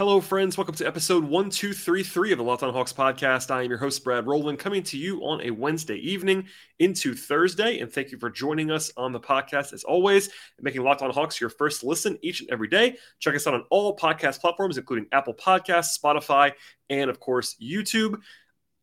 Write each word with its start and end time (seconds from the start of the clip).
Hello, 0.00 0.18
friends. 0.18 0.56
Welcome 0.56 0.76
to 0.76 0.86
episode 0.86 1.24
1233 1.24 2.32
of 2.32 2.38
the 2.38 2.42
Locked 2.42 2.62
On 2.62 2.72
Hawks 2.72 2.90
podcast. 2.90 3.50
I 3.50 3.64
am 3.64 3.68
your 3.68 3.76
host, 3.76 4.02
Brad 4.02 4.26
Rowland, 4.26 4.58
coming 4.58 4.82
to 4.84 4.96
you 4.96 5.20
on 5.20 5.42
a 5.42 5.50
Wednesday 5.50 5.96
evening 5.96 6.46
into 6.78 7.12
Thursday. 7.12 7.80
And 7.80 7.92
thank 7.92 8.10
you 8.10 8.16
for 8.16 8.30
joining 8.30 8.70
us 8.70 8.90
on 8.96 9.12
the 9.12 9.20
podcast 9.20 9.74
as 9.74 9.84
always, 9.84 10.30
making 10.58 10.84
Locked 10.84 11.02
On 11.02 11.10
Hawks 11.10 11.38
your 11.38 11.50
first 11.50 11.84
listen 11.84 12.18
each 12.22 12.40
and 12.40 12.48
every 12.48 12.68
day. 12.68 12.96
Check 13.18 13.34
us 13.34 13.46
out 13.46 13.52
on 13.52 13.64
all 13.68 13.94
podcast 13.94 14.40
platforms, 14.40 14.78
including 14.78 15.04
Apple 15.12 15.34
Podcasts, 15.34 16.00
Spotify, 16.02 16.52
and 16.88 17.10
of 17.10 17.20
course, 17.20 17.56
YouTube. 17.62 18.22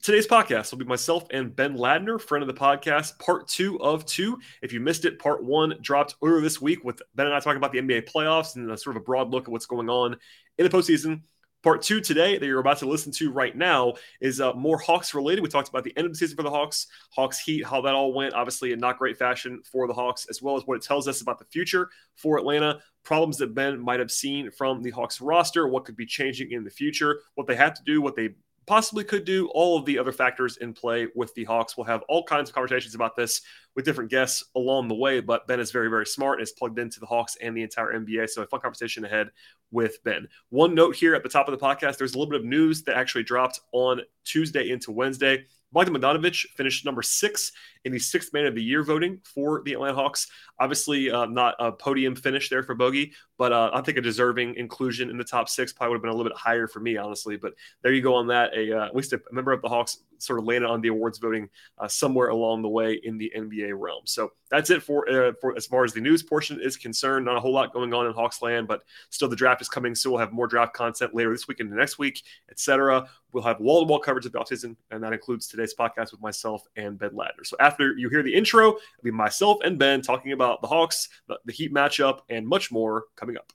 Today's 0.04 0.28
podcast 0.28 0.72
will 0.72 0.78
be 0.78 0.86
myself 0.86 1.26
and 1.32 1.54
Ben 1.54 1.76
Ladner, 1.76 2.22
friend 2.22 2.42
of 2.42 2.48
the 2.48 2.54
podcast, 2.54 3.20
part 3.20 3.48
two 3.48 3.80
of 3.82 4.06
two. 4.06 4.38
If 4.62 4.72
you 4.72 4.80
missed 4.80 5.06
it, 5.06 5.20
part 5.20 5.44
one 5.44 5.74
dropped 5.82 6.16
earlier 6.24 6.40
this 6.40 6.62
week 6.62 6.84
with 6.86 7.02
Ben 7.16 7.26
and 7.26 7.36
I 7.36 7.40
talking 7.40 7.58
about 7.58 7.74
the 7.74 7.80
NBA 7.80 8.10
playoffs 8.10 8.56
and 8.56 8.72
a 8.72 8.78
sort 8.78 8.96
of 8.96 9.02
a 9.02 9.04
broad 9.04 9.32
look 9.32 9.44
at 9.44 9.50
what's 9.50 9.66
going 9.66 9.90
on 9.90 10.16
in 10.58 10.64
the 10.64 10.70
postseason. 10.70 11.24
Part 11.64 11.82
two 11.82 12.00
today 12.00 12.38
that 12.38 12.46
you're 12.46 12.60
about 12.60 12.78
to 12.78 12.88
listen 12.88 13.12
to 13.14 13.32
right 13.32 13.58
now 13.58 13.96
is 14.22 14.40
uh, 14.40 14.54
more 14.54 14.78
Hawks 14.78 15.14
related. 15.14 15.42
We 15.42 15.50
talked 15.50 15.68
about 15.68 15.84
the 15.84 15.98
end 15.98 16.06
of 16.06 16.14
the 16.14 16.18
season 16.18 16.38
for 16.38 16.44
the 16.44 16.52
Hawks, 16.52 16.88
Hawks 17.12 17.40
Heat, 17.40 17.66
how 17.66 17.82
that 17.82 17.96
all 17.96 18.14
went, 18.14 18.36
obviously 18.36 18.72
in 18.72 18.80
not 18.80 19.00
great 19.00 19.18
fashion 19.18 19.62
for 19.70 19.88
the 19.88 19.94
Hawks, 19.94 20.28
as 20.30 20.42
well 20.42 20.56
as 20.56 20.64
what 20.66 20.78
it 20.78 20.84
tells 20.84 21.08
us 21.08 21.22
about 21.22 21.40
the 21.40 21.46
future 21.46 21.90
for 22.16 22.38
Atlanta, 22.38 22.80
problems 23.04 23.38
that 23.38 23.56
Ben 23.56 23.82
might 23.82 24.00
have 24.00 24.12
seen 24.12 24.52
from 24.52 24.84
the 24.84 24.92
Hawks 24.92 25.20
roster, 25.20 25.68
what 25.68 25.84
could 25.84 25.98
be 25.98 26.06
changing 26.06 26.52
in 26.52 26.64
the 26.64 26.70
future, 26.70 27.20
what 27.34 27.48
they 27.48 27.56
have 27.56 27.74
to 27.74 27.82
do, 27.84 28.02
what 28.02 28.16
they 28.16 28.30
possibly 28.68 29.06
could 29.06 29.24
do, 29.26 29.48
all 29.54 29.78
of 29.78 29.86
the 29.86 29.98
other 29.98 30.12
factors 30.12 30.58
in 30.58 30.74
play 30.74 31.08
with 31.16 31.34
the 31.34 31.46
Hawks. 31.46 31.78
We'll 31.78 31.86
have 31.86 32.04
all 32.10 32.24
kinds 32.24 32.50
of 32.50 32.54
conversations 32.54 32.94
about 32.94 33.16
this 33.16 33.42
with 33.76 33.86
different 33.86 34.12
guests 34.12 34.44
along 34.56 34.90
the 34.90 34.96
way, 34.96 35.22
but 35.22 35.48
Ben 35.48 35.60
is 35.60 35.72
very, 35.72 35.90
very 35.90 36.06
smart 36.06 36.40
and 36.40 36.44
is 36.44 36.52
plugged 36.52 36.78
into 36.78 37.00
the 37.00 37.06
Hawks 37.06 37.38
and 37.42 37.56
the 37.56 37.64
entire 37.64 37.94
NBA. 37.94 38.30
So 38.30 38.42
a 38.42 38.46
fun 38.46 38.60
conversation 38.60 39.06
ahead 39.06 39.30
with 39.72 40.04
Ben. 40.04 40.28
One 40.50 40.76
note 40.76 40.96
here 40.96 41.16
at 41.16 41.24
the 41.24 41.30
top 41.30 41.48
of 41.48 41.58
the 41.58 41.66
podcast, 41.66 41.98
there's 41.98 42.14
a 42.14 42.18
little 42.18 42.30
bit 42.30 42.42
of 42.42 42.46
news 42.46 42.84
that 42.84 42.98
actually 42.98 43.24
dropped 43.24 43.62
on 43.72 44.02
Tuesday 44.26 44.70
into 44.70 44.92
Wednesday. 44.92 45.46
Bogdan 45.72 45.96
Bogdanovic 45.96 46.46
finished 46.56 46.86
number 46.86 47.02
six 47.02 47.52
in 47.88 47.94
the 47.94 48.00
sixth 48.00 48.34
man 48.34 48.46
of 48.46 48.54
the 48.54 48.62
year 48.62 48.84
voting 48.84 49.20
for 49.24 49.62
the 49.64 49.74
Atlanta 49.74 49.96
Hawks. 49.96 50.28
Obviously, 50.60 51.10
uh, 51.10 51.26
not 51.26 51.56
a 51.60 51.72
podium 51.72 52.16
finish 52.16 52.50
there 52.50 52.62
for 52.62 52.76
Bogey, 52.76 53.14
but 53.38 53.54
uh, 53.54 53.72
I 53.74 53.82
think 53.82 53.98
a 53.98 54.02
deserving 54.02 54.56
inclusion 54.56 55.10
in 55.10 55.18
the 55.18 55.24
top 55.24 55.48
six 55.48 55.72
probably 55.72 55.92
would 55.92 55.96
have 55.98 56.02
been 56.04 56.12
a 56.12 56.16
little 56.16 56.30
bit 56.30 56.38
higher 56.38 56.68
for 56.68 56.82
me, 56.82 56.98
honestly. 56.98 57.38
But 57.38 57.54
there 57.82 57.94
you 57.94 58.02
go 58.02 58.14
on 58.14 58.28
that. 58.28 58.54
A 58.56 58.78
uh, 58.78 58.86
at 58.86 58.96
least 58.96 59.14
a 59.14 59.22
member 59.32 59.54
of 59.54 59.62
the 59.62 59.70
Hawks 59.70 60.00
sort 60.20 60.40
of 60.40 60.46
landed 60.46 60.68
on 60.68 60.82
the 60.82 60.88
awards 60.88 61.20
voting 61.20 61.50
uh, 61.78 61.88
somewhere 61.88 62.30
along 62.30 62.62
the 62.62 62.70
way 62.70 63.00
in 63.04 63.18
the 63.18 63.32
NBA 63.36 63.72
realm. 63.76 64.02
So 64.06 64.34
that's 64.50 64.70
it 64.70 64.82
for 64.82 65.10
uh, 65.10 65.34
for 65.40 65.56
as 65.56 65.66
far 65.66 65.84
as 65.84 65.94
the 65.94 66.02
news 66.02 66.24
portion 66.24 66.60
is 66.62 66.76
concerned. 66.78 67.26
Not 67.26 67.38
a 67.38 67.40
whole 67.40 67.54
lot 67.54 67.74
going 67.74 67.94
on 67.94 68.08
in 68.08 68.14
Hawks 68.14 68.42
land, 68.42 68.68
but 68.68 68.84
still 69.10 69.30
the 69.30 69.36
draft 69.36 69.62
is 69.62 69.70
coming, 69.70 69.96
so 69.96 70.10
we'll 70.10 70.20
have 70.20 70.32
more 70.32 70.48
draft 70.48 70.74
content 70.74 71.14
later 71.14 71.32
this 71.32 71.48
week 71.48 71.60
and 71.60 71.70
next 71.72 72.00
week, 72.00 72.24
etc. 72.50 73.08
We'll 73.32 73.44
have 73.44 73.60
wall 73.60 73.82
to 73.82 73.88
wall 73.88 74.00
coverage 74.00 74.26
of 74.26 74.32
the 74.32 74.40
offseason, 74.40 74.76
and 74.92 75.04
that 75.04 75.14
includes 75.14 75.48
today's 75.48 75.76
podcast 75.78 76.12
with 76.12 76.22
myself 76.22 76.64
and 76.76 76.98
Ben 76.98 77.12
Ladner. 77.12 77.46
So 77.46 77.58
after 77.60 77.77
you 77.80 78.10
hear 78.10 78.24
the 78.24 78.34
intro, 78.34 78.70
it'll 78.70 79.04
be 79.04 79.12
myself 79.12 79.58
and 79.64 79.78
Ben 79.78 80.02
talking 80.02 80.32
about 80.32 80.62
the 80.62 80.68
Hawks, 80.68 81.10
the, 81.28 81.40
the 81.46 81.54
Heat 81.54 81.74
matchup, 81.74 82.20
and 82.30 82.48
much 82.48 82.72
more 82.72 83.06
coming 83.16 83.38
up. 83.38 83.52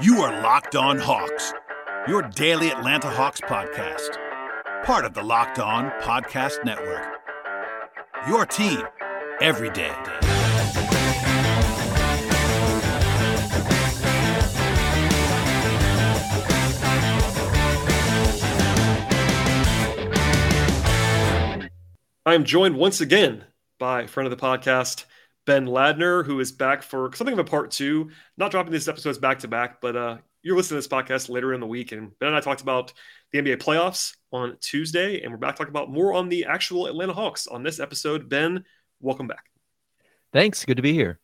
You 0.00 0.22
are 0.22 0.42
locked 0.42 0.74
on 0.76 0.98
Hawks, 0.98 1.52
your 2.08 2.22
daily 2.22 2.70
Atlanta 2.70 3.10
Hawks 3.10 3.40
podcast 3.40 4.18
part 4.84 5.04
of 5.04 5.14
the 5.14 5.22
Locked 5.22 5.60
On 5.60 5.90
Podcast 6.00 6.64
Network. 6.64 7.06
Your 8.26 8.44
team 8.44 8.82
every 9.40 9.70
day. 9.70 9.94
I 22.24 22.34
am 22.34 22.44
joined 22.44 22.76
once 22.76 23.00
again 23.00 23.44
by 23.80 24.06
friend 24.06 24.30
of 24.30 24.38
the 24.38 24.40
podcast, 24.40 25.06
Ben 25.44 25.66
Ladner, 25.66 26.24
who 26.24 26.38
is 26.38 26.52
back 26.52 26.84
for 26.84 27.10
something 27.14 27.32
of 27.32 27.40
a 27.40 27.44
part 27.44 27.72
two. 27.72 28.10
Not 28.36 28.52
dropping 28.52 28.72
these 28.72 28.88
episodes 28.88 29.18
back 29.18 29.40
to 29.40 29.48
back, 29.48 29.80
but 29.80 29.96
uh, 29.96 30.18
you're 30.40 30.56
listening 30.56 30.80
to 30.80 30.88
this 30.88 30.92
podcast 30.92 31.28
later 31.28 31.52
in 31.52 31.58
the 31.58 31.66
week. 31.66 31.90
And 31.90 32.16
Ben 32.20 32.28
and 32.28 32.36
I 32.36 32.40
talked 32.40 32.60
about 32.60 32.92
the 33.32 33.40
NBA 33.40 33.56
playoffs 33.56 34.14
on 34.30 34.56
Tuesday, 34.60 35.20
and 35.22 35.32
we're 35.32 35.38
back 35.38 35.56
talking 35.56 35.72
about 35.72 35.90
more 35.90 36.14
on 36.14 36.28
the 36.28 36.44
actual 36.44 36.86
Atlanta 36.86 37.12
Hawks 37.12 37.48
on 37.48 37.64
this 37.64 37.80
episode. 37.80 38.28
Ben, 38.28 38.64
welcome 39.00 39.26
back. 39.26 39.46
Thanks. 40.32 40.64
Good 40.64 40.76
to 40.76 40.82
be 40.82 40.92
here. 40.92 41.18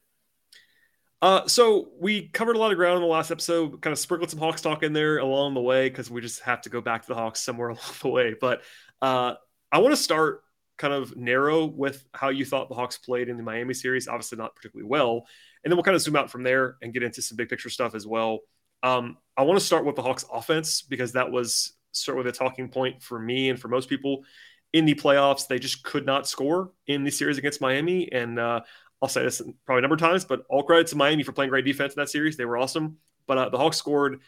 Uh, 1.23 1.47
so 1.47 1.91
we 2.01 2.27
covered 2.27 2.57
a 2.57 2.59
lot 2.59 2.73
of 2.73 2.77
ground 2.77 2.97
in 2.97 3.03
the 3.03 3.09
last 3.09 3.31
episode, 3.31 3.81
kind 3.83 3.93
of 3.93 4.01
sprinkled 4.01 4.31
some 4.31 4.41
Hawks 4.41 4.63
talk 4.63 4.83
in 4.83 4.93
there 4.95 5.19
along 5.19 5.55
the 5.55 5.61
way 5.61 5.89
because 5.89 6.11
we 6.11 6.21
just 6.21 6.41
have 6.41 6.63
to 6.63 6.71
go 6.71 6.81
back 6.81 7.03
to 7.03 7.09
the 7.09 7.15
Hawks 7.15 7.41
somewhere 7.41 7.69
along 7.69 7.95
the 8.03 8.09
way. 8.09 8.35
But 8.41 8.63
uh, 9.01 9.35
I 9.71 9.79
want 9.79 9.93
to 9.93 10.03
start 10.03 10.43
kind 10.79 10.95
of 10.95 11.17
narrow 11.17 11.67
with 11.67 12.05
how 12.15 12.29
you 12.29 12.45
thought 12.45 12.69
the 12.69 12.75
Hawks 12.75 12.97
played 12.97 13.29
in 13.29 13.37
the 13.37 13.43
Miami 13.43 13.75
series. 13.75 14.09
Obviously, 14.09 14.39
not 14.39 14.55
particularly 14.55 14.89
well. 14.89 15.27
And 15.63 15.71
then 15.71 15.77
we'll 15.77 15.85
kind 15.85 15.97
of 15.97 16.01
zoom 16.03 16.17
out 16.17 16.31
from 16.31 16.45
there 16.45 16.77
and 16.81 16.93
get 16.93 17.03
into 17.03 17.21
some 17.21 17.37
big 17.37 17.49
picture 17.49 17.69
stuff 17.69 17.95
as 17.95 18.07
well. 18.07 18.41
Um, 18.83 19.19
I 19.37 19.43
want 19.43 19.59
to 19.59 19.65
start 19.65 19.85
with 19.85 19.97
the 19.97 20.03
Hawks 20.03 20.25
offense 20.33 20.83
because 20.83 21.13
that 21.13 21.31
was 21.31 21.73
sort 21.93 22.21
of 22.21 22.27
a 22.27 22.33
talking 22.33 22.69
point 22.69 23.03
for 23.03 23.19
me 23.19 23.51
and 23.51 23.61
for 23.61 23.69
most 23.69 23.89
people 23.89 24.25
in 24.73 24.85
the 24.85 24.95
playoffs. 24.95 25.49
They 25.49 25.59
just 25.59 25.83
could 25.83 26.07
not 26.07 26.29
score 26.29 26.73
in 26.87 27.05
the 27.05 27.11
series 27.11 27.39
against 27.39 27.61
Miami. 27.61 28.11
And 28.13 28.39
uh, 28.39 28.61
I'll 29.03 29.09
say 29.09 29.25
this 29.25 29.43
probably 29.67 29.81
a 29.81 29.83
number 29.83 29.95
of 29.95 30.01
times, 30.01 30.25
but 30.25 30.43
all 30.49 30.63
credit 30.63 30.87
to 30.89 30.97
Miami 30.97 31.25
for 31.25 31.33
playing 31.33 31.51
great 31.51 31.65
defense 31.65 31.95
in 31.95 32.01
that 32.01 32.09
series. 32.09 32.37
They 32.37 32.45
were 32.45 32.59
awesome. 32.59 32.99
But 33.27 33.39
uh, 33.39 33.49
the 33.49 33.59
Hawks 33.59 33.77
scored 33.77 34.21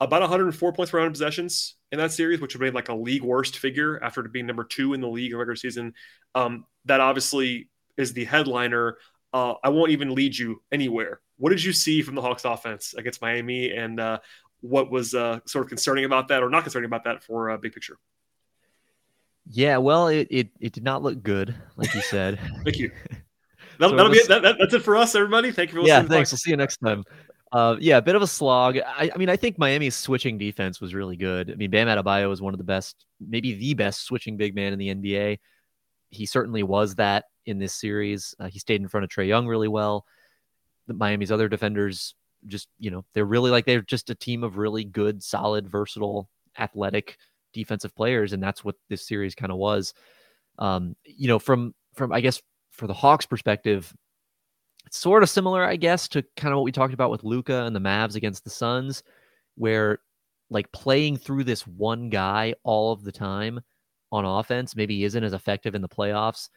about 0.00 0.20
104 0.20 0.72
points 0.72 0.90
per 0.90 0.98
100 0.98 1.12
possessions 1.12 1.76
in 1.92 1.98
that 1.98 2.10
series, 2.10 2.40
which 2.40 2.54
would 2.54 2.64
be 2.64 2.70
like 2.72 2.88
a 2.88 2.94
league 2.94 3.22
worst 3.22 3.58
figure 3.58 4.02
after 4.02 4.22
being 4.22 4.46
number 4.46 4.64
two 4.64 4.94
in 4.94 5.00
the 5.00 5.08
league 5.08 5.30
in 5.30 5.38
regular 5.38 5.54
season. 5.54 5.94
Um, 6.34 6.66
that 6.86 7.00
obviously 7.00 7.68
is 7.96 8.12
the 8.12 8.24
headliner. 8.24 8.98
Uh, 9.32 9.54
I 9.62 9.68
won't 9.68 9.92
even 9.92 10.14
lead 10.14 10.36
you 10.36 10.62
anywhere 10.72 11.20
what 11.42 11.50
did 11.50 11.64
you 11.64 11.72
see 11.72 12.02
from 12.02 12.14
the 12.14 12.22
Hawks 12.22 12.44
offense 12.44 12.94
against 12.96 13.20
Miami, 13.20 13.72
and 13.72 13.98
uh, 13.98 14.20
what 14.60 14.92
was 14.92 15.12
uh, 15.12 15.40
sort 15.44 15.64
of 15.64 15.68
concerning 15.68 16.04
about 16.04 16.28
that, 16.28 16.40
or 16.40 16.48
not 16.48 16.62
concerning 16.62 16.86
about 16.86 17.02
that 17.02 17.24
for 17.24 17.50
uh, 17.50 17.56
big 17.56 17.72
picture? 17.72 17.98
Yeah, 19.50 19.78
well, 19.78 20.06
it, 20.06 20.28
it 20.30 20.50
it 20.60 20.72
did 20.72 20.84
not 20.84 21.02
look 21.02 21.20
good, 21.20 21.52
like 21.74 21.92
you 21.96 22.00
said. 22.00 22.38
Thank 22.64 22.78
you. 22.78 22.92
That'll, 23.78 23.90
so 23.90 23.96
that'll 23.96 24.10
was, 24.10 24.18
be 24.18 24.22
it. 24.22 24.28
That, 24.28 24.42
that, 24.42 24.56
that's 24.60 24.74
it 24.74 24.82
for 24.84 24.96
us, 24.96 25.16
everybody. 25.16 25.50
Thank 25.50 25.70
you 25.70 25.76
for 25.76 25.82
listening. 25.82 26.02
Yeah, 26.02 26.08
thanks. 26.08 26.30
We'll 26.30 26.38
see 26.38 26.50
you 26.50 26.56
next 26.56 26.76
time. 26.76 27.02
Uh, 27.52 27.76
yeah, 27.80 27.98
a 27.98 28.02
bit 28.02 28.14
of 28.14 28.22
a 28.22 28.26
slog. 28.26 28.78
I, 28.78 29.10
I, 29.14 29.18
mean, 29.18 29.28
I 29.28 29.36
think 29.36 29.58
Miami's 29.58 29.94
switching 29.94 30.38
defense 30.38 30.80
was 30.80 30.94
really 30.94 31.16
good. 31.16 31.50
I 31.50 31.54
mean, 31.54 31.70
Bam 31.70 31.86
Adebayo 31.86 32.28
was 32.28 32.40
one 32.40 32.54
of 32.54 32.58
the 32.58 32.64
best, 32.64 33.04
maybe 33.20 33.54
the 33.54 33.74
best 33.74 34.06
switching 34.06 34.38
big 34.38 34.54
man 34.54 34.72
in 34.72 34.78
the 34.78 34.94
NBA. 34.94 35.38
He 36.08 36.26
certainly 36.26 36.62
was 36.62 36.94
that 36.94 37.26
in 37.44 37.58
this 37.58 37.74
series. 37.74 38.34
Uh, 38.40 38.48
he 38.48 38.58
stayed 38.58 38.80
in 38.80 38.88
front 38.88 39.04
of 39.04 39.10
Trae 39.10 39.28
Young 39.28 39.46
really 39.46 39.68
well 39.68 40.06
the 40.86 40.94
Miami's 40.94 41.32
other 41.32 41.48
defenders 41.48 42.14
just, 42.46 42.68
you 42.78 42.90
know, 42.90 43.04
they're 43.14 43.24
really 43.24 43.50
like 43.50 43.66
they're 43.66 43.82
just 43.82 44.10
a 44.10 44.14
team 44.14 44.42
of 44.42 44.56
really 44.56 44.84
good, 44.84 45.22
solid, 45.22 45.68
versatile, 45.68 46.28
athletic 46.58 47.16
defensive 47.52 47.94
players. 47.94 48.32
And 48.32 48.42
that's 48.42 48.64
what 48.64 48.76
this 48.88 49.06
series 49.06 49.34
kind 49.34 49.52
of 49.52 49.58
was. 49.58 49.94
Um, 50.58 50.96
you 51.04 51.28
know, 51.28 51.38
from 51.38 51.74
from 51.94 52.12
I 52.12 52.20
guess 52.20 52.42
for 52.70 52.86
the 52.86 52.94
Hawks 52.94 53.26
perspective, 53.26 53.92
it's 54.86 54.98
sort 54.98 55.22
of 55.22 55.30
similar, 55.30 55.64
I 55.64 55.76
guess, 55.76 56.08
to 56.08 56.24
kind 56.36 56.52
of 56.52 56.58
what 56.58 56.64
we 56.64 56.72
talked 56.72 56.94
about 56.94 57.10
with 57.10 57.24
Luka 57.24 57.64
and 57.64 57.74
the 57.74 57.80
Mavs 57.80 58.16
against 58.16 58.44
the 58.44 58.50
Suns, 58.50 59.02
where 59.56 59.98
like 60.50 60.70
playing 60.72 61.16
through 61.16 61.44
this 61.44 61.66
one 61.66 62.10
guy 62.10 62.54
all 62.62 62.92
of 62.92 63.04
the 63.04 63.12
time 63.12 63.60
on 64.10 64.24
offense 64.24 64.76
maybe 64.76 65.04
isn't 65.04 65.24
as 65.24 65.32
effective 65.32 65.74
in 65.74 65.80
the 65.80 65.88
playoffs 65.88 66.50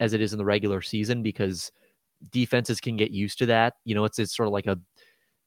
as 0.00 0.14
it 0.14 0.20
is 0.22 0.32
in 0.32 0.38
the 0.38 0.44
regular 0.44 0.80
season 0.80 1.22
because 1.22 1.70
defenses 2.30 2.80
can 2.80 2.96
get 2.96 3.10
used 3.10 3.38
to 3.38 3.46
that. 3.46 3.74
You 3.84 3.94
know, 3.94 4.04
it's 4.04 4.18
it's 4.18 4.34
sort 4.34 4.46
of 4.46 4.52
like 4.52 4.66
a 4.66 4.78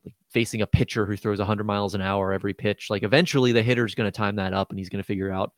like 0.05 0.15
facing 0.29 0.61
a 0.61 0.67
pitcher 0.67 1.05
who 1.05 1.17
throws 1.17 1.39
100 1.39 1.63
miles 1.63 1.95
an 1.95 2.01
hour 2.01 2.31
every 2.31 2.53
pitch. 2.53 2.89
Like 2.89 3.03
eventually 3.03 3.51
the 3.51 3.63
hitter's 3.63 3.95
going 3.95 4.09
to 4.09 4.15
time 4.15 4.35
that 4.35 4.53
up 4.53 4.69
and 4.69 4.77
he's 4.77 4.89
going 4.89 5.01
to 5.01 5.07
figure 5.07 5.31
out, 5.31 5.51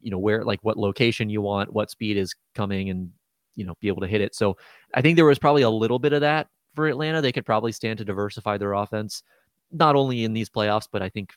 you 0.00 0.10
know, 0.10 0.18
where 0.18 0.44
like 0.44 0.60
what 0.62 0.76
location 0.78 1.30
you 1.30 1.40
want, 1.40 1.72
what 1.72 1.90
speed 1.90 2.18
is 2.18 2.34
coming 2.54 2.90
and, 2.90 3.10
you 3.56 3.64
know, 3.64 3.74
be 3.80 3.88
able 3.88 4.02
to 4.02 4.08
hit 4.08 4.20
it. 4.20 4.34
So 4.34 4.56
I 4.94 5.00
think 5.00 5.16
there 5.16 5.24
was 5.24 5.38
probably 5.38 5.62
a 5.62 5.70
little 5.70 5.98
bit 5.98 6.12
of 6.12 6.20
that 6.22 6.48
for 6.74 6.86
Atlanta. 6.86 7.20
They 7.20 7.32
could 7.32 7.46
probably 7.46 7.72
stand 7.72 7.98
to 7.98 8.04
diversify 8.04 8.58
their 8.58 8.72
offense, 8.72 9.22
not 9.72 9.96
only 9.96 10.24
in 10.24 10.32
these 10.32 10.50
playoffs, 10.50 10.88
but 10.90 11.02
I 11.02 11.08
think 11.08 11.32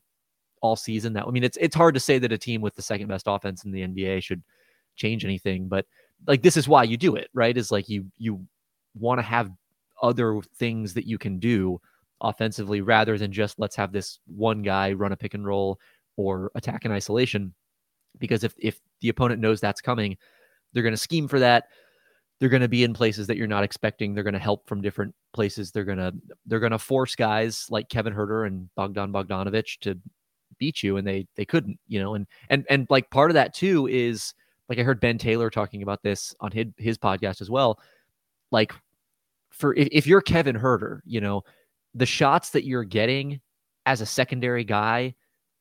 all 0.61 0.75
season 0.75 1.13
that 1.13 1.27
I 1.27 1.29
mean 1.29 1.43
it's 1.43 1.57
it's 1.61 1.75
hard 1.75 1.93
to 1.93 1.99
say 1.99 2.17
that 2.17 2.31
a 2.31 2.37
team 2.37 2.61
with 2.61 2.75
the 2.75 2.81
second 2.81 3.07
best 3.07 3.25
offense 3.27 3.63
in 3.63 3.71
the 3.71 3.81
NBA 3.81 4.23
should 4.23 4.41
change 4.95 5.23
anything, 5.23 5.67
but 5.67 5.85
like 6.25 6.41
this 6.41 6.57
is 6.57 6.67
why 6.67 6.83
you 6.83 6.97
do 6.97 7.15
it, 7.15 7.29
right? 7.33 7.55
Is 7.55 7.71
like 7.71 7.89
you 7.89 8.05
you 8.17 8.45
want 8.95 9.19
to 9.19 9.23
have 9.23 9.51
other 10.01 10.41
things 10.57 10.93
that 10.93 11.07
you 11.07 11.17
can 11.17 11.39
do 11.39 11.79
offensively 12.21 12.81
rather 12.81 13.17
than 13.17 13.31
just 13.31 13.59
let's 13.59 13.75
have 13.75 13.91
this 13.91 14.19
one 14.25 14.61
guy 14.63 14.93
run 14.93 15.11
a 15.11 15.17
pick 15.17 15.33
and 15.33 15.45
roll 15.45 15.79
or 16.15 16.51
attack 16.55 16.85
in 16.85 16.91
isolation. 16.91 17.53
Because 18.19 18.43
if 18.43 18.53
if 18.57 18.79
the 19.01 19.09
opponent 19.09 19.41
knows 19.41 19.61
that's 19.61 19.81
coming, 19.81 20.17
they're 20.73 20.83
going 20.83 20.93
to 20.93 20.97
scheme 20.97 21.27
for 21.27 21.39
that. 21.39 21.65
They're 22.39 22.49
going 22.49 22.61
to 22.61 22.67
be 22.67 22.83
in 22.83 22.93
places 22.93 23.27
that 23.27 23.37
you're 23.37 23.47
not 23.47 23.63
expecting. 23.63 24.13
They're 24.13 24.23
going 24.23 24.33
to 24.33 24.39
help 24.39 24.67
from 24.67 24.81
different 24.81 25.15
places. 25.33 25.71
They're 25.71 25.83
going 25.83 25.97
to 25.97 26.13
they're 26.45 26.59
going 26.59 26.71
to 26.71 26.79
force 26.79 27.15
guys 27.15 27.65
like 27.69 27.89
Kevin 27.89 28.13
Huerter 28.13 28.45
and 28.45 28.69
Bogdan 28.75 29.11
Bogdanovic 29.11 29.79
to 29.81 29.99
beat 30.59 30.83
you, 30.83 30.97
and 30.97 31.07
they 31.07 31.27
they 31.35 31.45
couldn't, 31.45 31.79
you 31.87 31.99
know, 31.99 32.13
and 32.15 32.27
and 32.49 32.65
and 32.69 32.87
like 32.89 33.09
part 33.09 33.31
of 33.31 33.35
that 33.35 33.53
too 33.53 33.87
is 33.87 34.33
like 34.69 34.79
I 34.79 34.83
heard 34.83 34.99
Ben 34.99 35.17
Taylor 35.17 35.49
talking 35.49 35.81
about 35.81 36.03
this 36.03 36.35
on 36.39 36.51
his 36.51 36.67
his 36.77 36.97
podcast 36.97 37.41
as 37.41 37.49
well. 37.49 37.79
Like 38.51 38.73
for 39.49 39.73
if, 39.75 39.87
if 39.91 40.07
you're 40.07 40.21
Kevin 40.21 40.55
Huerter, 40.55 40.99
you 41.05 41.21
know, 41.21 41.43
the 41.93 42.05
shots 42.05 42.51
that 42.51 42.65
you're 42.65 42.83
getting 42.83 43.41
as 43.85 44.01
a 44.01 44.05
secondary 44.05 44.63
guy 44.63 45.15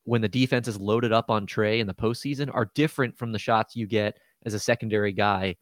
when 0.05 0.21
the 0.21 0.29
defense 0.29 0.69
is 0.69 0.79
loaded 0.79 1.13
up 1.13 1.31
on 1.31 1.47
Trae 1.47 1.81
in 1.81 1.87
the 1.87 1.95
postseason 1.95 2.51
are 2.55 2.71
different 2.75 3.17
from 3.17 3.33
the 3.33 3.39
shots 3.39 3.75
you 3.75 3.87
get 3.87 4.19
as 4.45 4.55
a 4.55 4.59
secondary 4.59 5.13
guy 5.13 5.57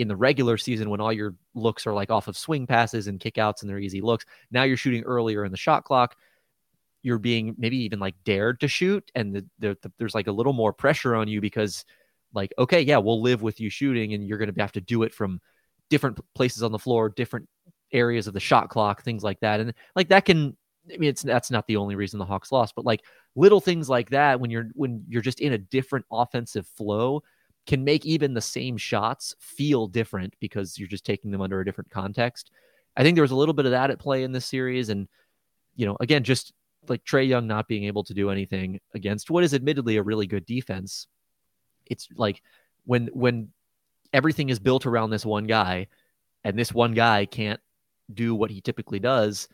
in 0.00 0.08
the 0.08 0.16
regular 0.16 0.56
season 0.56 0.90
when 0.90 1.00
all 1.00 1.12
your 1.12 1.34
looks 1.54 1.86
are 1.86 1.92
like 1.92 2.10
off 2.10 2.28
of 2.28 2.36
swing 2.36 2.66
passes 2.66 3.06
and 3.06 3.20
kickouts 3.20 3.60
and 3.60 3.70
they're 3.70 3.78
easy 3.78 4.00
looks. 4.00 4.24
Now 4.50 4.62
you're 4.62 4.76
shooting 4.76 5.02
earlier 5.04 5.44
in 5.44 5.52
the 5.52 5.58
shot 5.58 5.84
clock. 5.84 6.16
You're 7.02 7.18
being 7.18 7.54
maybe 7.58 7.76
even 7.78 7.98
like 7.98 8.14
dared 8.24 8.60
to 8.60 8.68
shoot, 8.68 9.10
and 9.14 9.34
the, 9.34 9.46
the, 9.58 9.78
the, 9.82 9.92
there's 9.98 10.14
like 10.14 10.26
a 10.26 10.32
little 10.32 10.52
more 10.52 10.72
pressure 10.72 11.14
on 11.14 11.28
you 11.28 11.40
because, 11.40 11.84
like, 12.34 12.52
okay, 12.58 12.82
yeah, 12.82 12.98
we'll 12.98 13.22
live 13.22 13.40
with 13.40 13.58
you 13.58 13.70
shooting, 13.70 14.12
and 14.12 14.28
you're 14.28 14.36
going 14.36 14.52
to 14.52 14.60
have 14.60 14.72
to 14.72 14.82
do 14.82 15.02
it 15.02 15.14
from 15.14 15.40
different 15.88 16.18
places 16.34 16.62
on 16.62 16.72
the 16.72 16.78
floor, 16.78 17.08
different 17.08 17.48
areas 17.92 18.26
of 18.26 18.34
the 18.34 18.40
shot 18.40 18.68
clock, 18.68 19.02
things 19.02 19.22
like 19.22 19.40
that. 19.40 19.60
And 19.60 19.74
like 19.96 20.08
that 20.08 20.24
can 20.24 20.56
I 20.92 20.96
mean 20.96 21.10
it's 21.10 21.22
that's 21.22 21.50
not 21.50 21.66
the 21.66 21.76
only 21.76 21.96
reason 21.96 22.18
the 22.18 22.24
Hawks 22.24 22.52
lost, 22.52 22.74
but 22.74 22.84
like 22.84 23.02
little 23.34 23.60
things 23.60 23.88
like 23.88 24.10
that 24.10 24.40
when 24.40 24.50
you're 24.50 24.68
when 24.74 25.04
you're 25.08 25.22
just 25.22 25.40
in 25.40 25.52
a 25.52 25.58
different 25.58 26.04
offensive 26.10 26.66
flow 26.66 27.22
can 27.70 27.84
make 27.84 28.04
even 28.04 28.34
the 28.34 28.40
same 28.40 28.76
shots 28.76 29.36
feel 29.38 29.86
different 29.86 30.34
because 30.40 30.76
you're 30.76 30.88
just 30.88 31.06
taking 31.06 31.30
them 31.30 31.40
under 31.40 31.60
a 31.60 31.64
different 31.64 31.88
context. 31.88 32.50
I 32.96 33.04
think 33.04 33.14
there 33.14 33.22
was 33.22 33.30
a 33.30 33.36
little 33.36 33.54
bit 33.54 33.64
of 33.64 33.70
that 33.70 33.92
at 33.92 34.00
play 34.00 34.24
in 34.24 34.32
this 34.32 34.44
series 34.44 34.88
and 34.88 35.06
you 35.76 35.86
know, 35.86 35.96
again, 36.00 36.24
just 36.24 36.52
like 36.88 37.04
Trae 37.04 37.28
Young 37.28 37.46
not 37.46 37.68
being 37.68 37.84
able 37.84 38.02
to 38.02 38.12
do 38.12 38.28
anything 38.28 38.80
against 38.92 39.30
what 39.30 39.44
is 39.44 39.54
admittedly 39.54 39.98
a 39.98 40.02
really 40.02 40.26
good 40.26 40.44
defense. 40.46 41.06
It's 41.86 42.08
like 42.16 42.42
when 42.86 43.06
when 43.12 43.50
everything 44.12 44.48
is 44.48 44.58
built 44.58 44.84
around 44.84 45.10
this 45.10 45.24
one 45.24 45.46
guy 45.46 45.86
and 46.42 46.58
this 46.58 46.74
one 46.74 46.92
guy 46.92 47.24
can't 47.24 47.60
do 48.12 48.34
what 48.34 48.50
he 48.50 48.60
typically 48.60 48.98
does 48.98 49.46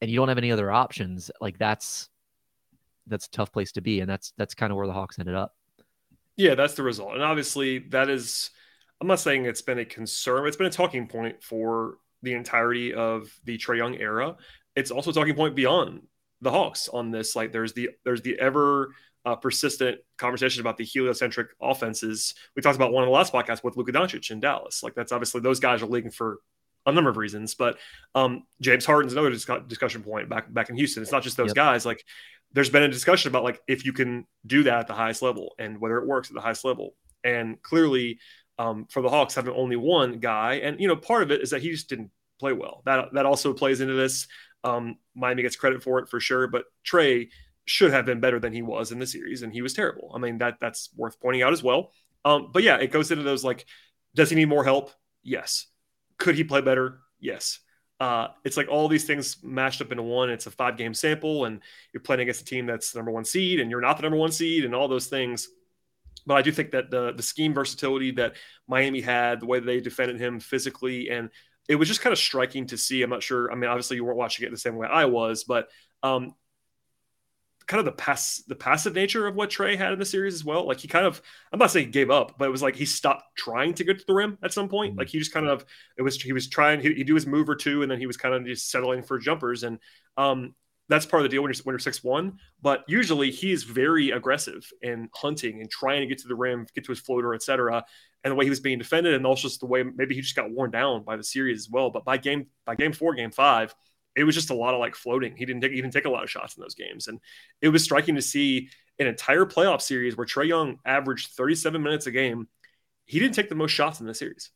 and 0.00 0.10
you 0.10 0.16
don't 0.16 0.26
have 0.26 0.38
any 0.38 0.50
other 0.50 0.72
options 0.72 1.30
like 1.40 1.58
that's 1.58 2.08
that's 3.06 3.26
a 3.26 3.30
tough 3.30 3.52
place 3.52 3.70
to 3.70 3.80
be 3.80 4.00
and 4.00 4.10
that's 4.10 4.32
that's 4.36 4.54
kind 4.54 4.72
of 4.72 4.76
where 4.76 4.88
the 4.88 4.92
hawks 4.92 5.20
ended 5.20 5.36
up 5.36 5.54
yeah 6.40 6.54
that's 6.54 6.74
the 6.74 6.82
result 6.82 7.14
and 7.14 7.22
obviously 7.22 7.78
that 7.78 8.08
is 8.08 8.50
i'm 9.00 9.06
not 9.06 9.20
saying 9.20 9.44
it's 9.44 9.62
been 9.62 9.78
a 9.78 9.84
concern 9.84 10.46
it's 10.46 10.56
been 10.56 10.66
a 10.66 10.70
talking 10.70 11.06
point 11.06 11.42
for 11.42 11.98
the 12.22 12.32
entirety 12.34 12.92
of 12.92 13.30
the 13.44 13.56
Trae 13.56 13.78
Young 13.78 13.94
era 13.94 14.36
it's 14.74 14.90
also 14.90 15.10
a 15.10 15.12
talking 15.12 15.34
point 15.34 15.54
beyond 15.54 16.02
the 16.40 16.50
hawks 16.50 16.88
on 16.88 17.10
this 17.10 17.36
like 17.36 17.52
there's 17.52 17.74
the 17.74 17.90
there's 18.04 18.22
the 18.22 18.38
ever 18.38 18.90
uh, 19.26 19.36
persistent 19.36 19.98
conversation 20.16 20.62
about 20.62 20.78
the 20.78 20.84
heliocentric 20.84 21.48
offenses. 21.60 22.34
We 22.56 22.62
talked 22.62 22.76
about 22.76 22.90
one 22.90 23.04
of 23.04 23.08
the 23.08 23.12
last 23.12 23.34
podcasts 23.34 23.62
with 23.62 23.76
Luka 23.76 23.92
Doncic 23.92 24.30
in 24.30 24.40
Dallas. 24.40 24.82
Like 24.82 24.94
that's 24.94 25.12
obviously 25.12 25.42
those 25.42 25.60
guys 25.60 25.82
are 25.82 25.86
leaguing 25.86 26.10
for 26.10 26.38
a 26.86 26.92
number 26.92 27.10
of 27.10 27.16
reasons. 27.16 27.54
But 27.54 27.78
um, 28.14 28.44
James 28.60 28.86
Harden's 28.86 29.12
another 29.12 29.30
discussion 29.30 30.02
point 30.02 30.28
back 30.28 30.52
back 30.52 30.70
in 30.70 30.76
Houston. 30.76 31.02
It's 31.02 31.12
not 31.12 31.22
just 31.22 31.36
those 31.36 31.48
yep. 31.48 31.56
guys. 31.56 31.84
Like 31.84 32.04
there's 32.52 32.70
been 32.70 32.82
a 32.82 32.88
discussion 32.88 33.30
about 33.30 33.44
like 33.44 33.60
if 33.68 33.84
you 33.84 33.92
can 33.92 34.26
do 34.46 34.64
that 34.64 34.80
at 34.80 34.86
the 34.86 34.94
highest 34.94 35.22
level 35.22 35.54
and 35.58 35.80
whether 35.80 35.98
it 35.98 36.06
works 36.06 36.28
at 36.30 36.34
the 36.34 36.40
highest 36.40 36.64
level. 36.64 36.94
And 37.22 37.60
clearly, 37.62 38.18
um, 38.58 38.86
for 38.90 39.02
the 39.02 39.08
Hawks 39.08 39.34
having 39.34 39.54
only 39.54 39.76
one 39.76 40.18
guy, 40.18 40.54
and 40.54 40.80
you 40.80 40.88
know 40.88 40.96
part 40.96 41.22
of 41.22 41.30
it 41.30 41.42
is 41.42 41.50
that 41.50 41.62
he 41.62 41.70
just 41.70 41.88
didn't 41.88 42.10
play 42.38 42.52
well. 42.52 42.82
That 42.86 43.12
that 43.14 43.26
also 43.26 43.52
plays 43.52 43.80
into 43.80 43.94
this. 43.94 44.26
Um, 44.64 44.96
Miami 45.14 45.42
gets 45.42 45.56
credit 45.56 45.82
for 45.82 45.98
it 45.98 46.08
for 46.08 46.20
sure, 46.20 46.46
but 46.46 46.64
Trae 46.84 47.28
should 47.66 47.92
have 47.92 48.04
been 48.04 48.20
better 48.20 48.40
than 48.40 48.52
he 48.52 48.62
was 48.62 48.92
in 48.92 48.98
the 48.98 49.06
series, 49.06 49.42
and 49.42 49.52
he 49.52 49.62
was 49.62 49.74
terrible. 49.74 50.12
I 50.14 50.18
mean 50.18 50.38
that 50.38 50.56
that's 50.60 50.90
worth 50.96 51.20
pointing 51.20 51.42
out 51.42 51.52
as 51.52 51.62
well. 51.62 51.92
Um, 52.24 52.50
but 52.52 52.62
yeah, 52.62 52.76
it 52.76 52.92
goes 52.92 53.10
into 53.10 53.24
those 53.24 53.44
like, 53.44 53.64
does 54.14 54.30
he 54.30 54.36
need 54.36 54.46
more 54.46 54.64
help? 54.64 54.90
Yes. 55.22 55.66
Could 56.18 56.34
he 56.34 56.44
play 56.44 56.60
better? 56.60 57.00
Yes. 57.18 57.60
Uh, 58.00 58.28
it's 58.44 58.56
like 58.56 58.68
all 58.68 58.88
these 58.88 59.04
things 59.04 59.36
mashed 59.42 59.82
up 59.82 59.90
into 59.90 60.02
one. 60.02 60.30
It's 60.30 60.46
a 60.46 60.50
five 60.50 60.78
game 60.78 60.94
sample, 60.94 61.44
and 61.44 61.60
you're 61.92 62.02
playing 62.02 62.22
against 62.22 62.40
a 62.40 62.44
team 62.46 62.64
that's 62.66 62.92
the 62.92 62.98
number 62.98 63.12
one 63.12 63.26
seed, 63.26 63.60
and 63.60 63.70
you're 63.70 63.82
not 63.82 63.98
the 63.98 64.02
number 64.02 64.16
one 64.16 64.32
seed, 64.32 64.64
and 64.64 64.74
all 64.74 64.88
those 64.88 65.06
things. 65.06 65.48
But 66.26 66.34
I 66.34 66.42
do 66.42 66.50
think 66.50 66.70
that 66.70 66.90
the 66.90 67.12
the 67.12 67.22
scheme 67.22 67.52
versatility 67.52 68.12
that 68.12 68.36
Miami 68.66 69.02
had, 69.02 69.40
the 69.40 69.46
way 69.46 69.60
they 69.60 69.80
defended 69.80 70.18
him 70.18 70.40
physically, 70.40 71.10
and 71.10 71.28
it 71.68 71.74
was 71.76 71.88
just 71.88 72.00
kind 72.00 72.12
of 72.12 72.18
striking 72.18 72.66
to 72.68 72.78
see. 72.78 73.02
I'm 73.02 73.10
not 73.10 73.22
sure. 73.22 73.52
I 73.52 73.54
mean, 73.54 73.68
obviously 73.68 73.96
you 73.96 74.04
weren't 74.04 74.16
watching 74.16 74.46
it 74.46 74.50
the 74.50 74.56
same 74.56 74.76
way 74.76 74.88
I 74.88 75.04
was, 75.04 75.44
but 75.44 75.68
um, 76.02 76.34
kind 77.70 77.78
of 77.78 77.84
the 77.84 77.92
pass 77.92 78.42
the 78.48 78.56
passive 78.56 78.96
nature 78.96 79.28
of 79.28 79.36
what 79.36 79.48
Trae 79.48 79.78
had 79.78 79.92
in 79.92 79.98
the 80.00 80.04
series 80.04 80.34
as 80.34 80.44
well. 80.44 80.66
Like 80.66 80.80
he 80.80 80.88
kind 80.88 81.06
of 81.06 81.22
I'm 81.52 81.60
not 81.60 81.70
saying 81.70 81.86
he 81.86 81.92
gave 81.92 82.10
up, 82.10 82.36
but 82.36 82.46
it 82.46 82.50
was 82.50 82.62
like 82.62 82.74
he 82.74 82.84
stopped 82.84 83.22
trying 83.38 83.74
to 83.74 83.84
get 83.84 84.00
to 84.00 84.04
the 84.04 84.12
rim 84.12 84.38
at 84.42 84.52
some 84.52 84.68
point. 84.68 84.92
Mm-hmm. 84.92 84.98
Like 84.98 85.08
he 85.08 85.20
just 85.20 85.32
kind 85.32 85.46
of 85.46 85.64
it 85.96 86.02
was 86.02 86.20
he 86.20 86.32
was 86.32 86.48
trying 86.48 86.80
he, 86.80 86.92
he'd 86.94 87.06
do 87.06 87.14
his 87.14 87.28
move 87.28 87.48
or 87.48 87.54
two 87.54 87.82
and 87.82 87.90
then 87.90 88.00
he 88.00 88.08
was 88.08 88.16
kind 88.16 88.34
of 88.34 88.44
just 88.44 88.72
settling 88.72 89.04
for 89.04 89.20
jumpers 89.20 89.62
and 89.62 89.78
um 90.16 90.52
that's 90.88 91.06
part 91.06 91.22
of 91.22 91.24
the 91.24 91.28
deal 91.28 91.42
when 91.42 91.52
you're 91.52 91.62
when 91.62 91.74
you're 91.74 91.78
six 91.78 92.02
one. 92.02 92.38
But 92.60 92.82
usually 92.88 93.30
he's 93.30 93.62
very 93.62 94.10
aggressive 94.10 94.68
in 94.82 95.08
hunting 95.14 95.60
and 95.60 95.70
trying 95.70 96.00
to 96.00 96.08
get 96.08 96.18
to 96.18 96.28
the 96.28 96.34
rim, 96.34 96.66
get 96.74 96.84
to 96.86 96.92
his 96.92 96.98
floater, 96.98 97.34
etc. 97.34 97.84
And 98.24 98.32
the 98.32 98.34
way 98.34 98.44
he 98.44 98.50
was 98.50 98.58
being 98.58 98.78
defended, 98.78 99.14
and 99.14 99.24
also 99.24 99.46
just 99.46 99.60
the 99.60 99.66
way 99.66 99.84
maybe 99.84 100.16
he 100.16 100.22
just 100.22 100.34
got 100.34 100.50
worn 100.50 100.72
down 100.72 101.04
by 101.04 101.16
the 101.16 101.22
series 101.22 101.60
as 101.60 101.70
well. 101.70 101.90
But 101.90 102.04
by 102.04 102.16
game 102.16 102.46
by 102.66 102.74
game 102.74 102.92
four, 102.92 103.14
game 103.14 103.30
five, 103.30 103.72
it 104.16 104.24
was 104.24 104.34
just 104.34 104.50
a 104.50 104.54
lot 104.54 104.74
of 104.74 104.80
like 104.80 104.94
floating. 104.94 105.36
He 105.36 105.44
didn't 105.44 105.62
take, 105.62 105.72
even 105.72 105.90
take 105.90 106.04
a 106.04 106.10
lot 106.10 106.24
of 106.24 106.30
shots 106.30 106.56
in 106.56 106.62
those 106.62 106.74
games. 106.74 107.08
And 107.08 107.20
it 107.60 107.68
was 107.68 107.84
striking 107.84 108.16
to 108.16 108.22
see 108.22 108.68
an 108.98 109.06
entire 109.06 109.46
playoff 109.46 109.80
series 109.80 110.16
where 110.16 110.26
Trae 110.26 110.48
Young 110.48 110.78
averaged 110.84 111.30
37 111.30 111.82
minutes 111.82 112.06
a 112.06 112.10
game. 112.10 112.48
He 113.06 113.18
didn't 113.18 113.34
take 113.34 113.48
the 113.48 113.54
most 113.54 113.70
shots 113.70 114.00
in 114.00 114.06
the 114.06 114.14
series 114.14 114.50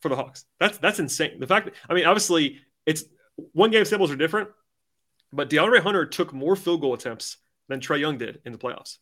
for 0.00 0.08
the 0.08 0.16
Hawks. 0.16 0.44
That's 0.58 0.78
that's 0.78 0.98
insane. 0.98 1.40
The 1.40 1.46
fact 1.46 1.66
that, 1.66 1.74
I 1.88 1.94
mean, 1.94 2.06
obviously 2.06 2.60
it's 2.86 3.04
one 3.52 3.70
game 3.70 3.84
samples 3.84 4.10
are 4.10 4.16
different, 4.16 4.48
but 5.32 5.48
DeAndre 5.50 5.80
Hunter 5.80 6.06
took 6.06 6.32
more 6.32 6.56
field 6.56 6.80
goal 6.80 6.94
attempts 6.94 7.36
than 7.68 7.80
Trae 7.80 8.00
Young 8.00 8.18
did 8.18 8.40
in 8.44 8.52
the 8.52 8.58
playoffs. 8.58 8.98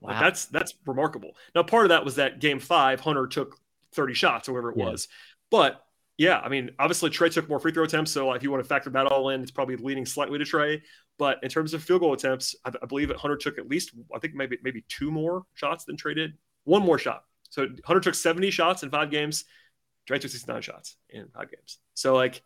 Wow. 0.00 0.12
Like 0.12 0.20
that's 0.20 0.46
that's 0.46 0.74
remarkable. 0.86 1.32
Now, 1.54 1.62
part 1.62 1.86
of 1.86 1.88
that 1.90 2.04
was 2.04 2.16
that 2.16 2.40
game 2.40 2.60
five, 2.60 3.00
Hunter 3.00 3.26
took 3.26 3.58
30 3.94 4.14
shots 4.14 4.48
or 4.48 4.52
whatever 4.52 4.70
it 4.72 4.78
yeah. 4.78 4.90
was. 4.90 5.08
But 5.50 5.84
yeah, 6.16 6.38
I 6.38 6.48
mean, 6.48 6.70
obviously 6.78 7.10
Trae 7.10 7.32
took 7.32 7.48
more 7.48 7.58
free 7.58 7.72
throw 7.72 7.84
attempts, 7.84 8.12
so 8.12 8.32
if 8.32 8.42
you 8.42 8.50
want 8.50 8.62
to 8.62 8.68
factor 8.68 8.88
that 8.90 9.06
all 9.06 9.30
in, 9.30 9.42
it's 9.42 9.50
probably 9.50 9.76
leaning 9.76 10.06
slightly 10.06 10.38
to 10.38 10.44
Trae. 10.44 10.80
But 11.18 11.42
in 11.42 11.48
terms 11.48 11.74
of 11.74 11.82
field 11.82 12.02
goal 12.02 12.12
attempts, 12.12 12.54
I, 12.64 12.70
I 12.80 12.86
believe 12.86 13.08
that 13.08 13.16
Hunter 13.16 13.36
took 13.36 13.58
at 13.58 13.68
least, 13.68 13.92
I 14.14 14.20
think 14.20 14.34
maybe 14.34 14.58
maybe 14.62 14.84
two 14.88 15.10
more 15.10 15.42
shots 15.54 15.84
than 15.84 15.96
Trae 15.96 16.14
did. 16.14 16.34
One 16.64 16.82
more 16.82 16.98
shot. 16.98 17.24
So 17.50 17.66
Hunter 17.84 18.00
took 18.00 18.14
70 18.14 18.50
shots 18.52 18.82
in 18.82 18.90
five 18.90 19.10
games. 19.10 19.44
Trae 20.08 20.20
took 20.20 20.30
69 20.30 20.62
shots 20.62 20.96
in 21.10 21.28
five 21.34 21.50
games. 21.50 21.78
So 21.94 22.14
like 22.14 22.42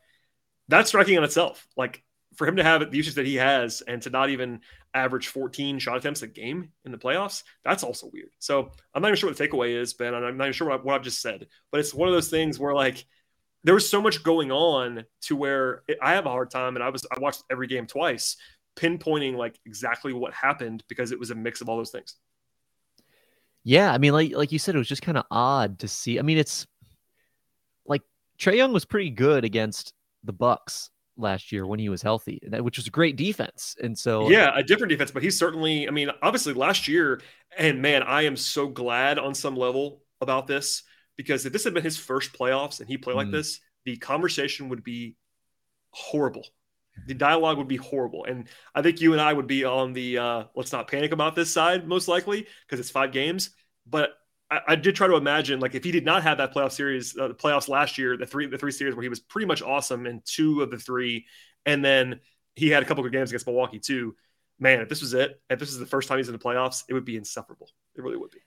that's 0.68 0.88
striking 0.88 1.18
on 1.18 1.24
itself. 1.24 1.66
Like 1.76 2.02
for 2.36 2.46
him 2.46 2.56
to 2.56 2.64
have 2.64 2.90
the 2.90 2.96
usage 2.96 3.14
that 3.14 3.26
he 3.26 3.36
has 3.36 3.82
and 3.82 4.00
to 4.02 4.10
not 4.10 4.30
even 4.30 4.60
average 4.94 5.28
14 5.28 5.78
shot 5.78 5.96
attempts 5.96 6.22
a 6.22 6.26
game 6.26 6.70
in 6.84 6.92
the 6.92 6.98
playoffs, 6.98 7.42
that's 7.64 7.82
also 7.82 8.08
weird. 8.12 8.30
So 8.38 8.70
I'm 8.94 9.02
not 9.02 9.08
even 9.08 9.16
sure 9.16 9.28
what 9.28 9.36
the 9.36 9.46
takeaway 9.46 9.78
is, 9.78 9.92
Ben. 9.94 10.14
I'm 10.14 10.36
not 10.36 10.44
even 10.44 10.52
sure 10.52 10.68
what, 10.68 10.80
I, 10.80 10.82
what 10.82 10.94
I've 10.94 11.02
just 11.02 11.20
said, 11.20 11.46
but 11.70 11.80
it's 11.80 11.92
one 11.92 12.08
of 12.08 12.14
those 12.14 12.30
things 12.30 12.58
where 12.58 12.74
like– 12.74 13.04
there 13.64 13.74
was 13.74 13.88
so 13.88 14.00
much 14.00 14.22
going 14.22 14.52
on 14.52 15.04
to 15.22 15.36
where 15.36 15.82
I 16.00 16.14
have 16.14 16.26
a 16.26 16.30
hard 16.30 16.50
time, 16.50 16.76
and 16.76 16.82
I 16.82 16.90
was 16.90 17.06
I 17.10 17.18
watched 17.18 17.42
every 17.50 17.66
game 17.66 17.86
twice, 17.86 18.36
pinpointing 18.76 19.36
like 19.36 19.58
exactly 19.66 20.12
what 20.12 20.32
happened 20.32 20.84
because 20.88 21.12
it 21.12 21.18
was 21.18 21.30
a 21.30 21.34
mix 21.34 21.60
of 21.60 21.68
all 21.68 21.76
those 21.76 21.90
things. 21.90 22.14
Yeah, 23.64 23.92
I 23.92 23.98
mean, 23.98 24.12
like 24.12 24.32
like 24.34 24.52
you 24.52 24.58
said, 24.58 24.74
it 24.74 24.78
was 24.78 24.88
just 24.88 25.02
kind 25.02 25.18
of 25.18 25.24
odd 25.30 25.80
to 25.80 25.88
see. 25.88 26.18
I 26.18 26.22
mean, 26.22 26.38
it's 26.38 26.66
like 27.84 28.02
Trae 28.38 28.56
Young 28.56 28.72
was 28.72 28.84
pretty 28.84 29.10
good 29.10 29.44
against 29.44 29.92
the 30.24 30.32
Bucks 30.32 30.90
last 31.18 31.50
year 31.52 31.66
when 31.66 31.78
he 31.78 31.88
was 31.88 32.00
healthy, 32.00 32.40
which 32.60 32.78
was 32.78 32.86
a 32.86 32.90
great 32.90 33.16
defense. 33.16 33.76
And 33.82 33.98
so, 33.98 34.30
yeah, 34.30 34.52
a 34.54 34.62
different 34.62 34.90
defense, 34.90 35.10
but 35.10 35.22
he's 35.22 35.38
certainly, 35.38 35.88
I 35.88 35.90
mean, 35.90 36.10
obviously 36.22 36.54
last 36.54 36.88
year, 36.88 37.20
and 37.58 37.82
man, 37.82 38.02
I 38.04 38.22
am 38.22 38.36
so 38.36 38.68
glad 38.68 39.18
on 39.18 39.34
some 39.34 39.56
level 39.56 40.02
about 40.20 40.46
this 40.46 40.84
because 41.18 41.44
if 41.44 41.52
this 41.52 41.64
had 41.64 41.74
been 41.74 41.82
his 41.82 41.98
first 41.98 42.32
playoffs 42.32 42.80
and 42.80 42.88
he 42.88 42.96
played 42.96 43.14
mm. 43.14 43.18
like 43.18 43.30
this, 43.30 43.60
the 43.84 43.96
conversation 43.96 44.70
would 44.70 44.84
be 44.84 45.16
horrible. 45.90 46.46
The 47.06 47.14
dialogue 47.14 47.58
would 47.58 47.68
be 47.68 47.76
horrible. 47.76 48.24
And 48.24 48.48
I 48.74 48.82
think 48.82 49.00
you 49.00 49.12
and 49.12 49.20
I 49.20 49.32
would 49.32 49.46
be 49.46 49.64
on 49.64 49.92
the 49.92 50.18
uh, 50.18 50.44
let's 50.54 50.72
not 50.72 50.88
panic 50.88 51.12
about 51.12 51.34
this 51.34 51.52
side, 51.52 51.86
most 51.86 52.08
likely, 52.08 52.46
because 52.66 52.80
it's 52.80 52.90
five 52.90 53.12
games. 53.12 53.50
But 53.86 54.10
I, 54.50 54.60
I, 54.68 54.76
did 54.76 54.94
try 54.94 55.06
to 55.06 55.16
imagine, 55.16 55.60
like, 55.60 55.74
if 55.74 55.84
he 55.84 55.92
did 55.92 56.04
not 56.04 56.22
have 56.22 56.38
that 56.38 56.54
playoff 56.54 56.72
series, 56.72 57.16
uh, 57.16 57.28
the 57.28 57.34
playoffs 57.34 57.68
last 57.68 57.98
year, 57.98 58.16
the 58.16 58.26
three 58.26 58.46
the 58.46 58.58
three 58.58 58.72
series 58.72 58.94
where 58.94 59.02
he 59.02 59.08
was 59.08 59.20
pretty 59.20 59.46
much 59.46 59.62
awesome 59.62 60.06
in 60.06 60.22
two 60.24 60.62
of 60.62 60.70
the 60.70 60.78
three, 60.78 61.26
and 61.66 61.84
then 61.84 62.20
he 62.56 62.68
had 62.68 62.82
a 62.82 62.86
couple 62.86 63.04
of 63.04 63.12
games 63.12 63.30
against 63.30 63.46
Milwaukee 63.46 63.78
too. 63.78 64.14
Man, 64.58 64.80
if 64.80 64.88
this 64.88 65.00
was 65.00 65.14
it, 65.14 65.40
if 65.48 65.58
this 65.58 65.70
is 65.70 65.78
the 65.78 65.86
first 65.86 66.08
time 66.08 66.18
he's 66.18 66.28
in 66.28 66.32
the 66.32 66.38
playoffs, 66.38 66.84
it 66.88 66.94
would 66.94 67.04
be 67.04 67.16
insufferable. 67.16 67.68
It 67.96 68.02
really 68.02 68.16
would 68.16 68.32
be. 68.32 68.40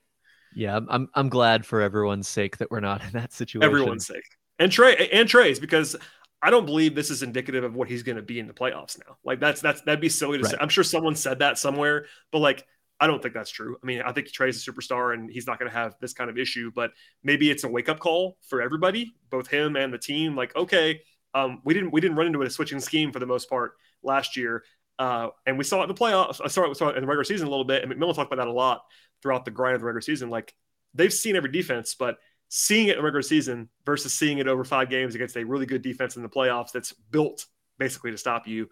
Yeah, 0.54 0.80
I'm 0.88 1.08
I'm 1.14 1.28
glad 1.28 1.64
for 1.66 1.80
everyone's 1.80 2.28
sake 2.28 2.58
that 2.58 2.70
we're 2.70 2.80
not 2.80 3.02
in 3.02 3.10
that 3.12 3.32
situation. 3.32 3.64
Everyone's 3.64 4.06
sake. 4.06 4.24
And 4.58 4.70
Trae 4.70 5.08
and 5.12 5.28
Trae's 5.28 5.58
because 5.58 5.96
I 6.42 6.50
don't 6.50 6.66
believe 6.66 6.94
this 6.94 7.10
is 7.10 7.22
indicative 7.22 7.64
of 7.64 7.74
what 7.74 7.88
he's 7.88 8.02
going 8.02 8.16
to 8.16 8.22
be 8.22 8.38
in 8.38 8.46
the 8.46 8.52
playoffs 8.52 8.98
now. 8.98 9.16
Like 9.24 9.40
that's 9.40 9.60
that's 9.60 9.80
that'd 9.82 10.00
be 10.00 10.08
silly 10.08 10.38
to 10.38 10.44
right. 10.44 10.52
say. 10.52 10.58
I'm 10.60 10.68
sure 10.68 10.84
someone 10.84 11.14
said 11.14 11.38
that 11.38 11.58
somewhere, 11.58 12.06
but 12.30 12.40
like 12.40 12.66
I 13.00 13.06
don't 13.06 13.20
think 13.20 13.34
that's 13.34 13.50
true. 13.50 13.76
I 13.82 13.86
mean, 13.86 14.02
I 14.02 14.12
think 14.12 14.28
Trae's 14.28 14.66
a 14.66 14.70
superstar 14.70 15.14
and 15.14 15.28
he's 15.30 15.46
not 15.46 15.58
going 15.58 15.70
to 15.70 15.76
have 15.76 15.96
this 16.00 16.12
kind 16.12 16.30
of 16.30 16.38
issue, 16.38 16.70
but 16.72 16.92
maybe 17.24 17.50
it's 17.50 17.64
a 17.64 17.68
wake 17.68 17.88
up 17.88 17.98
call 17.98 18.36
for 18.48 18.62
everybody, 18.62 19.12
both 19.30 19.48
him 19.48 19.74
and 19.74 19.92
the 19.92 19.98
team. 19.98 20.36
Like, 20.36 20.54
okay, 20.54 21.00
um, 21.34 21.60
we 21.64 21.74
didn't 21.74 21.90
we 21.92 22.00
didn't 22.00 22.16
run 22.16 22.26
into 22.26 22.42
a 22.42 22.50
switching 22.50 22.80
scheme 22.80 23.12
for 23.12 23.18
the 23.18 23.26
most 23.26 23.48
part 23.48 23.72
last 24.02 24.36
year, 24.36 24.64
uh, 24.98 25.28
and 25.46 25.58
we 25.58 25.64
saw 25.64 25.80
it 25.80 25.84
in 25.84 25.88
the 25.88 25.94
playoffs. 25.94 26.40
I 26.42 26.48
saw 26.48 26.70
it, 26.70 26.76
saw 26.76 26.88
it 26.88 26.96
in 26.96 27.02
the 27.02 27.06
regular 27.06 27.24
season 27.24 27.46
a 27.46 27.50
little 27.50 27.64
bit, 27.64 27.82
and 27.82 27.92
McMillan 27.92 28.14
talked 28.14 28.32
about 28.32 28.44
that 28.44 28.50
a 28.50 28.52
lot 28.52 28.82
throughout 29.22 29.44
the 29.44 29.50
grind 29.50 29.74
of 29.74 29.80
the 29.80 29.86
regular 29.86 30.00
season. 30.00 30.30
Like 30.30 30.54
they've 30.94 31.12
seen 31.12 31.36
every 31.36 31.50
defense, 31.50 31.94
but 31.94 32.18
seeing 32.48 32.88
it 32.88 32.92
in 32.92 32.96
the 32.98 33.02
regular 33.02 33.22
season 33.22 33.68
versus 33.86 34.12
seeing 34.12 34.38
it 34.38 34.46
over 34.46 34.64
five 34.64 34.90
games 34.90 35.14
against 35.14 35.36
a 35.36 35.44
really 35.44 35.66
good 35.66 35.82
defense 35.82 36.16
in 36.16 36.22
the 36.22 36.28
playoffs 36.28 36.72
that's 36.72 36.92
built 36.92 37.46
basically 37.78 38.10
to 38.10 38.18
stop 38.18 38.46
you 38.46 38.68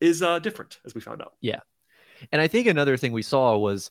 is 0.00 0.22
uh, 0.22 0.38
different, 0.40 0.78
as 0.84 0.94
we 0.94 1.00
found 1.00 1.22
out. 1.22 1.34
Yeah. 1.40 1.60
And 2.32 2.40
I 2.40 2.48
think 2.48 2.66
another 2.66 2.96
thing 2.96 3.12
we 3.12 3.22
saw 3.22 3.56
was 3.56 3.90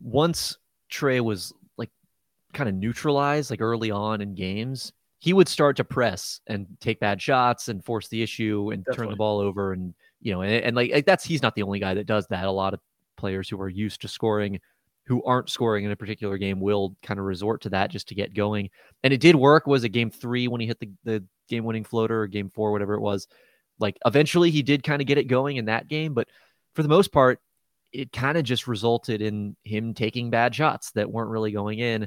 once 0.00 0.58
Trae 0.92 1.20
was 1.20 1.52
like 1.76 1.90
kind 2.52 2.68
of 2.68 2.74
neutralized, 2.74 3.50
like 3.50 3.60
early 3.62 3.90
on 3.90 4.20
in 4.20 4.34
games, 4.34 4.92
he 5.18 5.32
would 5.32 5.48
start 5.48 5.76
to 5.76 5.84
press 5.84 6.40
and 6.46 6.66
take 6.80 7.00
bad 7.00 7.20
shots 7.20 7.68
and 7.68 7.84
force 7.84 8.08
the 8.08 8.22
issue 8.22 8.70
and 8.72 8.84
Definitely. 8.84 9.04
turn 9.04 9.10
the 9.10 9.16
ball 9.16 9.38
over. 9.40 9.72
And, 9.72 9.94
you 10.20 10.32
know, 10.32 10.42
and, 10.42 10.64
and 10.64 10.76
like 10.76 11.04
that's, 11.06 11.24
he's 11.24 11.42
not 11.42 11.54
the 11.54 11.62
only 11.62 11.78
guy 11.78 11.94
that 11.94 12.06
does 12.06 12.26
that. 12.28 12.44
A 12.44 12.50
lot 12.50 12.74
of 12.74 12.80
players 13.16 13.48
who 13.48 13.60
are 13.60 13.68
used 13.68 14.02
to 14.02 14.08
scoring 14.08 14.60
who 15.10 15.24
aren't 15.24 15.50
scoring 15.50 15.84
in 15.84 15.90
a 15.90 15.96
particular 15.96 16.38
game 16.38 16.60
will 16.60 16.96
kind 17.02 17.18
of 17.18 17.26
resort 17.26 17.62
to 17.62 17.68
that 17.70 17.90
just 17.90 18.06
to 18.06 18.14
get 18.14 18.32
going. 18.32 18.70
And 19.02 19.12
it 19.12 19.20
did 19.20 19.34
work. 19.34 19.66
Was 19.66 19.82
it 19.82 19.88
game 19.88 20.08
three 20.08 20.46
when 20.46 20.60
he 20.60 20.68
hit 20.68 20.78
the, 20.78 20.90
the 21.02 21.24
game 21.48 21.64
winning 21.64 21.82
floater 21.82 22.22
or 22.22 22.26
game 22.28 22.48
four, 22.48 22.70
whatever 22.70 22.94
it 22.94 23.00
was? 23.00 23.26
Like 23.80 23.98
eventually 24.06 24.52
he 24.52 24.62
did 24.62 24.84
kind 24.84 25.02
of 25.02 25.08
get 25.08 25.18
it 25.18 25.24
going 25.24 25.56
in 25.56 25.64
that 25.64 25.88
game. 25.88 26.14
But 26.14 26.28
for 26.74 26.84
the 26.84 26.88
most 26.88 27.12
part, 27.12 27.40
it 27.92 28.12
kind 28.12 28.38
of 28.38 28.44
just 28.44 28.68
resulted 28.68 29.20
in 29.20 29.56
him 29.64 29.94
taking 29.94 30.30
bad 30.30 30.54
shots 30.54 30.92
that 30.92 31.10
weren't 31.10 31.30
really 31.30 31.50
going 31.50 31.80
in. 31.80 32.06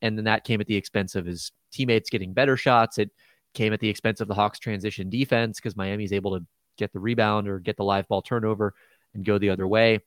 And 0.00 0.16
then 0.16 0.26
that 0.26 0.44
came 0.44 0.60
at 0.60 0.68
the 0.68 0.76
expense 0.76 1.16
of 1.16 1.26
his 1.26 1.50
teammates 1.72 2.08
getting 2.08 2.34
better 2.34 2.56
shots. 2.56 2.98
It 2.98 3.10
came 3.54 3.72
at 3.72 3.80
the 3.80 3.88
expense 3.88 4.20
of 4.20 4.28
the 4.28 4.34
Hawks 4.34 4.60
transition 4.60 5.10
defense 5.10 5.58
because 5.58 5.76
Miami's 5.76 6.12
able 6.12 6.38
to 6.38 6.46
get 6.76 6.92
the 6.92 7.00
rebound 7.00 7.48
or 7.48 7.58
get 7.58 7.76
the 7.76 7.84
live 7.84 8.08
ball 8.08 8.22
turnover 8.22 8.74
and 9.14 9.24
go 9.24 9.38
the 9.38 9.50
other 9.50 9.66
way. 9.66 10.00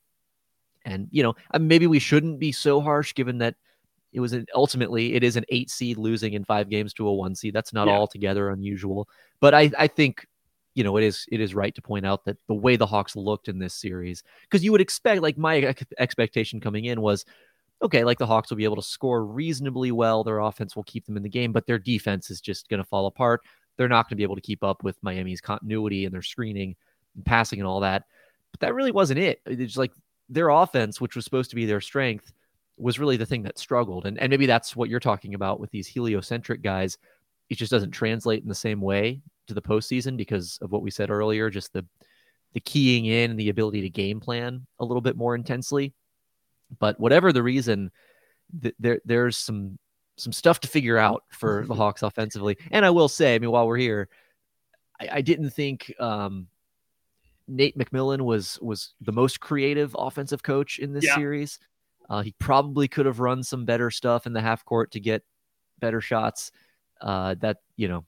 And, 0.84 1.08
you 1.10 1.22
know, 1.22 1.34
maybe 1.58 1.86
we 1.86 1.98
shouldn't 1.98 2.38
be 2.38 2.52
so 2.52 2.80
harsh 2.80 3.14
given 3.14 3.38
that 3.38 3.56
it 4.12 4.20
was 4.20 4.32
an, 4.32 4.46
ultimately 4.54 5.14
it 5.14 5.22
is 5.22 5.36
an 5.36 5.44
eight 5.50 5.70
seed 5.70 5.98
losing 5.98 6.32
in 6.32 6.44
five 6.44 6.70
games 6.70 6.94
to 6.94 7.06
a 7.06 7.12
one 7.12 7.34
seed. 7.34 7.52
That's 7.52 7.72
not 7.72 7.88
yeah. 7.88 7.94
altogether 7.94 8.48
unusual. 8.50 9.08
But 9.40 9.54
I, 9.54 9.70
I 9.78 9.86
think, 9.86 10.26
you 10.74 10.84
know, 10.84 10.96
it 10.96 11.04
is 11.04 11.26
it 11.32 11.40
is 11.40 11.54
right 11.54 11.74
to 11.74 11.82
point 11.82 12.06
out 12.06 12.24
that 12.24 12.38
the 12.46 12.54
way 12.54 12.76
the 12.76 12.86
Hawks 12.86 13.16
looked 13.16 13.48
in 13.48 13.58
this 13.58 13.74
series, 13.74 14.22
because 14.42 14.64
you 14.64 14.72
would 14.72 14.80
expect, 14.80 15.20
like 15.20 15.36
my 15.36 15.74
expectation 15.98 16.60
coming 16.60 16.84
in 16.84 17.00
was, 17.00 17.24
okay, 17.82 18.04
like 18.04 18.18
the 18.18 18.26
Hawks 18.26 18.48
will 18.48 18.56
be 18.56 18.64
able 18.64 18.76
to 18.76 18.82
score 18.82 19.24
reasonably 19.24 19.90
well. 19.90 20.24
Their 20.24 20.38
offense 20.38 20.74
will 20.74 20.84
keep 20.84 21.04
them 21.04 21.16
in 21.16 21.22
the 21.22 21.28
game, 21.28 21.52
but 21.52 21.66
their 21.66 21.78
defense 21.78 22.30
is 22.30 22.40
just 22.40 22.68
going 22.68 22.82
to 22.82 22.88
fall 22.88 23.06
apart. 23.06 23.42
They're 23.78 23.88
not 23.88 24.04
going 24.04 24.10
to 24.10 24.16
be 24.16 24.24
able 24.24 24.34
to 24.34 24.42
keep 24.42 24.62
up 24.62 24.84
with 24.84 25.02
Miami's 25.02 25.40
continuity 25.40 26.04
and 26.04 26.12
their 26.12 26.20
screening 26.20 26.76
and 27.14 27.24
passing 27.24 27.60
and 27.60 27.66
all 27.66 27.80
that. 27.80 28.04
But 28.52 28.60
that 28.60 28.74
really 28.74 28.92
wasn't 28.92 29.20
it. 29.20 29.40
It's 29.46 29.78
like 29.78 29.92
their 30.28 30.50
offense, 30.50 31.00
which 31.00 31.16
was 31.16 31.24
supposed 31.24 31.48
to 31.50 31.56
be 31.56 31.64
their 31.64 31.80
strength, 31.80 32.32
was 32.76 32.98
really 32.98 33.16
the 33.16 33.26
thing 33.26 33.42
that 33.44 33.58
struggled. 33.58 34.04
And, 34.04 34.18
and 34.18 34.28
maybe 34.28 34.46
that's 34.46 34.76
what 34.76 34.90
you're 34.90 35.00
talking 35.00 35.34
about 35.34 35.60
with 35.60 35.70
these 35.70 35.86
heliocentric 35.86 36.60
guys. 36.60 36.98
It 37.48 37.56
just 37.56 37.72
doesn't 37.72 37.92
translate 37.92 38.42
in 38.42 38.48
the 38.48 38.54
same 38.54 38.80
way 38.80 39.22
to 39.46 39.54
the 39.54 39.62
postseason 39.62 40.16
because 40.16 40.58
of 40.60 40.70
what 40.70 40.82
we 40.82 40.90
said 40.90 41.10
earlier, 41.10 41.48
just 41.48 41.72
the 41.72 41.84
the 42.54 42.60
keying 42.60 43.04
in 43.04 43.32
and 43.32 43.38
the 43.38 43.50
ability 43.50 43.82
to 43.82 43.90
game 43.90 44.20
plan 44.20 44.66
a 44.78 44.84
little 44.84 45.02
bit 45.02 45.16
more 45.16 45.34
intensely. 45.34 45.92
But 46.78 46.98
whatever 46.98 47.30
the 47.30 47.42
reason, 47.42 47.90
th- 48.62 48.74
there 48.78 49.00
there's 49.04 49.36
some 49.36 49.78
some 50.18 50.32
stuff 50.32 50.60
to 50.60 50.68
figure 50.68 50.98
out 50.98 51.24
for 51.30 51.64
the 51.66 51.74
Hawks 51.74 52.02
offensively. 52.02 52.58
And 52.70 52.84
I 52.84 52.90
will 52.90 53.08
say, 53.08 53.34
I 53.34 53.38
mean, 53.38 53.50
while 53.50 53.66
we're 53.66 53.76
here, 53.76 54.08
I, 55.00 55.08
I 55.12 55.20
didn't 55.20 55.50
think 55.50 55.92
um, 55.98 56.48
Nate 57.46 57.78
McMillan 57.78 58.20
was 58.20 58.58
was 58.60 58.94
the 59.00 59.12
most 59.12 59.40
creative 59.40 59.96
offensive 59.98 60.42
coach 60.42 60.78
in 60.78 60.92
this 60.92 61.04
yeah. 61.04 61.14
series. 61.14 61.58
Uh, 62.08 62.22
he 62.22 62.34
probably 62.38 62.88
could 62.88 63.06
have 63.06 63.20
run 63.20 63.42
some 63.42 63.64
better 63.64 63.90
stuff 63.90 64.26
in 64.26 64.32
the 64.32 64.40
half 64.40 64.64
court 64.64 64.92
to 64.92 65.00
get 65.00 65.22
better 65.78 66.00
shots. 66.00 66.50
Uh, 67.00 67.34
that 67.40 67.58
you 67.76 67.86
know, 67.88 68.04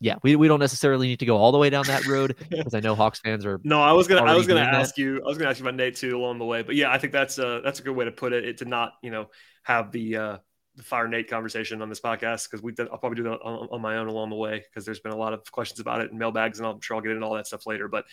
yeah, 0.00 0.16
we, 0.22 0.36
we 0.36 0.48
don't 0.48 0.60
necessarily 0.60 1.06
need 1.06 1.20
to 1.20 1.26
go 1.26 1.36
all 1.36 1.52
the 1.52 1.58
way 1.58 1.70
down 1.70 1.84
that 1.86 2.06
road 2.06 2.36
because 2.50 2.74
I 2.74 2.80
know 2.80 2.94
Hawks 2.94 3.20
fans 3.20 3.46
are. 3.46 3.60
No, 3.64 3.80
I 3.80 3.92
was 3.92 4.08
gonna 4.08 4.30
I 4.30 4.34
was 4.34 4.46
gonna 4.46 4.60
ask 4.60 4.94
that. 4.94 5.00
you 5.00 5.22
I 5.24 5.28
was 5.28 5.38
gonna 5.38 5.50
ask 5.50 5.58
you 5.58 5.64
about 5.64 5.76
Nate 5.76 5.96
too 5.96 6.16
along 6.16 6.38
the 6.38 6.44
way, 6.44 6.62
but 6.62 6.74
yeah, 6.74 6.92
I 6.92 6.98
think 6.98 7.12
that's 7.12 7.38
a 7.38 7.60
that's 7.64 7.80
a 7.80 7.82
good 7.82 7.96
way 7.96 8.04
to 8.04 8.12
put 8.12 8.32
it. 8.32 8.44
It 8.44 8.58
to 8.58 8.64
not 8.64 8.92
you 9.02 9.10
know 9.10 9.28
have 9.62 9.92
the 9.92 10.16
uh, 10.16 10.38
the 10.80 10.86
fire 10.86 11.08
Nate 11.08 11.28
conversation 11.28 11.82
on 11.82 11.88
this 11.88 12.00
podcast 12.00 12.50
because 12.50 12.62
we 12.62 12.74
I'll 12.78 12.98
probably 12.98 13.16
do 13.16 13.24
that 13.24 13.40
on, 13.42 13.68
on 13.70 13.80
my 13.80 13.96
own 13.96 14.08
along 14.08 14.30
the 14.30 14.36
way 14.36 14.64
because 14.68 14.84
there's 14.84 15.00
been 15.00 15.12
a 15.12 15.16
lot 15.16 15.32
of 15.32 15.50
questions 15.52 15.78
about 15.80 16.00
it 16.00 16.10
and 16.10 16.18
mailbags 16.18 16.58
and 16.58 16.66
I'm 16.66 16.80
sure 16.80 16.96
I'll 16.96 17.02
get 17.02 17.12
into 17.12 17.24
all 17.24 17.34
that 17.34 17.46
stuff 17.46 17.66
later. 17.66 17.88
But 17.88 18.06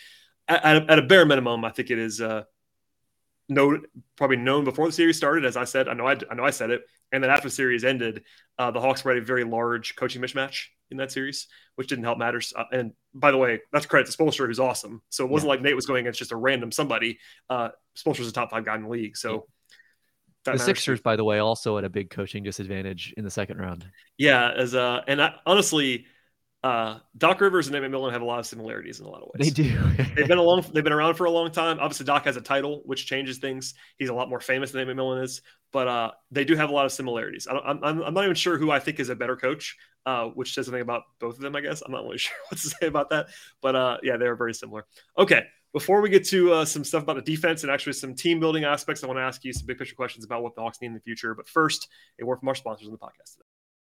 at, 0.46 0.76
a, 0.76 0.92
at 0.92 0.98
a 0.98 1.02
bare 1.02 1.26
minimum, 1.26 1.64
I 1.64 1.70
think 1.70 1.90
it 1.90 1.98
is 1.98 2.20
uh, 2.20 2.44
known, 3.48 3.84
probably 4.16 4.36
known 4.36 4.64
before 4.64 4.86
the 4.86 4.92
series 4.92 5.16
started. 5.16 5.44
As 5.44 5.56
I 5.56 5.64
said, 5.64 5.88
I 5.88 5.94
know 5.94 6.06
I, 6.06 6.16
I 6.30 6.34
know 6.34 6.44
I 6.44 6.50
said 6.50 6.70
it, 6.70 6.82
and 7.12 7.22
then 7.22 7.30
after 7.30 7.48
the 7.48 7.54
series 7.54 7.84
ended, 7.84 8.24
uh, 8.58 8.70
the 8.70 8.80
Hawks 8.80 9.04
were 9.04 9.12
at 9.12 9.18
a 9.18 9.22
very 9.22 9.44
large 9.44 9.96
coaching 9.96 10.22
mismatch 10.22 10.66
in 10.90 10.96
that 10.98 11.12
series, 11.12 11.48
which 11.76 11.88
didn't 11.88 12.04
help 12.04 12.18
matters. 12.18 12.52
Uh, 12.56 12.64
and 12.72 12.92
by 13.14 13.30
the 13.30 13.36
way, 13.36 13.60
that's 13.72 13.86
credit 13.86 14.10
to 14.10 14.16
Spoelstra, 14.16 14.46
who's 14.46 14.60
awesome. 14.60 15.02
So 15.10 15.24
it 15.24 15.30
wasn't 15.30 15.48
yeah. 15.48 15.54
like 15.54 15.62
Nate 15.62 15.76
was 15.76 15.86
going 15.86 16.00
against 16.00 16.18
just 16.18 16.32
a 16.32 16.36
random 16.36 16.72
somebody. 16.72 17.18
Uh, 17.50 17.70
Spoelstra's 17.96 18.28
a 18.28 18.32
top 18.32 18.50
five 18.50 18.64
guy 18.64 18.76
in 18.76 18.82
the 18.82 18.88
league, 18.88 19.16
so. 19.16 19.46
The 20.44 20.58
Sixers, 20.58 21.00
by 21.00 21.16
the 21.16 21.24
way, 21.24 21.40
also 21.40 21.78
at 21.78 21.84
a 21.84 21.90
big 21.90 22.10
coaching 22.10 22.42
disadvantage 22.42 23.12
in 23.16 23.24
the 23.24 23.30
second 23.30 23.58
round. 23.58 23.86
Yeah, 24.16 24.50
as 24.50 24.74
uh, 24.74 25.02
and 25.06 25.20
I, 25.20 25.34
honestly, 25.44 26.06
uh, 26.64 26.98
Doc 27.16 27.40
Rivers 27.40 27.68
and 27.68 27.74
Nate 27.74 27.88
McMillan 27.88 28.12
have 28.12 28.22
a 28.22 28.24
lot 28.24 28.40
of 28.40 28.46
similarities 28.46 28.98
in 28.98 29.06
a 29.06 29.08
lot 29.08 29.22
of 29.22 29.28
ways. 29.34 29.52
They 29.52 29.62
do. 29.62 29.78
they've 30.16 30.26
been 30.26 30.38
along. 30.38 30.64
They've 30.72 30.82
been 30.82 30.92
around 30.92 31.14
for 31.14 31.26
a 31.26 31.30
long 31.30 31.50
time. 31.50 31.78
Obviously, 31.80 32.06
Doc 32.06 32.24
has 32.24 32.36
a 32.36 32.40
title, 32.40 32.82
which 32.84 33.06
changes 33.06 33.38
things. 33.38 33.74
He's 33.98 34.08
a 34.08 34.14
lot 34.14 34.28
more 34.28 34.40
famous 34.40 34.72
than 34.72 34.86
Nate 34.86 34.96
McMillan 34.96 35.22
is, 35.22 35.42
but 35.72 35.86
uh, 35.86 36.10
they 36.30 36.44
do 36.44 36.56
have 36.56 36.70
a 36.70 36.72
lot 36.72 36.86
of 36.86 36.92
similarities. 36.92 37.46
I 37.46 37.56
am 37.56 37.84
I'm, 37.84 38.02
I'm 38.02 38.14
not 38.14 38.24
even 38.24 38.34
sure 38.34 38.58
who 38.58 38.70
I 38.70 38.80
think 38.80 38.98
is 38.98 39.08
a 39.08 39.16
better 39.16 39.36
coach, 39.36 39.76
uh, 40.04 40.26
which 40.26 40.54
says 40.54 40.66
something 40.66 40.82
about 40.82 41.02
both 41.20 41.36
of 41.36 41.40
them. 41.40 41.54
I 41.54 41.60
guess 41.60 41.82
I'm 41.82 41.92
not 41.92 42.02
really 42.02 42.18
sure 42.18 42.36
what 42.48 42.60
to 42.60 42.68
say 42.68 42.86
about 42.86 43.10
that, 43.10 43.26
but 43.62 43.76
uh, 43.76 43.98
yeah, 44.02 44.16
they're 44.16 44.36
very 44.36 44.54
similar. 44.54 44.84
Okay, 45.16 45.44
before 45.78 46.00
we 46.00 46.10
get 46.10 46.24
to 46.24 46.52
uh, 46.52 46.64
some 46.64 46.82
stuff 46.82 47.04
about 47.04 47.14
the 47.14 47.22
defense 47.22 47.62
and 47.62 47.70
actually 47.70 47.92
some 47.92 48.12
team 48.12 48.40
building 48.40 48.64
aspects, 48.64 49.04
I 49.04 49.06
want 49.06 49.18
to 49.18 49.22
ask 49.22 49.44
you 49.44 49.52
some 49.52 49.64
big 49.64 49.78
picture 49.78 49.94
questions 49.94 50.24
about 50.24 50.42
what 50.42 50.56
the 50.56 50.60
Hawks 50.60 50.80
need 50.80 50.88
in 50.88 50.94
the 50.94 51.00
future. 51.00 51.36
But 51.36 51.48
first, 51.48 51.86
a 52.20 52.26
word 52.26 52.40
from 52.40 52.48
our 52.48 52.56
sponsors 52.56 52.88
on 52.88 52.92
the 52.92 52.98
podcast 52.98 53.34
today. 53.34 53.46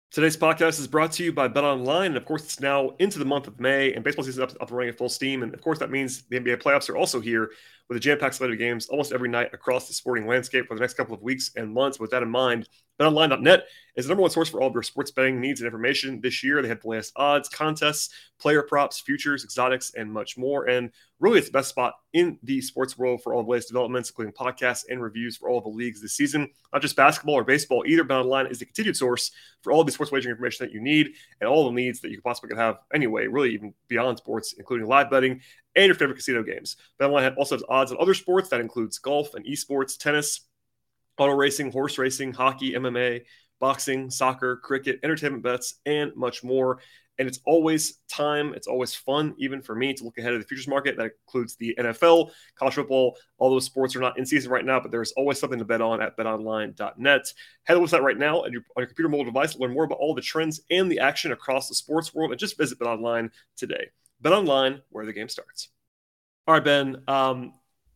Today's 0.09 0.35
podcast 0.35 0.79
is 0.79 0.87
brought 0.87 1.11
to 1.13 1.23
you 1.23 1.31
by 1.31 1.47
Bet 1.47 1.63
Online, 1.63 2.07
and 2.07 2.17
of 2.17 2.25
course, 2.25 2.43
it's 2.43 2.59
now 2.59 2.95
into 2.97 3.19
the 3.19 3.25
month 3.25 3.45
of 3.45 3.59
May, 3.59 3.93
and 3.93 4.03
baseball 4.03 4.25
season 4.25 4.43
is 4.43 4.51
up, 4.51 4.61
up 4.61 4.69
and 4.69 4.77
running 4.77 4.93
at 4.93 4.97
full 4.97 5.09
steam. 5.09 5.43
And 5.43 5.53
of 5.53 5.61
course, 5.61 5.77
that 5.77 5.91
means 5.91 6.23
the 6.23 6.39
NBA 6.39 6.63
playoffs 6.63 6.89
are 6.89 6.97
also 6.97 7.19
here 7.19 7.51
with 7.87 7.97
a 7.97 7.99
jam-packed 7.99 8.35
slate 8.35 8.51
of 8.51 8.57
games 8.57 8.87
almost 8.87 9.11
every 9.11 9.29
night 9.29 9.53
across 9.53 9.87
the 9.87 9.93
sporting 9.93 10.27
landscape 10.27 10.67
for 10.67 10.75
the 10.75 10.81
next 10.81 10.95
couple 10.95 11.13
of 11.13 11.21
weeks 11.21 11.51
and 11.55 11.73
months. 11.73 11.99
With 11.99 12.11
that 12.11 12.23
in 12.23 12.29
mind, 12.29 12.67
BetOnline.net 12.99 13.65
is 13.95 14.05
the 14.05 14.09
number 14.09 14.21
one 14.21 14.31
source 14.31 14.49
for 14.49 14.61
all 14.61 14.67
of 14.67 14.73
your 14.73 14.83
sports 14.83 15.11
betting 15.11 15.39
needs 15.39 15.59
and 15.59 15.65
information. 15.65 16.21
This 16.21 16.43
year, 16.43 16.61
they 16.61 16.67
have 16.69 16.81
the 16.81 16.87
latest 16.87 17.13
odds, 17.15 17.49
contests, 17.49 18.09
player 18.39 18.63
props, 18.63 19.01
futures, 19.01 19.43
exotics, 19.43 19.93
and 19.95 20.11
much 20.11 20.37
more. 20.37 20.67
And 20.67 20.91
really, 21.19 21.37
it's 21.37 21.47
the 21.47 21.53
best 21.53 21.69
spot 21.69 21.93
in 22.13 22.39
the 22.43 22.61
sports 22.61 22.97
world 22.97 23.21
for 23.21 23.33
all 23.33 23.43
the 23.43 23.49
latest 23.49 23.67
developments, 23.67 24.09
including 24.09 24.33
podcasts 24.33 24.85
and 24.89 25.01
reviews 25.01 25.35
for 25.35 25.49
all 25.49 25.61
the 25.61 25.69
leagues 25.69 26.01
this 26.01 26.13
season. 26.13 26.49
Not 26.71 26.81
just 26.81 26.95
basketball 26.95 27.35
or 27.35 27.43
baseball 27.43 27.83
either. 27.85 28.05
BetOnline 28.05 28.49
is 28.49 28.59
the 28.59 28.65
continued 28.65 28.95
source 28.95 29.31
for 29.61 29.73
all 29.73 29.83
the 29.83 29.91
sports 29.91 30.11
wagering 30.11 30.31
information 30.31 30.65
that 30.65 30.73
you 30.73 30.81
need 30.81 31.11
and 31.41 31.49
all 31.49 31.65
the 31.65 31.75
needs 31.75 31.99
that 32.01 32.11
you 32.11 32.21
possibly 32.21 32.49
could 32.49 32.57
have 32.57 32.77
anyway, 32.93 33.27
really 33.27 33.53
even 33.53 33.73
beyond 33.89 34.17
sports, 34.17 34.53
including 34.57 34.87
live 34.87 35.09
betting 35.09 35.41
and 35.75 35.85
your 35.87 35.95
favorite 35.95 36.15
casino 36.15 36.43
games. 36.43 36.77
BetOnline 36.99 37.35
also 37.37 37.55
has 37.55 37.63
odds 37.69 37.91
on 37.91 37.97
other 37.99 38.13
sports 38.13 38.49
that 38.49 38.61
includes 38.61 38.97
golf 38.97 39.33
and 39.33 39.45
esports, 39.45 39.97
tennis, 39.97 40.41
auto 41.17 41.33
racing, 41.33 41.71
horse 41.71 41.97
racing, 41.97 42.33
hockey, 42.33 42.73
MMA, 42.73 43.21
boxing, 43.59 44.09
soccer, 44.09 44.57
cricket, 44.57 44.99
entertainment 45.03 45.43
bets, 45.43 45.75
and 45.85 46.15
much 46.15 46.43
more. 46.43 46.79
And 47.17 47.29
it's 47.29 47.39
always 47.45 47.99
time. 48.09 48.53
It's 48.53 48.67
always 48.67 48.93
fun, 48.93 49.35
even 49.37 49.61
for 49.61 49.73
me, 49.73 49.93
to 49.93 50.03
look 50.03 50.17
ahead 50.17 50.33
of 50.33 50.41
the 50.41 50.47
futures 50.47 50.67
market. 50.67 50.97
That 50.97 51.11
includes 51.25 51.55
the 51.55 51.73
NFL, 51.79 52.31
college 52.55 52.73
football. 52.73 53.15
All 53.37 53.49
those 53.49 53.63
sports 53.63 53.95
are 53.95 54.01
not 54.01 54.17
in 54.19 54.25
season 54.25 54.51
right 54.51 54.65
now, 54.65 54.81
but 54.81 54.91
there's 54.91 55.13
always 55.13 55.39
something 55.39 55.59
to 55.59 55.63
bet 55.63 55.79
on 55.79 56.01
at 56.01 56.17
betonline.net. 56.17 57.33
Head 57.63 57.73
to 57.73 57.79
the 57.79 57.85
website 57.85 58.01
right 58.01 58.17
now 58.17 58.43
on 58.43 58.51
your, 58.51 58.63
on 58.75 58.81
your 58.81 58.87
computer 58.87 59.07
mobile 59.07 59.23
device 59.23 59.53
to 59.53 59.59
learn 59.59 59.73
more 59.73 59.85
about 59.85 59.99
all 59.99 60.13
the 60.13 60.21
trends 60.21 60.59
and 60.69 60.91
the 60.91 60.99
action 60.99 61.31
across 61.31 61.69
the 61.69 61.75
sports 61.75 62.13
world. 62.13 62.31
And 62.31 62.39
just 62.39 62.57
visit 62.57 62.79
betonline 62.79 63.29
today. 63.55 63.91
Bet 64.21 64.33
online, 64.33 64.81
where 64.89 65.05
the 65.05 65.13
game 65.13 65.29
starts. 65.29 65.69
All 66.47 66.53
right, 66.53 66.63
Ben. 66.63 67.03
Um, 67.07 67.53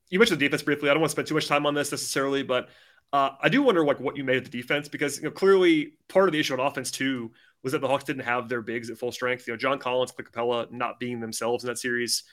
you 0.10 0.20
mentioned 0.20 0.40
the 0.40 0.46
defense 0.46 0.64
briefly. 0.64 0.90
I 0.90 0.94
don't 0.94 1.02
want 1.02 1.10
to 1.10 1.14
spend 1.14 1.28
too 1.28 1.36
much 1.36 1.48
time 1.48 1.66
on 1.66 1.74
this 1.74 1.92
necessarily, 1.92 2.44
but 2.44 2.70
uh, 3.14 3.32
I 3.42 3.50
do 3.50 3.62
wonder 3.64 3.84
like 3.86 4.00
what 4.00 4.18
you 4.18 4.24
made 4.24 4.38
of 4.38 4.44
the 4.44 4.50
defense 4.50 4.88
because 4.88 5.18
you 5.18 5.24
know 5.24 5.32
clearly 5.32 5.94
part 6.08 6.28
of 6.28 6.34
the 6.34 6.40
issue 6.40 6.54
on 6.54 6.60
offense 6.60 6.92
too 6.92 7.32
was 7.64 7.74
that 7.74 7.82
the 7.82 7.88
Hawks 7.88 8.04
didn't 8.04 8.24
have 8.24 8.48
their 8.48 8.62
bigs 8.62 8.90
at 8.90 8.98
full 8.98 9.12
strength. 9.12 9.48
You 9.48 9.54
know, 9.54 9.58
John 9.58 9.80
Collins, 9.80 10.12
Clint 10.12 10.32
Capela 10.32 10.72
not 10.72 11.00
being 11.00 11.20
themselves 11.20 11.64
in 11.64 11.68
that 11.68 11.78
series 11.78 12.24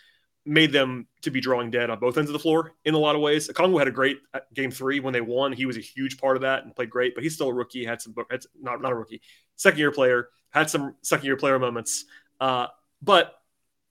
made 0.49 0.73
them 0.73 1.09
to 1.23 1.31
be 1.31 1.41
drawing 1.41 1.71
dead 1.71 1.91
on 1.91 1.99
both 1.99 2.17
ends 2.17 2.31
of 2.31 2.33
the 2.33 2.39
floor 2.39 2.73
in 2.85 2.95
a 2.95 2.99
lot 2.99 3.17
of 3.17 3.21
ways. 3.21 3.49
Okongwu 3.49 3.81
had 3.81 3.89
a 3.89 3.93
great 3.93 4.19
uh, 4.33 4.39
game 4.55 4.71
three 4.71 5.01
when 5.01 5.13
they 5.13 5.21
won. 5.21 5.53
He 5.53 5.67
was 5.67 5.77
a 5.77 5.81
huge 5.81 6.19
part 6.19 6.37
of 6.37 6.43
that 6.43 6.63
and 6.63 6.75
played 6.75 6.89
great, 6.89 7.17
but 7.17 7.25
he's 7.25 7.35
still 7.35 7.49
a 7.49 7.53
rookie. 7.53 7.85
Had 7.85 8.01
some, 8.01 8.15
had, 8.31 8.43
not 8.61 8.81
not 8.81 8.93
a 8.93 8.95
rookie, 8.95 9.21
second 9.57 9.81
year 9.81 9.91
player. 9.91 10.29
Had 10.51 10.71
some 10.71 10.95
second 11.03 11.27
year 11.27 11.37
player 11.37 11.59
moments. 11.59 12.05
Uh, 12.41 12.69
but 13.03 13.35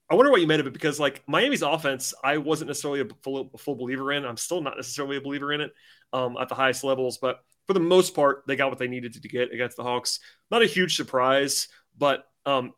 I 0.09 0.15
wonder 0.15 0.31
what 0.31 0.41
you 0.41 0.47
made 0.47 0.59
of 0.59 0.67
it 0.67 0.73
because 0.73 0.99
like 0.99 1.23
Miami's 1.27 1.63
offense, 1.63 2.13
I 2.23 2.37
wasn't 2.37 2.67
necessarily 2.67 3.01
a 3.01 3.07
full, 3.23 3.49
a 3.53 3.57
full 3.57 3.75
believer 3.75 4.11
in. 4.11 4.25
I'm 4.25 4.37
still 4.37 4.61
not 4.61 4.75
necessarily 4.75 5.17
a 5.17 5.21
believer 5.21 5.51
in 5.51 5.61
it 5.61 5.73
um, 6.13 6.37
at 6.39 6.49
the 6.49 6.55
highest 6.55 6.83
levels, 6.83 7.17
but 7.17 7.39
for 7.65 7.73
the 7.73 7.79
most 7.79 8.13
part, 8.13 8.43
they 8.47 8.55
got 8.55 8.69
what 8.69 8.77
they 8.77 8.87
needed 8.87 9.13
to 9.13 9.27
get 9.27 9.51
against 9.51 9.77
the 9.77 9.83
Hawks. 9.83 10.19
Not 10.51 10.61
a 10.61 10.67
huge 10.67 10.95
surprise, 10.95 11.67
but 11.97 12.25
um, 12.45 12.73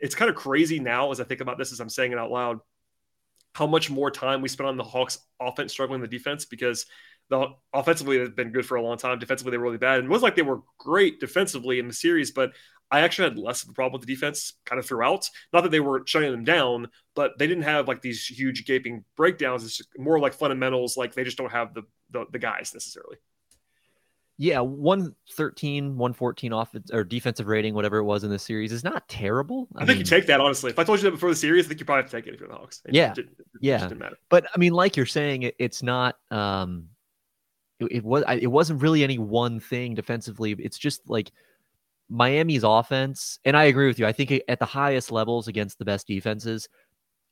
it's 0.00 0.14
kind 0.14 0.28
of 0.28 0.36
crazy 0.36 0.78
now 0.78 1.10
as 1.10 1.20
I 1.20 1.24
think 1.24 1.40
about 1.40 1.56
this 1.56 1.72
as 1.72 1.80
I'm 1.80 1.88
saying 1.88 2.12
it 2.12 2.18
out 2.18 2.30
loud 2.30 2.60
how 3.56 3.66
much 3.66 3.88
more 3.88 4.10
time 4.10 4.42
we 4.42 4.50
spent 4.50 4.68
on 4.68 4.76
the 4.76 4.84
Hawks 4.84 5.18
offense 5.40 5.72
struggling 5.72 6.02
the 6.02 6.06
defense 6.06 6.44
because 6.44 6.84
the 7.30 7.46
offensively 7.72 8.18
they've 8.18 8.36
been 8.36 8.52
good 8.52 8.66
for 8.66 8.76
a 8.76 8.82
long 8.82 8.98
time. 8.98 9.18
Defensively, 9.18 9.50
they 9.50 9.56
were 9.56 9.64
really 9.64 9.78
bad. 9.78 9.98
And 9.98 10.08
it 10.08 10.10
was 10.10 10.20
like 10.20 10.36
they 10.36 10.42
were 10.42 10.60
great 10.76 11.20
defensively 11.20 11.78
in 11.78 11.88
the 11.88 11.94
series, 11.94 12.32
but 12.32 12.52
I 12.90 13.00
actually 13.00 13.30
had 13.30 13.38
less 13.38 13.62
of 13.62 13.70
a 13.70 13.72
problem 13.72 13.98
with 13.98 14.06
the 14.06 14.14
defense 14.14 14.54
kind 14.64 14.78
of 14.78 14.86
throughout. 14.86 15.28
Not 15.52 15.62
that 15.62 15.70
they 15.70 15.80
were 15.80 16.02
shutting 16.06 16.30
them 16.30 16.44
down, 16.44 16.88
but 17.14 17.38
they 17.38 17.46
didn't 17.46 17.64
have 17.64 17.88
like 17.88 18.00
these 18.00 18.24
huge 18.26 18.64
gaping 18.64 19.04
breakdowns. 19.16 19.64
It's 19.64 19.82
more 19.98 20.18
like 20.20 20.34
fundamentals, 20.34 20.96
like 20.96 21.14
they 21.14 21.24
just 21.24 21.38
don't 21.38 21.50
have 21.50 21.74
the, 21.74 21.82
the, 22.10 22.26
the 22.30 22.38
guys 22.38 22.72
necessarily. 22.74 23.16
Yeah, 24.38 24.60
113, 24.60 25.96
114 25.96 26.52
offense 26.52 26.90
or 26.92 27.04
defensive 27.04 27.46
rating, 27.46 27.74
whatever 27.74 27.96
it 27.98 28.04
was 28.04 28.22
in 28.22 28.30
the 28.30 28.38
series, 28.38 28.70
is 28.70 28.84
not 28.84 29.08
terrible. 29.08 29.66
I, 29.74 29.82
I 29.82 29.86
think 29.86 29.96
mean, 29.96 29.98
you 30.00 30.04
take 30.04 30.26
that 30.26 30.40
honestly. 30.40 30.70
If 30.70 30.78
I 30.78 30.84
told 30.84 30.98
you 30.98 31.04
that 31.04 31.12
before 31.12 31.30
the 31.30 31.36
series, 31.36 31.64
I 31.64 31.68
think 31.68 31.80
you 31.80 31.86
probably 31.86 32.02
have 32.02 32.10
to 32.10 32.16
take 32.18 32.26
it 32.26 32.34
if 32.34 32.40
you're 32.40 32.48
the 32.50 32.54
Hawks. 32.54 32.82
It, 32.84 32.94
yeah, 32.94 33.12
it, 33.12 33.18
it, 33.18 33.28
yeah. 33.62 33.88
But 34.28 34.46
I 34.54 34.58
mean, 34.58 34.74
like 34.74 34.94
you're 34.94 35.06
saying, 35.06 35.44
it, 35.44 35.56
it's 35.58 35.82
not. 35.82 36.18
um 36.30 36.88
it, 37.78 38.04
was. 38.04 38.24
It 38.28 38.46
wasn't 38.46 38.80
really 38.80 39.04
any 39.04 39.18
one 39.18 39.60
thing 39.60 39.94
defensively. 39.94 40.52
It's 40.58 40.78
just 40.78 41.08
like 41.08 41.30
Miami's 42.08 42.62
offense, 42.64 43.38
and 43.44 43.56
I 43.56 43.64
agree 43.64 43.86
with 43.86 43.98
you. 43.98 44.06
I 44.06 44.12
think 44.12 44.32
at 44.48 44.58
the 44.58 44.64
highest 44.64 45.10
levels 45.10 45.48
against 45.48 45.78
the 45.78 45.84
best 45.84 46.06
defenses, 46.06 46.68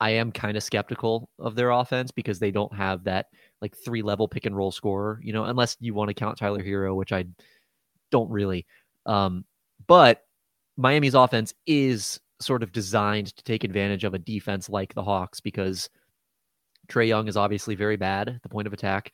I 0.01 0.11
am 0.11 0.33
kind 0.33 0.57
of 0.57 0.63
skeptical 0.63 1.29
of 1.39 1.55
their 1.55 1.71
offense 1.71 2.11
because 2.11 2.39
they 2.39 2.51
don't 2.51 2.75
have 2.75 3.05
that 3.05 3.27
like 3.63 3.77
three 3.77 4.03
level 4.03 4.27
pick 4.27 4.47
and 4.47 4.57
roll 4.57 4.73
scorer, 4.73 5.21
you 5.23 5.33
know, 5.33 5.45
unless 5.45 5.77
you 5.81 5.95
want 5.95 6.09
to 6.09 6.15
count 6.15 6.37
Tyler 6.37 6.63
Herro, 6.63 6.97
which 6.97 7.13
I 7.13 7.25
don't 8.11 8.31
really. 8.31 8.67
Um, 9.07 9.45
but 9.87 10.23
Miami's 10.77 11.15
offense 11.15 11.55
is 11.67 12.19
sort 12.41 12.63
of 12.63 12.73
designed 12.73 13.35
to 13.37 13.45
take 13.45 13.65
advantage 13.65 14.05
of 14.05 14.15
a 14.15 14.19
defense 14.19 14.69
like 14.69 14.93
the 14.95 15.03
Hawks 15.03 15.41
because 15.41 15.89
Trae 16.89 17.09
Young 17.09 17.29
is 17.29 17.37
obviously 17.37 17.75
very 17.75 17.97
bad 17.97 18.29
at 18.29 18.43
the 18.43 18.49
point 18.49 18.67
of 18.67 18.73
attack. 18.73 19.13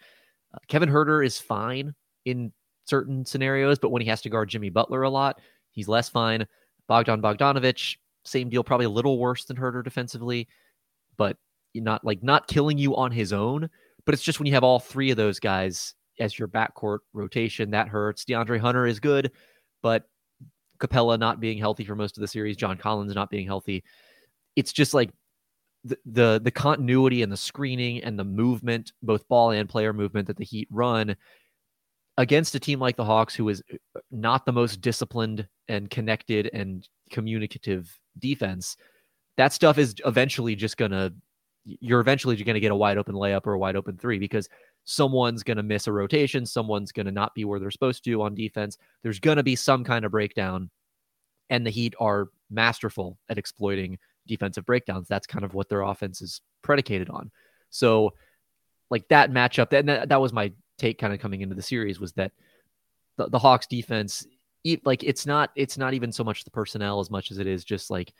Uh, 0.54 0.58
Kevin 0.68 0.88
Huerter 0.88 1.24
is 1.24 1.38
fine 1.38 1.94
in 2.24 2.52
certain 2.90 3.24
scenarios, 3.24 3.78
but 3.78 3.90
when 3.90 4.02
he 4.02 4.08
has 4.08 4.20
to 4.22 4.28
guard 4.28 4.50
Jimmy 4.50 4.68
Butler 4.68 5.02
a 5.04 5.10
lot, 5.10 5.40
he's 5.70 5.88
less 5.88 6.08
fine. 6.08 6.46
Bogdan 6.88 7.22
Bogdanovic, 7.22 7.96
same 8.24 8.50
deal, 8.50 8.64
probably 8.64 8.86
a 8.86 8.90
little 8.90 9.18
worse 9.18 9.44
than 9.44 9.56
Huerter 9.56 9.82
defensively, 9.82 10.48
but 11.16 11.36
not 11.74 12.04
like 12.04 12.22
not 12.22 12.48
killing 12.48 12.76
you 12.76 12.96
on 12.96 13.12
his 13.12 13.32
own, 13.32 13.70
but 14.04 14.12
it's 14.12 14.24
just 14.24 14.40
when 14.40 14.46
you 14.46 14.54
have 14.54 14.64
all 14.64 14.80
three 14.80 15.10
of 15.10 15.16
those 15.16 15.38
guys 15.38 15.94
as 16.18 16.38
your 16.38 16.48
backcourt 16.48 16.98
rotation, 17.12 17.70
that 17.70 17.88
hurts. 17.88 18.24
DeAndre 18.24 18.58
Hunter 18.60 18.86
is 18.86 19.00
good, 19.00 19.30
but 19.82 20.04
Capela 20.78 21.18
not 21.18 21.40
being 21.40 21.58
healthy 21.58 21.84
for 21.84 21.94
most 21.94 22.16
of 22.16 22.20
the 22.20 22.28
series, 22.28 22.56
John 22.56 22.76
Collins 22.76 23.14
not 23.14 23.30
being 23.30 23.46
healthy. 23.46 23.84
It's 24.56 24.72
just 24.72 24.92
like 24.94 25.10
the, 25.84 25.96
the 26.04 26.40
the 26.42 26.50
continuity 26.50 27.22
and 27.22 27.30
the 27.30 27.36
screening 27.36 28.02
and 28.02 28.18
the 28.18 28.24
movement, 28.24 28.92
both 29.02 29.26
ball 29.28 29.52
and 29.52 29.68
player 29.68 29.92
movement 29.92 30.26
that 30.26 30.36
the 30.36 30.44
Heat 30.44 30.68
run 30.70 31.16
against 32.20 32.54
a 32.54 32.60
team 32.60 32.78
like 32.78 32.96
the 32.96 33.04
Hawks, 33.04 33.34
who 33.34 33.48
is 33.48 33.62
uh, 33.72 34.00
not 34.10 34.44
the 34.44 34.52
most 34.52 34.82
disciplined 34.82 35.48
and 35.68 35.88
connected 35.88 36.50
and 36.52 36.86
communicative 37.10 37.98
defense. 38.18 38.76
That 39.38 39.54
stuff 39.54 39.78
is 39.78 39.94
eventually 40.04 40.54
just 40.54 40.76
gonna 40.76 41.12
you're 41.64 42.00
eventually 42.00 42.36
going 42.36 42.54
to 42.54 42.60
get 42.60 42.72
a 42.72 42.76
wide 42.76 42.98
open 42.98 43.14
layup 43.14 43.46
or 43.46 43.52
a 43.52 43.58
wide 43.58 43.76
open 43.76 43.96
three 43.96 44.18
because 44.18 44.48
someone's 44.84 45.42
going 45.42 45.56
to 45.56 45.62
miss 45.62 45.86
a 45.86 45.92
rotation, 45.92 46.46
someone's 46.46 46.92
going 46.92 47.06
to 47.06 47.12
not 47.12 47.34
be 47.34 47.44
where 47.44 47.60
they're 47.60 47.70
supposed 47.70 48.04
to 48.04 48.22
on 48.22 48.34
defense. 48.34 48.78
There's 49.02 49.20
going 49.20 49.36
to 49.36 49.42
be 49.42 49.56
some 49.56 49.84
kind 49.84 50.04
of 50.04 50.10
breakdown, 50.10 50.70
and 51.50 51.66
the 51.66 51.70
Heat 51.70 51.94
are 52.00 52.28
masterful 52.50 53.18
at 53.28 53.38
exploiting 53.38 53.98
defensive 54.26 54.64
breakdowns. 54.64 55.08
That's 55.08 55.26
kind 55.26 55.44
of 55.44 55.54
what 55.54 55.68
their 55.68 55.82
offense 55.82 56.22
is 56.22 56.40
predicated 56.62 57.10
on. 57.10 57.30
So, 57.70 58.14
like 58.90 59.06
that 59.08 59.30
matchup, 59.30 59.70
that, 59.70 60.08
that 60.08 60.20
was 60.20 60.32
my 60.32 60.52
take 60.80 60.98
kind 60.98 61.12
of 61.12 61.20
coming 61.20 61.42
into 61.42 61.54
the 61.54 61.62
series 61.62 62.00
was 62.00 62.12
that 62.14 62.32
the, 63.16 63.28
the 63.28 63.38
Hawks 63.38 63.66
defense, 63.66 64.26
like 64.84 65.04
it's 65.04 65.26
not 65.26 65.50
it's 65.54 65.78
not 65.78 65.94
even 65.94 66.12
so 66.12 66.24
much 66.24 66.44
the 66.44 66.50
personnel 66.50 67.00
as 67.00 67.10
much 67.10 67.30
as 67.30 67.38
it 67.38 67.46
is 67.46 67.64
just 67.64 67.90
like 67.90 68.12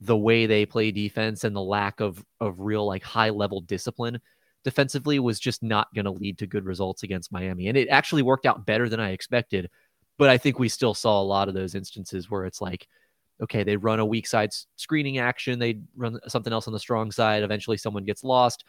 the 0.00 0.16
way 0.16 0.46
they 0.46 0.66
play 0.66 0.90
defense 0.90 1.44
and 1.44 1.54
the 1.54 1.62
lack 1.62 2.00
of 2.00 2.24
of 2.40 2.60
real 2.60 2.86
like 2.86 3.02
high 3.02 3.30
level 3.30 3.60
discipline 3.60 4.20
defensively 4.64 5.18
was 5.18 5.38
just 5.38 5.62
not 5.62 5.92
going 5.94 6.06
to 6.06 6.10
lead 6.10 6.38
to 6.38 6.46
good 6.46 6.64
results 6.64 7.02
against 7.02 7.30
Miami. 7.30 7.68
And 7.68 7.76
it 7.76 7.88
actually 7.88 8.22
worked 8.22 8.46
out 8.46 8.66
better 8.66 8.88
than 8.88 8.98
I 8.98 9.10
expected. 9.10 9.70
But 10.16 10.30
I 10.30 10.38
think 10.38 10.58
we 10.58 10.68
still 10.68 10.94
saw 10.94 11.20
a 11.20 11.22
lot 11.22 11.48
of 11.48 11.54
those 11.54 11.74
instances 11.74 12.30
where 12.30 12.46
it's 12.46 12.62
like, 12.62 12.88
okay, 13.42 13.62
they 13.62 13.76
run 13.76 14.00
a 14.00 14.06
weak 14.06 14.26
side 14.26 14.50
screening 14.76 15.18
action, 15.18 15.58
they 15.58 15.80
run 15.96 16.18
something 16.28 16.52
else 16.52 16.66
on 16.66 16.72
the 16.72 16.78
strong 16.78 17.10
side. 17.10 17.42
Eventually, 17.42 17.76
someone 17.76 18.04
gets 18.04 18.24
lost. 18.24 18.64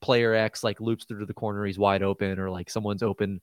Player 0.00 0.34
X 0.34 0.64
like 0.64 0.80
loops 0.80 1.04
through 1.04 1.20
to 1.20 1.26
the 1.26 1.34
corner, 1.34 1.64
he's 1.64 1.78
wide 1.78 2.02
open, 2.02 2.38
or 2.38 2.50
like 2.50 2.70
someone's 2.70 3.02
open 3.02 3.40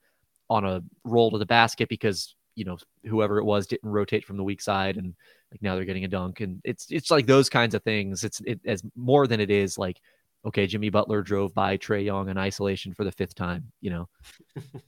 on 0.49 0.65
a 0.65 0.81
roll 1.03 1.31
to 1.31 1.37
the 1.37 1.45
basket 1.45 1.89
because 1.89 2.35
you 2.55 2.65
know 2.65 2.77
whoever 3.05 3.37
it 3.37 3.43
was 3.43 3.67
didn't 3.67 3.89
rotate 3.89 4.25
from 4.25 4.37
the 4.37 4.43
weak 4.43 4.61
side 4.61 4.97
and 4.97 5.13
like 5.51 5.61
now 5.61 5.75
they're 5.75 5.85
getting 5.85 6.05
a 6.05 6.09
dunk. 6.09 6.41
And 6.41 6.61
it's 6.63 6.87
it's 6.89 7.11
like 7.11 7.25
those 7.25 7.49
kinds 7.49 7.75
of 7.75 7.83
things. 7.83 8.23
It's 8.23 8.41
it 8.45 8.59
as 8.65 8.83
more 8.95 9.27
than 9.27 9.39
it 9.39 9.51
is 9.51 9.77
like 9.77 9.99
okay 10.45 10.67
jimmy 10.67 10.89
butler 10.89 11.21
drove 11.21 11.53
by 11.53 11.77
Trae 11.77 12.05
young 12.05 12.29
in 12.29 12.37
isolation 12.37 12.93
for 12.93 13.03
the 13.03 13.11
fifth 13.11 13.35
time 13.35 13.71
you 13.81 13.89
know? 13.89 14.09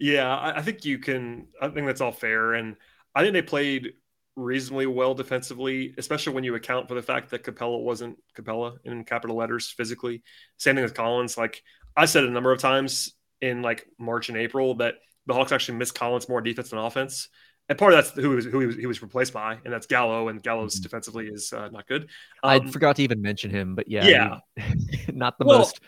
Yeah 0.00 0.36
I, 0.36 0.58
I 0.58 0.62
think 0.62 0.84
you 0.84 0.98
can 0.98 1.46
i 1.62 1.68
think 1.68 1.86
that's 1.86 2.00
all 2.00 2.12
fair. 2.12 2.54
And 2.54 2.76
i 3.14 3.22
think 3.22 3.32
they 3.32 3.42
played 3.42 3.92
reasonably 4.36 4.86
well 4.86 5.14
defensively, 5.14 5.94
especially 5.98 6.34
when 6.34 6.44
you 6.44 6.54
account 6.54 6.88
for 6.88 6.94
the 6.94 7.02
fact 7.02 7.30
that 7.30 7.44
Capela 7.44 7.80
wasn't 7.80 8.18
Capela 8.36 8.76
in 8.84 9.04
capital 9.04 9.36
letters 9.36 9.70
physically. 9.70 10.22
Same 10.56 10.74
thing 10.74 10.84
with 10.84 10.94
Collins. 10.94 11.38
Like 11.38 11.62
I 11.96 12.06
said 12.06 12.24
a 12.24 12.30
number 12.30 12.52
of 12.52 12.58
times 12.58 13.12
in 13.40 13.62
like 13.62 13.86
March 13.98 14.28
and 14.28 14.38
April 14.38 14.76
that 14.76 14.94
the 15.26 15.34
Hawks 15.34 15.52
actually 15.52 15.78
missed 15.78 15.94
Collins 15.94 16.28
more 16.28 16.40
defense 16.40 16.70
than 16.70 16.78
offense. 16.78 17.28
And 17.68 17.78
part 17.78 17.94
of 17.94 18.04
that's 18.04 18.14
who 18.14 18.30
he 18.30 18.36
was, 18.36 18.44
who 18.44 18.60
he 18.60 18.66
was, 18.66 18.76
he 18.76 18.86
was 18.86 19.00
replaced 19.00 19.32
by, 19.32 19.58
and 19.64 19.72
that's 19.72 19.86
Gallo. 19.86 20.28
And 20.28 20.42
Gallo's 20.42 20.74
mm-hmm. 20.74 20.82
defensively 20.82 21.28
is 21.28 21.52
uh, 21.52 21.68
not 21.70 21.86
good. 21.86 22.02
Um, 22.42 22.66
I 22.66 22.70
forgot 22.70 22.96
to 22.96 23.02
even 23.02 23.22
mention 23.22 23.50
him, 23.50 23.74
but 23.74 23.88
yeah, 23.88 24.06
yeah, 24.06 24.64
not 25.12 25.38
the 25.38 25.46
well, 25.46 25.58
most. 25.60 25.80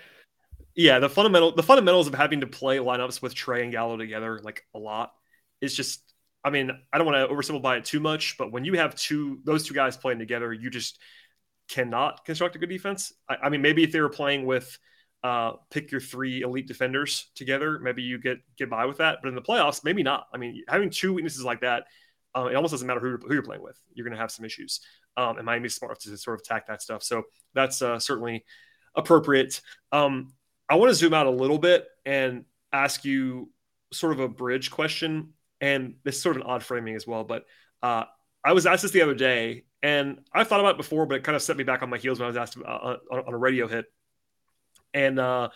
Yeah, 0.74 1.00
the 1.00 1.10
fundamental 1.10 1.52
the 1.52 1.62
fundamentals 1.62 2.06
of 2.06 2.14
having 2.14 2.40
to 2.40 2.46
play 2.46 2.78
lineups 2.78 3.20
with 3.20 3.34
Trae 3.34 3.62
and 3.62 3.72
Gallo 3.72 3.96
together 3.98 4.40
like 4.42 4.64
a 4.74 4.78
lot 4.78 5.12
is 5.60 5.74
just. 5.74 6.02
I 6.46 6.50
mean, 6.50 6.70
I 6.92 6.98
don't 6.98 7.06
want 7.06 7.28
to 7.28 7.34
oversimplify 7.34 7.78
it 7.78 7.84
too 7.84 7.98
much, 7.98 8.36
but 8.38 8.52
when 8.52 8.64
you 8.64 8.74
have 8.74 8.94
two 8.94 9.40
those 9.44 9.66
two 9.66 9.74
guys 9.74 9.96
playing 9.96 10.20
together, 10.20 10.52
you 10.52 10.70
just 10.70 11.00
cannot 11.68 12.24
construct 12.24 12.54
a 12.54 12.60
good 12.60 12.68
defense. 12.68 13.12
I, 13.28 13.36
I 13.42 13.48
mean, 13.48 13.60
maybe 13.60 13.82
if 13.82 13.90
they 13.90 14.00
were 14.00 14.08
playing 14.08 14.46
with 14.46 14.78
uh, 15.24 15.54
pick 15.70 15.90
your 15.90 16.00
three 16.00 16.42
elite 16.42 16.68
defenders 16.68 17.30
together. 17.34 17.80
Maybe 17.80 18.02
you 18.02 18.18
get 18.18 18.38
get 18.56 18.70
by 18.70 18.84
with 18.84 18.98
that, 18.98 19.18
but 19.22 19.28
in 19.28 19.34
the 19.34 19.42
playoffs, 19.42 19.82
maybe 19.82 20.04
not. 20.04 20.28
I 20.32 20.38
mean, 20.38 20.62
having 20.68 20.88
two 20.88 21.12
weaknesses 21.12 21.42
like 21.42 21.62
that, 21.62 21.86
uh, 22.36 22.46
it 22.46 22.54
almost 22.54 22.70
doesn't 22.70 22.86
matter 22.86 23.00
who 23.00 23.08
you're, 23.08 23.18
who 23.18 23.34
you're 23.34 23.42
playing 23.42 23.62
with. 23.62 23.76
You're 23.92 24.04
going 24.04 24.14
to 24.14 24.20
have 24.20 24.30
some 24.30 24.44
issues, 24.44 24.82
um, 25.16 25.36
and 25.38 25.44
Miami's 25.44 25.74
smart 25.74 25.90
enough 25.90 25.98
to 26.00 26.16
sort 26.16 26.38
of 26.38 26.42
attack 26.44 26.68
that 26.68 26.80
stuff. 26.80 27.02
So 27.02 27.24
that's 27.54 27.82
uh, 27.82 27.98
certainly 27.98 28.44
appropriate. 28.94 29.60
Um, 29.90 30.32
I 30.68 30.76
want 30.76 30.90
to 30.90 30.94
zoom 30.94 31.12
out 31.12 31.26
a 31.26 31.30
little 31.30 31.58
bit 31.58 31.86
and 32.04 32.44
ask 32.72 33.04
you 33.04 33.50
sort 33.92 34.12
of 34.12 34.20
a 34.20 34.28
bridge 34.28 34.70
question, 34.70 35.32
and 35.60 35.94
this 36.04 36.16
is 36.16 36.22
sort 36.22 36.36
of 36.36 36.42
an 36.42 36.48
odd 36.48 36.62
framing 36.62 36.96
as 36.96 37.06
well. 37.06 37.24
But 37.24 37.44
uh, 37.82 38.04
I 38.44 38.52
was 38.52 38.66
asked 38.66 38.82
this 38.82 38.92
the 38.92 39.02
other 39.02 39.14
day, 39.14 39.64
and 39.82 40.20
I 40.32 40.44
thought 40.44 40.60
about 40.60 40.74
it 40.74 40.76
before, 40.78 41.06
but 41.06 41.16
it 41.16 41.24
kind 41.24 41.36
of 41.36 41.42
set 41.42 41.56
me 41.56 41.64
back 41.64 41.82
on 41.82 41.90
my 41.90 41.98
heels 41.98 42.18
when 42.18 42.26
I 42.26 42.28
was 42.28 42.36
asked 42.36 42.56
uh, 42.58 42.70
on, 42.70 42.98
on 43.10 43.34
a 43.34 43.38
radio 43.38 43.66
hit 43.68 43.86
and 44.96 45.18
uh, 45.18 45.50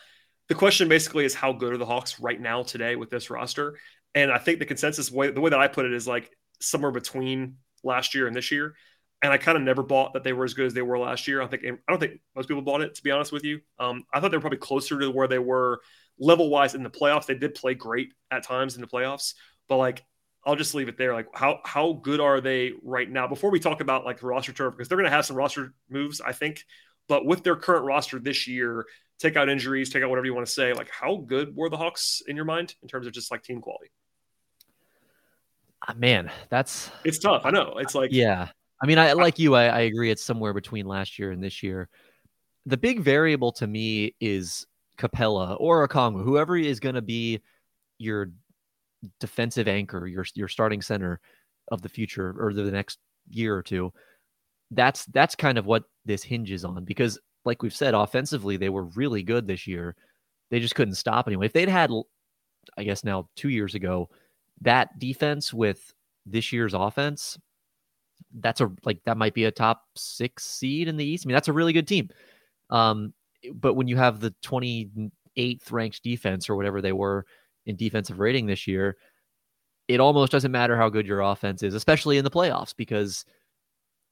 the 0.49 0.55
question 0.55 0.89
basically 0.89 1.25
is 1.25 1.35
how 1.35 1.53
good 1.55 1.73
are 1.73 1.79
the 1.79 1.87
Hawks 1.87 2.21
right 2.21 2.39
now 2.39 2.63
today 2.63 2.95
with 2.95 3.09
this 3.09 3.31
roster? 3.31 3.79
And 4.15 4.31
I 4.31 4.37
think 4.37 4.59
the 4.59 4.67
consensus 4.67 5.11
way, 5.11 5.31
the 5.31 5.41
way 5.41 5.49
that 5.51 5.59
I 5.59 5.67
put 5.67 5.87
it 5.87 5.95
is 5.95 6.07
like 6.07 6.31
somewhere 6.61 6.93
between 6.93 7.57
last 7.83 8.15
year 8.15 8.27
and 8.27 8.37
this 8.37 8.53
year. 8.53 8.75
and 9.23 9.33
I 9.33 9.39
kind 9.39 9.57
of 9.57 9.63
never 9.63 9.83
bought 9.83 10.15
that 10.15 10.25
they 10.25 10.33
were 10.33 10.45
as 10.45 10.55
good 10.55 10.67
as 10.67 10.75
they 10.75 10.83
were 10.83 10.99
last 10.99 11.29
year. 11.29 11.43
I 11.43 11.47
think 11.47 11.65
I 11.65 11.77
don't 11.89 11.99
think 11.99 12.21
most 12.35 12.49
people 12.49 12.63
bought 12.63 12.81
it 12.81 12.95
to 12.95 13.03
be 13.03 13.11
honest 13.11 13.33
with 13.33 13.45
you. 13.45 13.61
Um, 13.79 14.05
I 14.13 14.21
thought 14.21 14.31
they 14.31 14.37
were 14.37 14.43
probably 14.43 14.59
closer 14.59 14.99
to 14.99 15.11
where 15.11 15.29
they 15.29 15.39
were 15.39 15.81
level 16.19 16.51
wise 16.51 16.75
in 16.75 16.83
the 16.83 16.91
playoffs. 16.91 17.27
They 17.27 17.35
did 17.35 17.55
play 17.55 17.75
great 17.75 18.13
at 18.31 18.43
times 18.43 18.75
in 18.75 18.81
the 18.81 18.87
playoffs, 18.87 19.35
but 19.71 19.79
like 19.79 20.05
I'll 20.45 20.57
just 20.57 20.75
leave 20.75 20.89
it 20.89 20.99
there. 20.99 21.15
Like 21.15 21.29
how 21.33 21.61
how 21.65 21.95
good 22.03 22.21
are 22.21 22.43
they 22.43 22.73
right 22.83 23.09
now? 23.09 23.27
Before 23.27 23.51
we 23.51 23.61
talk 23.61 23.81
about 23.81 24.05
like 24.05 24.23
roster 24.23 24.53
turf, 24.53 24.75
because 24.75 24.89
they're 24.89 24.99
going 24.99 25.09
to 25.09 25.17
have 25.17 25.25
some 25.25 25.37
roster 25.37 25.73
moves, 25.89 26.21
I 26.21 26.33
think. 26.33 26.65
But 27.09 27.25
with 27.25 27.43
their 27.43 27.57
current 27.57 27.87
roster 27.87 28.19
this 28.19 28.47
year, 28.47 28.85
take 29.19 29.37
out 29.37 29.49
injuries, 29.49 29.91
take 29.91 30.03
out 30.03 30.11
whatever 30.11 30.27
you 30.27 30.35
want 30.35 30.47
to 30.47 30.53
say. 30.53 30.73
Like 30.73 30.91
how 30.91 31.25
good 31.27 31.57
were 31.57 31.71
the 31.71 31.77
Hawks 31.77 32.21
in 32.27 32.37
your 32.37 32.45
mind 32.45 32.75
in 32.83 32.89
terms 32.89 33.07
of 33.07 33.13
just 33.13 33.31
like 33.31 33.43
team 33.43 33.61
quality? 33.61 33.91
Uh, 35.87 35.95
man, 35.95 36.31
that's 36.51 36.91
it's 37.05 37.19
tough. 37.19 37.47
I 37.47 37.51
know. 37.51 37.77
It's 37.79 37.95
like 37.95 38.11
yeah. 38.13 38.49
I 38.83 38.87
mean, 38.87 38.99
I 38.99 39.13
like 39.13 39.39
you. 39.39 39.55
I, 39.55 39.67
I 39.67 39.81
agree. 39.81 40.11
It's 40.11 40.25
somewhere 40.25 40.55
between 40.55 40.87
last 40.87 41.19
year 41.19 41.31
and 41.31 41.43
this 41.43 41.63
year. 41.63 41.89
The 42.67 42.79
big 42.79 43.01
variable 43.01 43.53
to 43.53 43.67
me 43.67 44.17
is 44.21 44.67
Capela 44.99 45.57
or 45.61 45.87
Okongwu, 45.87 46.25
whoever 46.25 46.57
is 46.57 46.81
going 46.81 46.95
to 46.95 47.03
be 47.03 47.41
your 47.99 48.31
defensive 49.19 49.69
anchor, 49.69 50.07
your 50.07 50.25
your 50.35 50.49
starting 50.49 50.83
center 50.83 51.21
of 51.71 51.83
the 51.83 51.89
future 51.89 52.35
or 52.39 52.53
the 52.53 52.71
next 52.71 52.99
year 53.29 53.57
or 53.57 53.63
two. 53.63 53.93
That's 54.71 55.05
that's 55.07 55.35
kind 55.35 55.59
of 55.59 55.67
what 55.67 55.85
this 56.05 56.23
hinges 56.23 56.65
on 56.65 56.85
because, 56.85 57.19
like 57.45 57.63
we've 57.63 57.75
said, 57.75 57.95
offensively 57.95 58.57
they 58.57 58.69
were 58.69 58.85
really 58.85 59.23
good 59.23 59.47
this 59.47 59.67
year. 59.67 59.97
They 60.51 60.61
just 60.61 60.75
couldn't 60.75 60.95
stop 60.95 61.27
anyone. 61.27 61.47
If 61.47 61.53
they'd 61.53 61.69
had, 61.69 61.91
I 62.77 62.85
guess 62.85 63.05
now 63.05 63.29
two 63.37 63.51
years 63.51 63.75
ago, 63.75 64.09
that 64.63 64.99
defense 64.99 65.53
with 65.53 65.93
this 66.27 66.53
year's 66.53 66.75
offense, 66.75 67.39
that's 68.35 68.61
a 68.61 68.71
like 68.85 69.01
that 69.05 69.17
might 69.17 69.35
be 69.35 69.45
a 69.45 69.51
top 69.51 69.83
six 69.97 70.45
seed 70.47 70.89
in 70.89 70.97
the 70.97 71.05
East. 71.05 71.25
I 71.25 71.29
mean, 71.29 71.35
that's 71.35 71.49
a 71.49 71.53
really 71.53 71.73
good 71.73 71.89
team. 71.89 72.11
Um, 72.69 73.13
but 73.55 73.75
when 73.75 73.89
you 73.89 73.97
have 73.97 74.21
the 74.21 74.35
28th 74.45 75.73
ranked 75.73 76.03
defense 76.03 76.49
or 76.49 76.57
whatever 76.57 76.81
they 76.81 76.93
were 76.93 77.25
in 77.71 77.77
defensive 77.77 78.19
rating 78.19 78.47
this 78.47 78.67
year, 78.67 78.99
it 79.89 79.99
almost 79.99 80.31
doesn't 80.31 80.53
matter 80.53 80.77
how 80.77 80.91
good 80.91 81.07
your 81.07 81.21
offense 81.21 81.63
is, 81.63 81.75
especially 81.75 82.19
in 82.19 82.25
the 82.25 82.31
playoffs, 82.31 82.77
because 82.77 83.25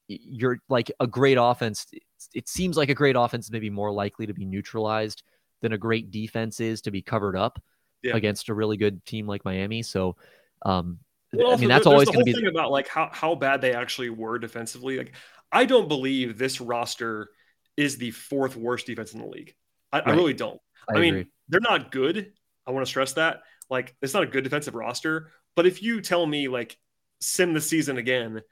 you're 0.09 0.59
like 0.69 0.91
a 1.01 1.07
great 1.07 1.37
offense. 1.39 1.87
It 2.35 2.49
seems 2.49 2.77
like 2.77 2.89
a 2.89 2.95
great 2.95 3.17
offense 3.17 3.47
is 3.47 3.53
maybe 3.53 3.71
more 3.71 3.93
likely 3.93 4.27
to 4.27 4.33
be 4.33 4.47
neutralized 4.47 5.23
than 5.61 5.73
a 5.73 5.79
great 5.79 6.11
defense 6.11 6.61
is 6.61 6.81
to 6.83 6.91
be 6.91 7.03
covered 7.03 7.37
up 7.37 7.63
yeah. 8.03 8.17
against 8.17 8.49
a 8.49 8.55
really 8.55 8.77
good 8.77 9.05
team 9.05 9.27
like 9.27 9.45
Miami. 9.45 9.83
So, 9.83 10.17
um, 10.65 10.99
well, 11.33 11.53
I 11.53 11.57
mean, 11.57 11.69
that's 11.69 11.87
always 11.87 12.09
going 12.09 12.21
to 12.21 12.25
be 12.25 12.33
thing 12.33 12.47
about 12.47 12.71
like 12.71 12.89
how, 12.89 13.11
how 13.13 13.35
bad 13.35 13.61
they 13.61 13.75
actually 13.75 14.11
were 14.11 14.39
defensively. 14.39 14.97
Like, 14.97 15.13
I 15.53 15.67
don't 15.67 15.89
believe 15.89 16.39
this 16.39 16.61
roster 16.61 17.31
is 17.77 17.99
the 17.99 18.11
fourth 18.13 18.57
worst 18.57 18.87
defense 18.87 19.13
in 19.13 19.21
the 19.21 19.27
league. 19.27 19.55
I, 19.93 19.99
right. 19.99 20.09
I 20.09 20.13
really 20.13 20.35
don't. 20.35 20.61
I, 20.89 20.97
I 20.97 21.01
mean, 21.01 21.27
they're 21.49 21.61
not 21.61 21.93
good. 21.93 22.33
I 22.69 22.73
want 22.73 22.87
to 22.87 22.91
stress 22.91 23.15
that. 23.15 23.41
Like, 23.71 23.97
it's 24.03 24.15
not 24.15 24.23
a 24.23 24.27
good 24.27 24.45
defensive 24.45 24.75
roster. 24.75 25.31
But 25.57 25.67
if 25.67 25.83
you 25.83 26.01
tell 26.01 26.25
me 26.25 26.47
like 26.47 26.77
sim 27.21 27.55
the 27.55 27.61
season 27.61 27.99
again, 27.99 28.43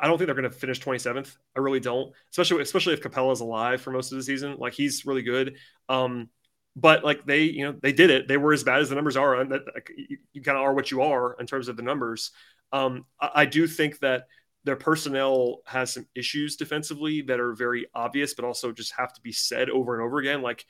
I 0.00 0.06
don't 0.06 0.16
think 0.16 0.26
they're 0.26 0.34
going 0.36 0.50
to 0.50 0.56
finish 0.56 0.80
27th. 0.80 1.36
I 1.56 1.60
really 1.60 1.80
don't. 1.80 2.12
Especially 2.30 2.62
especially 2.62 2.94
if 2.94 3.02
Capela's 3.02 3.40
alive 3.40 3.80
for 3.80 3.90
most 3.90 4.12
of 4.12 4.18
the 4.18 4.24
season. 4.24 4.56
Like 4.58 4.74
he's 4.74 5.04
really 5.04 5.22
good. 5.22 5.56
Um, 5.88 6.28
but 6.76 7.04
like 7.04 7.26
they, 7.26 7.42
you 7.42 7.64
know, 7.64 7.74
they 7.82 7.92
did 7.92 8.10
it. 8.10 8.28
They 8.28 8.36
were 8.36 8.52
as 8.52 8.62
bad 8.62 8.80
as 8.80 8.88
the 8.88 8.94
numbers 8.94 9.16
are. 9.16 9.40
And 9.40 9.52
that 9.52 9.62
you, 9.96 10.18
you 10.32 10.42
kind 10.42 10.56
of 10.56 10.62
are 10.62 10.74
what 10.74 10.90
you 10.90 11.02
are 11.02 11.36
in 11.40 11.46
terms 11.46 11.68
of 11.68 11.76
the 11.76 11.82
numbers. 11.82 12.30
Um, 12.72 13.04
I, 13.20 13.30
I 13.34 13.44
do 13.44 13.66
think 13.66 13.98
that 13.98 14.26
their 14.64 14.76
personnel 14.76 15.62
has 15.64 15.94
some 15.94 16.06
issues 16.14 16.56
defensively 16.56 17.22
that 17.22 17.40
are 17.40 17.54
very 17.54 17.86
obvious, 17.94 18.34
but 18.34 18.44
also 18.44 18.72
just 18.72 18.92
have 18.96 19.12
to 19.14 19.20
be 19.20 19.32
said 19.32 19.70
over 19.70 19.94
and 19.94 20.04
over 20.04 20.18
again. 20.18 20.42
Like 20.42 20.64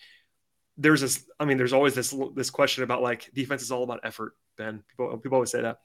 there's 0.80 1.02
this, 1.02 1.24
I 1.38 1.44
mean, 1.44 1.58
there's 1.58 1.74
always 1.74 1.94
this 1.94 2.14
this 2.34 2.50
question 2.50 2.82
about 2.82 3.02
like 3.02 3.30
defense 3.34 3.62
is 3.62 3.70
all 3.70 3.84
about 3.84 4.00
effort. 4.02 4.34
Ben, 4.56 4.82
people 4.88 5.18
people 5.18 5.36
always 5.36 5.50
say 5.50 5.62
that, 5.62 5.78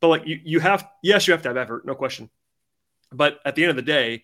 but 0.00 0.08
like 0.08 0.26
you 0.26 0.40
you 0.44 0.60
have 0.60 0.88
yes, 1.02 1.26
you 1.26 1.32
have 1.32 1.42
to 1.42 1.48
have 1.48 1.56
effort, 1.56 1.84
no 1.84 1.94
question. 1.94 2.30
But 3.12 3.40
at 3.44 3.54
the 3.56 3.62
end 3.62 3.70
of 3.70 3.76
the 3.76 3.82
day, 3.82 4.22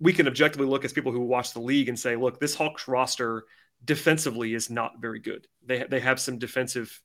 we 0.00 0.12
can 0.12 0.26
objectively 0.26 0.66
look 0.66 0.84
as 0.84 0.92
people 0.92 1.12
who 1.12 1.20
watch 1.20 1.52
the 1.52 1.60
league 1.60 1.88
and 1.88 1.98
say, 1.98 2.16
look, 2.16 2.40
this 2.40 2.54
Hawks 2.54 2.88
roster 2.88 3.44
defensively 3.84 4.54
is 4.54 4.70
not 4.70 5.00
very 5.00 5.20
good. 5.20 5.46
They 5.64 5.84
they 5.84 6.00
have 6.00 6.18
some 6.18 6.38
defensive 6.38 7.00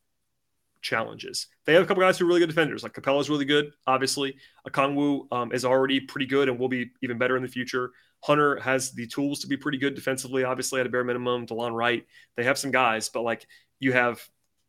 challenges. 0.81 1.47
They 1.65 1.73
have 1.73 1.83
a 1.83 1.86
couple 1.86 2.01
guys 2.03 2.17
who 2.17 2.25
are 2.25 2.27
really 2.27 2.39
good 2.39 2.49
defenders. 2.49 2.81
Like 2.83 2.93
capela 2.93 3.19
is 3.19 3.29
really 3.29 3.45
good, 3.45 3.71
obviously. 3.86 4.38
Okongwu 4.69 5.31
um, 5.33 5.51
is 5.51 5.65
already 5.65 5.99
pretty 5.99 6.27
good 6.27 6.47
and 6.47 6.57
will 6.57 6.69
be 6.69 6.91
even 7.01 7.17
better 7.17 7.36
in 7.36 7.43
the 7.43 7.49
future. 7.49 7.91
Hunter 8.23 8.60
has 8.60 8.91
the 8.91 9.08
tools 9.08 9.39
to 9.39 9.47
be 9.47 9.58
pretty 9.58 9.77
good 9.77 9.95
defensively, 9.95 10.43
obviously 10.43 10.80
at 10.80 10.86
a 10.86 10.89
bare 10.89 11.03
minimum. 11.03 11.45
Delon 11.45 11.73
Wright, 11.73 12.06
they 12.36 12.43
have 12.43 12.58
some 12.58 12.71
guys, 12.71 13.10
but 13.10 13.21
like 13.21 13.47
you 13.80 13.93
have 13.93 14.21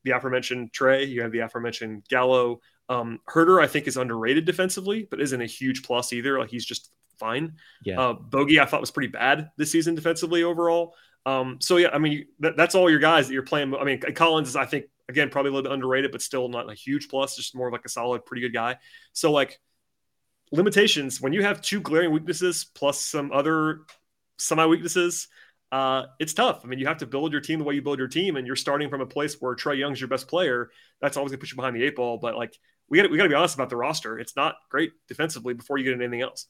the 0.05 0.13
aforementioned 0.13 0.73
Trae, 0.73 1.09
you 1.09 1.23
have 1.23 1.33
the 1.33 1.41
aforementioned 1.41 2.05
Gallo. 2.09 2.61
Um, 2.89 3.21
Huerter, 3.29 3.63
I 3.63 3.67
think, 3.67 3.87
is 3.87 3.97
underrated 3.97 4.45
defensively, 4.45 5.07
but 5.11 5.21
isn't 5.21 5.41
a 5.41 5.47
huge 5.47 5.83
plus 5.83 6.13
either. 6.13 6.39
Like 6.39 6.51
he's 6.51 6.65
just 6.65 6.91
fine. 7.19 7.55
Yeah. 7.85 8.01
Uh, 8.01 8.13
Bogey, 8.15 8.61
I 8.61 8.65
thought 8.65 8.81
was 8.81 8.91
pretty 8.91 9.09
bad 9.09 9.51
this 9.57 9.73
season 9.73 9.95
defensively 9.95 10.43
overall. 10.43 10.95
Um, 11.27 11.59
so 11.61 11.77
yeah, 11.77 11.91
I 11.93 11.99
mean 11.99 12.27
that, 12.41 12.57
that's 12.57 12.75
all 12.75 12.89
your 12.89 13.01
guys 13.01 13.29
that 13.29 13.35
you're 13.35 13.43
playing. 13.43 13.75
I 13.75 13.85
mean 13.85 14.01
Collins 14.01 14.49
is, 14.49 14.57
I 14.57 14.65
think, 14.65 14.87
again 15.09 15.31
probably 15.31 15.51
a 15.51 15.55
little 15.55 15.71
bit 15.71 15.75
underrated, 15.75 16.13
but 16.13 16.23
still 16.23 16.49
not 16.49 16.71
a 16.71 16.75
huge 16.75 17.09
plus. 17.09 17.37
Just 17.37 17.57
more 17.57 17.69
of 17.69 17.73
like 17.73 17.85
a 17.85 17.89
solid, 17.89 18.25
pretty 18.25 18.43
good 18.43 18.53
guy. 18.53 18.77
So 19.13 19.33
like 19.33 19.59
limitations 20.53 21.21
when 21.21 21.33
you 21.33 21.43
have 21.43 21.61
two 21.61 21.81
glaring 21.81 22.13
weaknesses 22.13 22.65
plus 22.75 23.01
some 23.01 23.33
other 23.33 23.81
semi 24.39 24.67
weaknesses. 24.67 25.29
Uh, 25.71 26.05
it's 26.19 26.33
tough. 26.33 26.63
I 26.65 26.67
mean, 26.67 26.79
you 26.79 26.87
have 26.87 26.99
to 26.99 27.07
build 27.07 27.31
your 27.31 27.43
team 27.43 27.59
the 27.59 27.65
way 27.65 27.75
you 27.75 27.83
build 27.83 27.99
your 27.99 28.09
team, 28.09 28.37
and 28.37 28.47
you're 28.47 28.57
starting 28.57 28.89
from 28.89 29.03
a 29.03 29.07
place 29.07 29.37
where 29.39 29.55
Trae 29.55 29.79
Young's 29.79 30.01
your 30.01 30.09
best 30.09 30.27
player. 30.27 30.71
That's 31.03 31.17
always 31.17 31.31
gonna 31.31 31.41
put 31.41 31.51
you 31.51 31.57
behind 31.57 31.77
the 31.77 31.85
eight 31.85 31.97
ball. 31.97 32.17
But 32.17 32.37
like, 32.37 32.57
we 32.89 33.01
got 33.01 33.11
we 33.11 33.17
got 33.19 33.25
to 33.25 33.29
be 33.29 33.35
honest 33.35 33.55
about 33.55 33.69
the 33.69 33.77
roster. 33.77 34.19
It's 34.19 34.35
not 34.35 34.57
great 34.71 34.93
defensively 35.09 35.55
before 35.55 35.79
you 35.79 35.85
get 35.85 35.93
into 35.93 36.05
anything 36.05 36.23
else. 36.23 36.47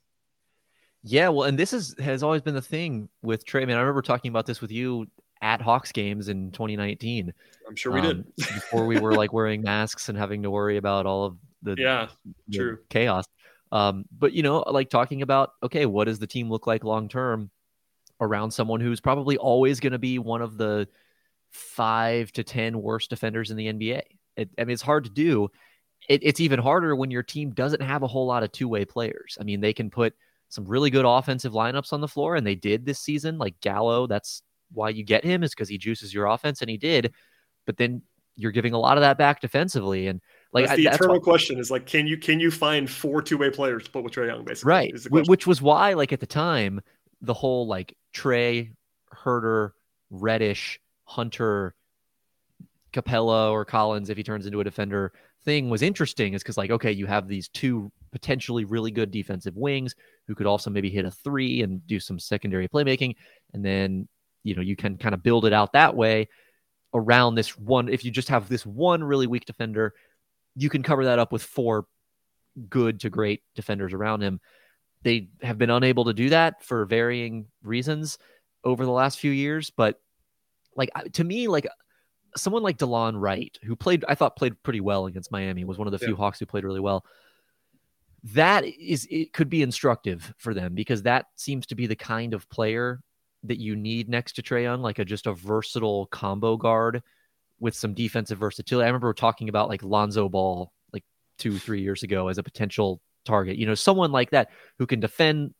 Yeah, 1.02 1.28
well, 1.28 1.44
and 1.44 1.58
this 1.58 1.72
is 1.72 1.96
has 1.98 2.22
always 2.22 2.42
been 2.42 2.54
the 2.54 2.62
thing 2.62 3.08
with 3.22 3.44
Trae. 3.44 3.62
I 3.62 3.64
mean, 3.64 3.76
I 3.76 3.80
remember 3.80 4.02
talking 4.02 4.30
about 4.30 4.46
this 4.46 4.60
with 4.60 4.70
you 4.70 5.06
at 5.40 5.60
Hawks 5.60 5.92
games 5.92 6.28
in 6.28 6.50
2019. 6.52 7.32
I'm 7.66 7.76
sure 7.76 7.92
we 7.92 8.00
um, 8.00 8.06
did 8.06 8.36
before 8.36 8.86
we 8.86 8.98
were 8.98 9.14
like 9.14 9.32
wearing 9.32 9.62
masks 9.62 10.08
and 10.08 10.18
having 10.18 10.42
to 10.42 10.50
worry 10.50 10.76
about 10.76 11.06
all 11.06 11.24
of 11.24 11.36
the 11.62 11.76
yeah 11.78 12.08
the 12.48 12.58
true 12.58 12.78
chaos. 12.88 13.24
Um, 13.70 14.04
but 14.10 14.32
you 14.32 14.42
know, 14.42 14.64
like 14.66 14.90
talking 14.90 15.22
about 15.22 15.50
okay, 15.62 15.86
what 15.86 16.04
does 16.04 16.18
the 16.18 16.26
team 16.26 16.50
look 16.50 16.66
like 16.66 16.84
long 16.84 17.08
term 17.08 17.50
around 18.20 18.50
someone 18.50 18.80
who's 18.80 19.00
probably 19.00 19.36
always 19.36 19.80
going 19.80 19.92
to 19.92 19.98
be 19.98 20.18
one 20.18 20.42
of 20.42 20.56
the 20.56 20.88
five 21.50 22.32
to 22.32 22.44
ten 22.44 22.80
worst 22.80 23.10
defenders 23.10 23.50
in 23.50 23.56
the 23.56 23.66
NBA. 23.66 24.02
It, 24.36 24.50
I 24.58 24.64
mean, 24.64 24.74
it's 24.74 24.82
hard 24.82 25.04
to 25.04 25.10
do. 25.10 25.50
It, 26.08 26.20
it's 26.22 26.40
even 26.40 26.60
harder 26.60 26.94
when 26.94 27.10
your 27.10 27.22
team 27.22 27.50
doesn't 27.50 27.82
have 27.82 28.02
a 28.02 28.06
whole 28.06 28.26
lot 28.26 28.42
of 28.42 28.52
two 28.52 28.68
way 28.68 28.84
players. 28.84 29.36
I 29.40 29.44
mean, 29.44 29.60
they 29.60 29.72
can 29.72 29.90
put 29.90 30.14
some 30.48 30.64
really 30.64 30.90
good 30.90 31.04
offensive 31.04 31.52
lineups 31.52 31.92
on 31.92 32.00
the 32.00 32.08
floor, 32.08 32.36
and 32.36 32.46
they 32.46 32.54
did 32.54 32.84
this 32.84 33.00
season. 33.00 33.38
Like 33.38 33.60
Gallo, 33.60 34.06
that's 34.06 34.42
why 34.72 34.90
you 34.90 35.04
get 35.04 35.24
him 35.24 35.42
is 35.42 35.50
because 35.50 35.68
he 35.68 35.78
juices 35.78 36.14
your 36.14 36.26
offense, 36.26 36.60
and 36.60 36.70
he 36.70 36.76
did. 36.76 37.12
But 37.66 37.76
then 37.76 38.02
you're 38.36 38.52
giving 38.52 38.72
a 38.72 38.78
lot 38.78 38.96
of 38.96 39.02
that 39.02 39.18
back 39.18 39.40
defensively, 39.40 40.06
and 40.06 40.20
like 40.52 40.66
that's 40.66 40.76
the 40.76 40.88
I, 40.88 40.94
eternal 40.94 41.16
that's 41.16 41.24
question 41.24 41.58
is 41.58 41.70
like, 41.70 41.86
can 41.86 42.06
you 42.06 42.16
can 42.16 42.40
you 42.40 42.50
find 42.50 42.88
four 42.88 43.22
two 43.22 43.38
way 43.38 43.50
players 43.50 43.84
to 43.84 43.90
put 43.90 44.04
with 44.04 44.12
Trae 44.12 44.28
Young, 44.28 44.44
basically? 44.44 44.70
Right, 44.70 44.94
which 45.10 45.46
was 45.46 45.60
why 45.60 45.94
like 45.94 46.12
at 46.12 46.20
the 46.20 46.26
time 46.26 46.80
the 47.20 47.34
whole 47.34 47.66
like 47.66 47.96
Trae, 48.14 48.72
Huerter, 49.12 49.70
Reddish, 50.10 50.80
Hunter, 51.04 51.74
Capella 52.92 53.50
or 53.50 53.64
Collins 53.64 54.10
if 54.10 54.16
he 54.16 54.22
turns 54.22 54.46
into 54.46 54.60
a 54.60 54.64
defender 54.64 55.12
thing 55.44 55.70
was 55.70 55.82
interesting 55.82 56.34
is 56.34 56.42
because 56.42 56.56
like 56.56 56.70
okay 56.70 56.90
you 56.90 57.06
have 57.06 57.28
these 57.28 57.48
two 57.48 57.92
potentially 58.10 58.64
really 58.64 58.90
good 58.90 59.10
defensive 59.10 59.56
wings 59.56 59.94
who 60.26 60.34
could 60.34 60.46
also 60.46 60.70
maybe 60.70 60.90
hit 60.90 61.04
a 61.04 61.10
three 61.10 61.62
and 61.62 61.86
do 61.86 62.00
some 62.00 62.18
secondary 62.18 62.68
playmaking. 62.68 63.14
And 63.52 63.64
then, 63.64 64.08
you 64.44 64.54
know, 64.54 64.62
you 64.62 64.76
can 64.76 64.96
kind 64.98 65.14
of 65.14 65.22
build 65.22 65.44
it 65.44 65.52
out 65.52 65.72
that 65.72 65.94
way 65.94 66.28
around 66.94 67.34
this 67.34 67.56
one. 67.58 67.88
If 67.88 68.04
you 68.04 68.10
just 68.10 68.28
have 68.28 68.48
this 68.48 68.64
one 68.66 69.02
really 69.02 69.26
weak 69.26 69.44
defender, 69.44 69.94
you 70.58 70.68
can 70.68 70.82
cover 70.82 71.04
that 71.06 71.18
up 71.18 71.32
with 71.32 71.42
four 71.42 71.86
good 72.68 73.00
to 73.00 73.10
great 73.10 73.42
defenders 73.54 73.92
around 73.92 74.22
him. 74.22 74.40
They 75.02 75.28
have 75.42 75.58
been 75.58 75.70
unable 75.70 76.06
to 76.06 76.14
do 76.14 76.30
that 76.30 76.64
for 76.64 76.84
varying 76.84 77.46
reasons 77.62 78.18
over 78.64 78.84
the 78.84 78.90
last 78.90 79.18
few 79.18 79.30
years. 79.30 79.70
But 79.70 80.00
like 80.74 80.90
to 81.12 81.24
me, 81.24 81.48
like 81.48 81.66
someone 82.36 82.62
like 82.62 82.78
Delon 82.78 83.20
Wright, 83.20 83.56
who 83.62 83.76
played, 83.76 84.04
I 84.08 84.14
thought 84.14 84.36
played 84.36 84.60
pretty 84.62 84.80
well 84.80 85.06
against 85.06 85.32
Miami, 85.32 85.64
was 85.64 85.78
one 85.78 85.86
of 85.86 85.92
the 85.92 85.98
yeah. 86.02 86.08
few 86.08 86.16
Hawks 86.16 86.40
who 86.40 86.46
played 86.46 86.64
really 86.64 86.80
well 86.80 87.04
that 88.24 88.64
is 88.64 89.06
it 89.10 89.32
could 89.32 89.48
be 89.48 89.62
instructive 89.62 90.34
for 90.38 90.52
them 90.52 90.74
because 90.74 91.02
that 91.02 91.26
seems 91.36 91.66
to 91.66 91.74
be 91.74 91.86
the 91.86 91.96
kind 91.96 92.34
of 92.34 92.48
player 92.50 93.00
that 93.44 93.58
you 93.58 93.76
need 93.76 94.08
next 94.08 94.32
to 94.32 94.42
Trae 94.42 94.62
Young, 94.62 94.82
like 94.82 94.98
a 94.98 95.04
just 95.04 95.26
a 95.26 95.32
versatile 95.32 96.06
combo 96.06 96.56
guard 96.56 97.02
with 97.60 97.74
some 97.74 97.94
defensive 97.94 98.38
versatility. 98.38 98.84
I 98.84 98.88
remember 98.88 99.12
talking 99.12 99.48
about 99.48 99.68
like 99.68 99.82
Lonzo 99.82 100.28
Ball 100.28 100.72
like 100.92 101.04
two, 101.38 101.58
three 101.58 101.82
years 101.82 102.02
ago 102.02 102.28
as 102.28 102.38
a 102.38 102.42
potential 102.42 103.00
target. 103.24 103.56
You 103.56 103.66
know, 103.66 103.74
someone 103.74 104.12
like 104.12 104.30
that 104.30 104.50
who 104.78 104.86
can 104.86 105.00
defend 105.00 105.54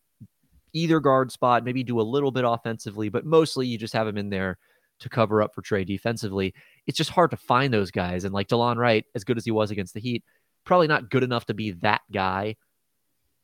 either 0.73 1.01
guard 1.01 1.33
spot, 1.33 1.65
maybe 1.65 1.83
do 1.83 2.01
a 2.01 2.03
little 2.03 2.31
bit 2.31 2.45
offensively, 2.47 3.09
but 3.09 3.25
mostly 3.25 3.67
you 3.67 3.79
just 3.79 3.95
have 3.95 4.07
him 4.07 4.19
in 4.19 4.31
there 4.31 4.59
to 5.01 5.09
cover 5.09 5.43
up 5.43 5.55
for 5.55 5.63
Trae 5.63 5.87
defensively. 5.87 6.55
It's 6.87 6.99
just 6.99 7.11
hard 7.11 7.31
to 7.31 7.37
find 7.37 7.73
those 7.73 7.91
guys. 7.91 8.25
And 8.25 8.35
like 8.35 8.49
Delon 8.49 8.77
Wright, 8.77 9.05
as 9.15 9.25
good 9.25 9.37
as 9.37 9.45
he 9.45 9.51
was 9.51 9.71
against 9.71 9.95
the 9.95 10.01
Heat, 10.01 10.25
probably 10.65 10.89
not 10.89 11.11
good 11.11 11.23
enough 11.23 11.47
to 11.47 11.55
be 11.55 11.73
that 11.73 12.03
guy 12.13 12.57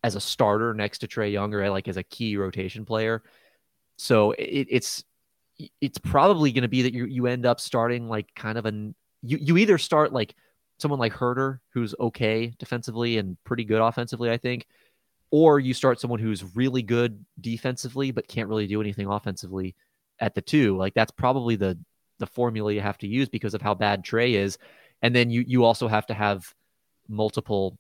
as 0.02 0.16
a 0.16 0.20
starter 0.20 0.74
next 0.74 0.98
to 0.98 1.08
Trae 1.08 1.32
Young 1.32 1.54
or 1.54 1.70
like 1.70 1.88
as 1.88 1.96
a 1.96 2.02
key 2.02 2.36
rotation 2.36 2.84
player. 2.84 3.22
So 3.96 4.32
it, 4.32 4.66
it's 4.70 5.04
it's 5.80 5.98
probably 5.98 6.52
going 6.52 6.62
to 6.62 6.68
be 6.68 6.82
that 6.82 6.94
you 6.94 7.04
you 7.06 7.26
end 7.26 7.46
up 7.46 7.60
starting 7.60 8.08
like 8.08 8.34
kind 8.34 8.58
of 8.58 8.66
an 8.66 8.94
you 9.22 9.38
you 9.40 9.56
either 9.56 9.78
start 9.78 10.12
like 10.12 10.34
someone 10.78 10.98
like 10.98 11.12
Huerter 11.12 11.60
who's 11.72 11.94
okay 12.00 12.52
defensively 12.58 13.18
and 13.18 13.36
pretty 13.44 13.64
good 13.64 13.80
offensively, 13.80 14.30
I 14.30 14.36
think, 14.36 14.66
or 15.30 15.60
you 15.60 15.72
start 15.72 16.00
someone 16.00 16.18
who's 16.18 16.56
really 16.56 16.82
good 16.82 17.24
defensively 17.40 18.10
but 18.10 18.28
can't 18.28 18.48
really 18.48 18.66
do 18.66 18.80
anything 18.80 19.06
offensively 19.06 19.74
at 20.20 20.34
the 20.34 20.42
two. 20.42 20.76
Like 20.76 20.94
that's 20.94 21.12
probably 21.12 21.56
the 21.56 21.78
the 22.18 22.26
formula 22.26 22.72
you 22.72 22.80
have 22.80 22.98
to 22.98 23.08
use 23.08 23.28
because 23.28 23.54
of 23.54 23.62
how 23.62 23.74
bad 23.74 24.04
Trae 24.04 24.34
is. 24.34 24.58
And 25.02 25.14
then 25.14 25.30
you 25.30 25.44
you 25.46 25.64
also 25.64 25.88
have 25.88 26.06
to 26.06 26.14
have 26.14 26.52
multiple 27.08 27.78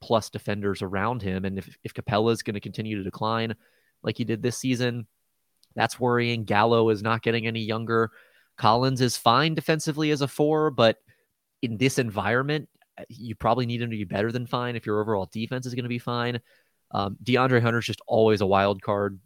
plus 0.00 0.30
defenders 0.30 0.82
around 0.82 1.22
him. 1.22 1.44
And 1.44 1.58
if, 1.58 1.78
if 1.82 1.94
Capela 1.94 2.32
is 2.32 2.42
going 2.42 2.54
to 2.54 2.60
continue 2.60 2.98
to 2.98 3.04
decline 3.04 3.54
like 4.02 4.18
he 4.18 4.24
did 4.24 4.42
this 4.42 4.58
season, 4.58 5.06
that's 5.74 5.98
worrying. 5.98 6.44
Gallo 6.44 6.90
is 6.90 7.02
not 7.02 7.22
getting 7.22 7.46
any 7.46 7.60
younger. 7.60 8.10
Collins 8.56 9.00
is 9.00 9.16
fine 9.16 9.54
defensively 9.54 10.10
as 10.10 10.20
a 10.20 10.28
four, 10.28 10.70
but 10.70 10.98
in 11.62 11.76
this 11.76 11.98
environment, 11.98 12.68
you 13.08 13.34
probably 13.34 13.66
need 13.66 13.82
him 13.82 13.90
to 13.90 13.96
be 13.96 14.04
better 14.04 14.30
than 14.30 14.46
fine 14.46 14.76
if 14.76 14.86
your 14.86 15.00
overall 15.00 15.28
defense 15.32 15.66
is 15.66 15.74
going 15.74 15.84
to 15.84 15.88
be 15.88 15.98
fine. 15.98 16.40
Um, 16.92 17.16
DeAndre 17.24 17.60
Hunter's 17.60 17.86
just 17.86 18.00
always 18.06 18.40
a 18.40 18.46
wild 18.46 18.80
card, 18.80 19.18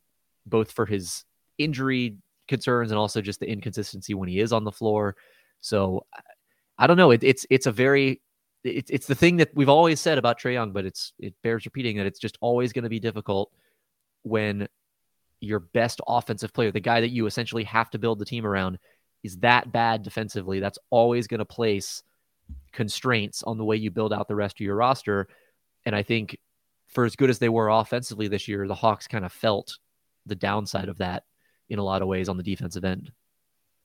both 0.47 0.73
for 0.73 0.87
his 0.87 1.25
injury 1.59 2.17
concerns 2.47 2.91
and 2.91 2.99
also 2.99 3.21
just 3.21 3.41
the 3.41 3.51
inconsistency 3.51 4.15
when 4.15 4.29
he 4.29 4.41
is 4.41 4.53
on 4.53 4.65
the 4.65 4.73
floor. 4.73 5.17
So 5.61 6.07
I 6.79 6.87
don't 6.87 6.97
know. 6.97 7.11
It, 7.11 7.23
it's 7.23 7.47
it's 7.51 7.67
a 7.67 7.73
very 7.73 8.23
it's 8.65 8.91
it's 8.91 9.07
the 9.07 9.15
thing 9.15 9.37
that 9.37 9.51
we've 9.55 9.69
always 9.69 10.01
said 10.01 10.19
about 10.19 10.41
Trae 10.41 10.55
Young, 10.55 10.73
but 10.73 10.87
it's 10.87 11.13
it 11.19 11.35
bears 11.43 11.65
repeating 11.65 11.99
that 11.99 12.07
it's 12.07 12.21
just 12.21 12.39
always 12.41 12.73
going 12.73 12.85
to 12.85 12.89
be 12.89 13.01
difficult 13.01 13.53
when 14.23 14.69
your 15.41 15.61
best 15.61 16.01
offensive 16.07 16.53
player, 16.53 16.71
the 16.71 16.81
guy 16.81 17.01
that 17.01 17.11
you 17.11 17.27
essentially 17.27 17.65
have 17.65 17.91
to 17.91 17.99
build 17.99 18.19
the 18.19 18.25
team 18.25 18.47
around, 18.47 18.79
is 19.23 19.39
that 19.39 19.73
bad 19.73 20.03
defensively. 20.03 20.61
That's 20.61 20.79
always 20.91 21.27
going 21.27 21.39
to 21.39 21.45
place 21.45 22.03
constraints 22.73 23.43
on 23.43 23.59
the 23.59 23.65
way 23.65 23.77
you 23.77 23.91
build 23.91 24.13
out 24.13 24.29
the 24.29 24.35
rest 24.35 24.57
of 24.57 24.65
your 24.65 24.77
roster. 24.77 25.29
And 25.85 25.95
I 25.95 26.03
think 26.03 26.39
for 26.89 27.05
as 27.05 27.17
good 27.17 27.31
as 27.31 27.39
they 27.39 27.49
were 27.49 27.69
offensively 27.69 28.29
this 28.29 28.49
year, 28.49 28.67
the 28.67 28.75
Hawks 28.75 29.07
kind 29.07 29.25
of 29.25 29.33
felt 29.33 29.79
the 30.27 30.35
downside 30.35 30.89
of 30.89 30.99
that 30.99 31.25
in 31.69 31.79
a 31.79 31.85
lot 31.85 32.03
of 32.03 32.09
ways 32.09 32.29
on 32.29 32.37
the 32.37 32.43
defensive 32.43 32.85
end. 32.85 33.13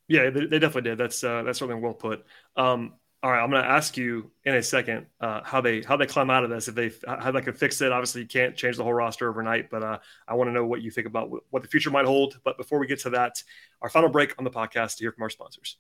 Yeah, 0.08 0.30
they, 0.30 0.60
definitely 0.60 0.92
did. 0.92 0.98
That's 0.98 1.24
uh, 1.24 1.44
that's 1.44 1.60
certainly 1.60 1.82
well 1.82 1.94
put. 1.94 2.26
Um, 2.56 2.94
all 3.24 3.32
right, 3.32 3.42
I'm 3.42 3.50
going 3.50 3.64
to 3.64 3.70
ask 3.70 3.96
you 3.96 4.32
in 4.44 4.54
a 4.54 4.62
second 4.62 5.06
uh, 5.22 5.40
how 5.46 5.62
they 5.62 5.82
how 5.82 5.96
they 5.96 6.06
climb 6.06 6.30
out 6.30 6.44
of 6.44 6.50
this. 6.50 6.68
If 6.68 6.76
they 6.76 6.92
how 7.08 7.32
they 7.32 7.40
can 7.40 7.54
fix 7.54 7.80
it. 7.80 7.94
Obviously, 7.94 8.22
you 8.22 8.28
can't 8.28 8.54
change 8.54 8.76
the 8.76 8.84
whole 8.84 8.94
roster 8.94 9.30
overnight, 9.30 9.70
but 9.70 9.82
uh, 9.82 10.00
I 10.28 10.34
want 10.34 10.50
to 10.50 10.52
know 10.52 10.66
what 10.66 10.82
you 10.82 10.92
think 10.92 11.08
about 11.08 11.30
what 11.50 11.64
the 11.64 11.70
future 11.70 11.90
might 11.90 12.06
hold. 12.06 12.38
But 12.44 12.58
before 12.58 12.80
we 12.80 12.88
get 12.88 13.00
to 13.02 13.12
that, 13.12 13.42
our 13.82 13.90
final 13.90 14.10
break 14.10 14.36
on 14.38 14.44
the 14.44 14.52
podcast 14.52 14.98
to 14.98 15.06
hear 15.06 15.14
from 15.14 15.24
our 15.24 15.30
sponsors. 15.30 15.78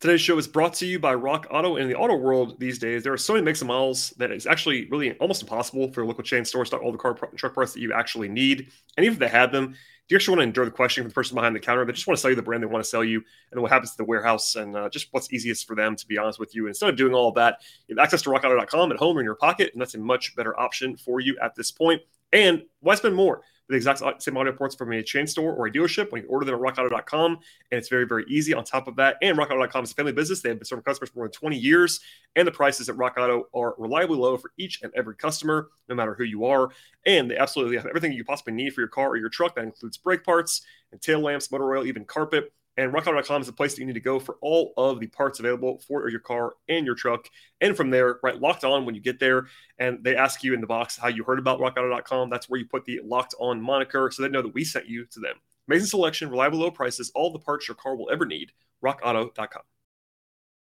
Today's 0.00 0.20
show 0.20 0.36
is 0.36 0.46
brought 0.46 0.74
to 0.74 0.86
you 0.86 0.98
by 0.98 1.14
Rock 1.14 1.46
Auto. 1.50 1.76
In 1.76 1.88
the 1.88 1.94
auto 1.94 2.16
world 2.16 2.60
these 2.60 2.78
days, 2.78 3.02
there 3.02 3.14
are 3.14 3.16
so 3.16 3.32
many 3.32 3.44
makes 3.46 3.62
and 3.62 3.68
models 3.68 4.10
that 4.18 4.30
it's 4.30 4.44
actually 4.44 4.86
really 4.90 5.12
almost 5.12 5.40
impossible 5.40 5.90
for 5.90 6.04
local 6.04 6.22
chain 6.22 6.44
store 6.44 6.64
to 6.64 6.66
stock 6.66 6.82
all 6.82 6.92
the 6.92 6.98
car 6.98 7.14
truck 7.14 7.54
parts 7.54 7.72
that 7.72 7.80
you 7.80 7.94
actually 7.94 8.28
need. 8.28 8.70
And 8.98 9.06
even 9.06 9.14
if 9.14 9.20
they 9.20 9.28
have 9.28 9.52
them, 9.52 9.74
do 10.06 10.14
you 10.14 10.16
actually 10.18 10.32
want 10.32 10.40
to 10.40 10.48
endure 10.48 10.64
the 10.66 10.70
questioning 10.70 11.04
from 11.04 11.10
the 11.10 11.14
person 11.14 11.34
behind 11.34 11.56
the 11.56 11.60
counter? 11.60 11.84
They 11.84 11.92
just 11.92 12.06
want 12.06 12.18
to 12.18 12.20
sell 12.20 12.30
you 12.30 12.36
the 12.36 12.42
brand 12.42 12.62
they 12.62 12.66
want 12.66 12.84
to 12.84 12.88
sell 12.88 13.02
you, 13.02 13.22
and 13.52 13.62
what 13.62 13.70
happens 13.70 13.92
to 13.92 13.96
the 13.96 14.04
warehouse, 14.04 14.54
and 14.54 14.76
uh, 14.76 14.90
just 14.90 15.08
what's 15.12 15.32
easiest 15.32 15.66
for 15.66 15.74
them, 15.74 15.96
to 15.96 16.06
be 16.06 16.18
honest 16.18 16.38
with 16.38 16.54
you. 16.54 16.66
Instead 16.66 16.90
of 16.90 16.96
doing 16.96 17.14
all 17.14 17.28
of 17.28 17.34
that, 17.36 17.62
you 17.88 17.96
have 17.96 18.04
access 18.04 18.20
to 18.22 18.30
rockauto.com 18.30 18.92
at 18.92 18.98
home 18.98 19.16
or 19.16 19.20
in 19.20 19.24
your 19.24 19.34
pocket, 19.34 19.70
and 19.72 19.80
that's 19.80 19.94
a 19.94 19.98
much 19.98 20.36
better 20.36 20.58
option 20.60 20.96
for 20.96 21.20
you 21.20 21.38
at 21.42 21.54
this 21.54 21.70
point. 21.70 22.02
And 22.32 22.64
why 22.80 22.96
spend 22.96 23.14
more? 23.14 23.42
The 23.68 23.76
exact 23.76 24.02
same 24.22 24.36
audio 24.36 24.52
ports 24.52 24.74
from 24.74 24.92
a 24.92 25.02
chain 25.02 25.26
store 25.26 25.54
or 25.54 25.66
a 25.66 25.72
dealership 25.72 26.12
when 26.12 26.22
you 26.22 26.28
order 26.28 26.44
them 26.44 26.54
at 26.54 26.60
rockauto.com. 26.60 27.32
And 27.32 27.78
it's 27.78 27.88
very, 27.88 28.06
very 28.06 28.24
easy 28.28 28.52
on 28.52 28.64
top 28.64 28.88
of 28.88 28.96
that. 28.96 29.16
And 29.22 29.38
rockauto.com 29.38 29.84
is 29.84 29.92
a 29.92 29.94
family 29.94 30.12
business. 30.12 30.42
They 30.42 30.50
have 30.50 30.58
been 30.58 30.66
serving 30.66 30.84
customers 30.84 31.10
for 31.10 31.20
more 31.20 31.26
than 31.26 31.32
20 31.32 31.56
years. 31.56 32.00
And 32.36 32.46
the 32.46 32.52
prices 32.52 32.88
at 32.88 32.96
Rock 32.96 33.14
Auto 33.18 33.48
are 33.54 33.74
reliably 33.78 34.18
low 34.18 34.36
for 34.36 34.52
each 34.58 34.82
and 34.82 34.92
every 34.94 35.16
customer, 35.16 35.68
no 35.88 35.94
matter 35.94 36.14
who 36.14 36.24
you 36.24 36.44
are. 36.44 36.68
And 37.06 37.30
they 37.30 37.36
absolutely 37.36 37.76
have 37.76 37.86
everything 37.86 38.12
you 38.12 38.24
possibly 38.24 38.52
need 38.52 38.74
for 38.74 38.80
your 38.80 38.88
car 38.88 39.08
or 39.08 39.16
your 39.16 39.30
truck. 39.30 39.54
That 39.54 39.64
includes 39.64 39.96
brake 39.96 40.24
parts 40.24 40.62
and 40.92 41.00
tail 41.00 41.20
lamps, 41.20 41.50
motor 41.50 41.74
oil, 41.76 41.86
even 41.86 42.04
carpet. 42.04 42.52
And 42.76 42.92
rockauto.com 42.92 43.40
is 43.40 43.46
the 43.46 43.52
place 43.52 43.74
that 43.74 43.80
you 43.80 43.86
need 43.86 43.94
to 43.94 44.00
go 44.00 44.18
for 44.18 44.36
all 44.40 44.74
of 44.76 44.98
the 44.98 45.06
parts 45.06 45.38
available 45.38 45.80
for 45.86 46.08
your 46.08 46.20
car 46.20 46.54
and 46.68 46.84
your 46.84 46.96
truck. 46.96 47.28
And 47.60 47.76
from 47.76 47.90
there, 47.90 48.18
right, 48.22 48.40
locked 48.40 48.64
on 48.64 48.84
when 48.84 48.94
you 48.94 49.00
get 49.00 49.20
there, 49.20 49.46
and 49.78 50.02
they 50.02 50.16
ask 50.16 50.42
you 50.42 50.54
in 50.54 50.60
the 50.60 50.66
box 50.66 50.96
how 50.96 51.08
you 51.08 51.22
heard 51.22 51.38
about 51.38 51.60
rockauto.com. 51.60 52.30
That's 52.30 52.48
where 52.48 52.58
you 52.58 52.66
put 52.66 52.84
the 52.84 53.00
locked 53.04 53.34
on 53.38 53.60
moniker 53.60 54.10
so 54.10 54.22
they 54.22 54.28
know 54.28 54.42
that 54.42 54.54
we 54.54 54.64
sent 54.64 54.88
you 54.88 55.06
to 55.06 55.20
them. 55.20 55.36
Amazing 55.68 55.86
selection, 55.86 56.30
reliable 56.30 56.58
low 56.58 56.70
prices, 56.70 57.12
all 57.14 57.32
the 57.32 57.38
parts 57.38 57.68
your 57.68 57.76
car 57.76 57.96
will 57.96 58.10
ever 58.10 58.26
need. 58.26 58.52
RockAuto.com. 58.84 59.62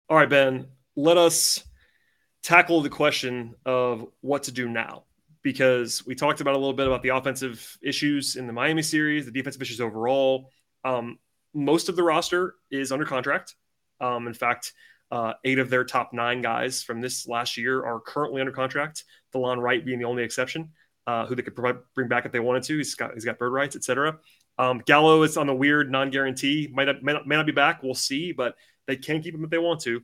All 0.10 0.18
right, 0.18 0.30
Ben, 0.30 0.68
let 0.96 1.18
us 1.18 1.64
tackle 2.42 2.82
the 2.82 2.90
question 2.90 3.54
of 3.66 4.08
what 4.22 4.44
to 4.44 4.52
do 4.52 4.68
now 4.68 5.04
because 5.42 6.06
we 6.06 6.16
talked 6.16 6.42
about 6.42 6.56
a 6.56 6.58
little 6.58 6.74
bit 6.74 6.88
about 6.88 7.04
the 7.04 7.10
offensive 7.10 7.78
issues 7.82 8.36
in 8.36 8.48
the 8.48 8.54
Miami 8.54 8.82
series, 8.82 9.26
the 9.26 9.32
defensive 9.32 9.62
issues 9.62 9.80
overall. 9.80 10.50
Um, 10.84 11.20
most 11.54 11.90
of 11.90 11.96
the 11.96 12.04
roster 12.04 12.56
is 12.72 12.92
under 12.92 13.06
contract. 13.06 13.56
Um, 14.00 14.28
in 14.28 14.34
fact, 14.34 14.74
uh, 15.12 15.34
eight 15.44 15.60
of 15.60 15.70
their 15.70 15.84
top 15.84 16.14
nine 16.14 16.42
guys 16.42 16.84
from 16.84 17.02
this 17.02 17.28
last 17.28 17.58
year 17.58 17.84
are 17.84 18.00
currently 18.00 18.42
under 18.42 18.54
contract. 18.54 19.04
Delon 19.34 19.62
Wright 19.62 19.84
being 19.84 20.00
the 20.00 20.06
only 20.06 20.24
exception, 20.24 20.72
uh, 21.08 21.26
who 21.26 21.36
they 21.36 21.42
could 21.42 21.56
provide, 21.56 21.78
bring 21.96 22.08
back 22.08 22.26
if 22.26 22.32
they 22.32 22.40
wanted 22.40 22.64
to. 22.64 22.78
He's 22.78 22.96
got 22.96 23.14
he's 23.14 23.26
got 23.26 23.40
bird 23.40 23.52
rights, 23.52 23.76
etc. 23.76 24.20
Um, 24.58 24.82
Gallo 24.86 25.24
is 25.24 25.38
on 25.38 25.48
the 25.48 25.56
weird 25.56 25.90
non-guarantee. 25.90 26.70
Might 26.72 26.86
not, 26.86 27.02
may 27.02 27.14
not, 27.14 27.26
may 27.26 27.36
not 27.38 27.46
be 27.46 27.54
back. 27.54 27.82
We'll 27.82 27.94
see, 27.96 28.34
but 28.34 28.56
they 28.88 28.98
can 28.98 29.22
keep 29.22 29.34
him 29.34 29.44
if 29.44 29.50
they 29.50 29.58
want 29.58 29.80
to. 29.82 30.02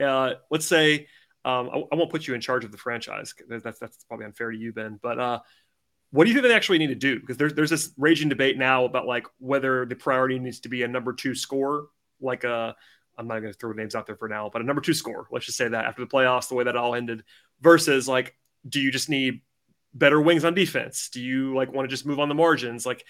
Uh, 0.00 0.34
let's 0.50 0.66
say 0.66 1.06
um, 1.44 1.70
I, 1.72 1.82
I, 1.92 1.96
won't 1.96 2.10
put 2.10 2.26
you 2.26 2.34
in 2.34 2.40
charge 2.40 2.64
of 2.64 2.72
the 2.72 2.78
franchise. 2.78 3.34
That's 3.48 3.78
that's 3.78 4.04
probably 4.04 4.26
unfair 4.26 4.50
to 4.50 4.56
you, 4.56 4.72
Ben. 4.72 4.98
But 5.02 5.18
uh, 5.18 5.40
what 6.14 6.26
do 6.26 6.30
you 6.30 6.36
think 6.36 6.46
they 6.46 6.54
actually 6.54 6.78
need 6.78 6.86
to 6.86 6.94
do? 6.94 7.18
Because 7.18 7.36
there's 7.36 7.54
there's 7.54 7.70
this 7.70 7.90
raging 7.98 8.28
debate 8.28 8.56
now 8.56 8.84
about 8.84 9.04
like 9.04 9.26
whether 9.40 9.84
the 9.84 9.96
priority 9.96 10.38
needs 10.38 10.60
to 10.60 10.68
be 10.68 10.84
a 10.84 10.88
number 10.88 11.12
two 11.12 11.34
score, 11.34 11.88
like 12.20 12.44
a 12.44 12.76
I'm 13.18 13.26
not 13.26 13.40
going 13.40 13.52
to 13.52 13.58
throw 13.58 13.72
names 13.72 13.96
out 13.96 14.06
there 14.06 14.14
for 14.14 14.28
now, 14.28 14.48
but 14.48 14.62
a 14.62 14.64
number 14.64 14.80
two 14.80 14.94
score. 14.94 15.26
Let's 15.32 15.46
just 15.46 15.58
say 15.58 15.66
that 15.66 15.86
after 15.86 16.02
the 16.02 16.08
playoffs, 16.08 16.48
the 16.48 16.54
way 16.54 16.62
that 16.62 16.76
all 16.76 16.94
ended, 16.94 17.24
versus 17.60 18.06
like, 18.06 18.36
do 18.68 18.80
you 18.80 18.92
just 18.92 19.08
need 19.08 19.40
better 19.92 20.20
wings 20.20 20.44
on 20.44 20.54
defense? 20.54 21.08
Do 21.08 21.20
you 21.20 21.52
like 21.52 21.72
want 21.72 21.90
to 21.90 21.92
just 21.92 22.06
move 22.06 22.20
on 22.20 22.28
the 22.28 22.34
margins? 22.36 22.86
Like, 22.86 23.04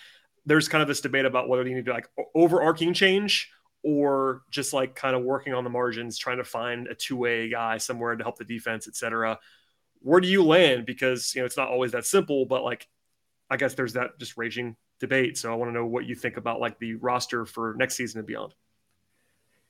there's 0.47 0.69
kind 0.69 0.81
of 0.81 0.89
this 0.89 1.03
debate 1.03 1.27
about 1.27 1.47
whether 1.47 1.69
you 1.69 1.75
need 1.75 1.85
to 1.85 1.93
like 1.93 2.09
overarching 2.35 2.95
change 2.95 3.51
or 3.83 4.45
just 4.51 4.73
like 4.73 4.95
kind 4.95 5.15
of 5.15 5.23
working 5.23 5.53
on 5.53 5.65
the 5.65 5.69
margins, 5.69 6.17
trying 6.17 6.39
to 6.39 6.45
find 6.45 6.87
a 6.87 6.95
two 6.95 7.17
way 7.17 7.51
guy 7.51 7.77
somewhere 7.77 8.17
to 8.17 8.25
help 8.25 8.39
the 8.39 8.45
defense, 8.45 8.89
etc. 8.89 9.39
Where 10.01 10.23
do 10.23 10.29
you 10.29 10.43
land? 10.43 10.87
Because 10.87 11.35
you 11.35 11.43
know 11.43 11.47
it's 11.47 11.59
not 11.59 11.69
always 11.69 11.93
that 11.93 12.07
simple, 12.07 12.47
but 12.47 12.65
like 12.65 12.89
I 13.55 13.57
guess 13.57 13.75
there's 13.75 13.93
that 13.93 14.19
just 14.19 14.37
raging 14.37 14.75
debate. 14.99 15.39
So 15.39 15.53
I 15.53 15.55
want 15.55 15.69
to 15.69 15.73
know 15.73 15.87
what 15.87 16.07
you 16.07 16.17
think 16.17 16.37
about 16.37 16.59
like 16.59 16.77
the 16.81 16.97
roster 16.97 17.47
for 17.47 17.77
next 17.79 17.95
season 17.95 18.19
and 18.19 18.27
beyond. 18.27 18.53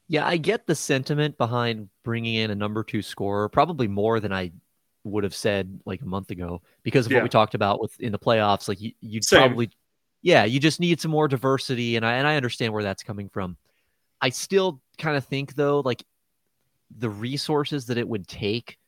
Yeah, 0.09 0.27
I 0.27 0.39
get 0.39 0.67
the 0.67 0.75
sentiment 0.75 1.37
behind 1.37 1.91
bringing 2.03 2.37
in 2.37 2.51
a 2.51 2.55
number 2.55 2.83
two 2.83 3.03
scorer, 3.03 3.51
probably 3.51 3.87
more 3.87 4.21
than 4.21 4.33
I 4.33 4.53
would 5.05 5.23
have 5.23 5.35
said 5.35 5.81
like 5.85 6.01
a 6.01 6.07
month 6.07 6.31
ago 6.31 6.63
because 6.83 7.05
of 7.05 7.13
yeah. 7.13 7.19
what 7.19 7.25
we 7.25 7.29
talked 7.29 7.55
about 7.55 7.79
with 7.79 8.01
in 8.01 8.11
the 8.11 8.19
playoffs. 8.19 8.69
Like 8.69 8.81
you, 8.81 8.93
would 9.03 9.23
probably, 9.29 9.71
yeah, 10.23 10.45
you 10.45 10.59
just 10.61 10.81
need 10.81 10.99
some 10.99 11.11
more 11.11 11.29
diversity, 11.29 11.97
and 11.97 12.07
I 12.07 12.15
and 12.15 12.27
I 12.27 12.37
understand 12.37 12.73
where 12.73 12.83
that's 12.83 13.03
coming 13.03 13.29
from. 13.29 13.59
I 14.19 14.31
still 14.31 14.81
kind 14.97 15.19
of 15.19 15.27
think 15.27 15.57
though, 15.57 15.81
like 15.81 16.03
the 16.97 17.11
resources 17.11 17.85
that 17.87 17.99
it 17.99 18.09
would 18.09 18.27
take 18.27 18.79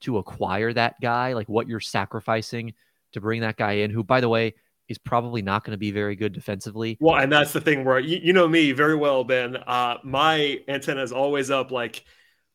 to 0.00 0.16
acquire 0.16 0.72
that 0.72 0.98
guy, 1.02 1.34
like 1.34 1.48
what 1.50 1.68
you're 1.68 1.78
sacrificing 1.78 2.72
to 3.16 3.20
bring 3.20 3.40
that 3.40 3.56
guy 3.56 3.72
in, 3.72 3.90
who, 3.90 4.04
by 4.04 4.20
the 4.20 4.28
way, 4.28 4.54
is 4.88 4.98
probably 4.98 5.42
not 5.42 5.64
going 5.64 5.72
to 5.72 5.78
be 5.78 5.90
very 5.90 6.14
good 6.14 6.32
defensively. 6.32 6.96
Well, 7.00 7.16
and 7.16 7.30
that's 7.30 7.52
the 7.52 7.60
thing 7.60 7.84
where 7.84 7.98
you, 7.98 8.20
you 8.22 8.32
know 8.32 8.46
me 8.46 8.72
very 8.72 8.94
well, 8.94 9.24
Ben. 9.24 9.56
Uh, 9.56 9.96
my 10.04 10.60
antenna 10.68 11.02
is 11.02 11.12
always 11.12 11.50
up. 11.50 11.70
Like, 11.70 12.04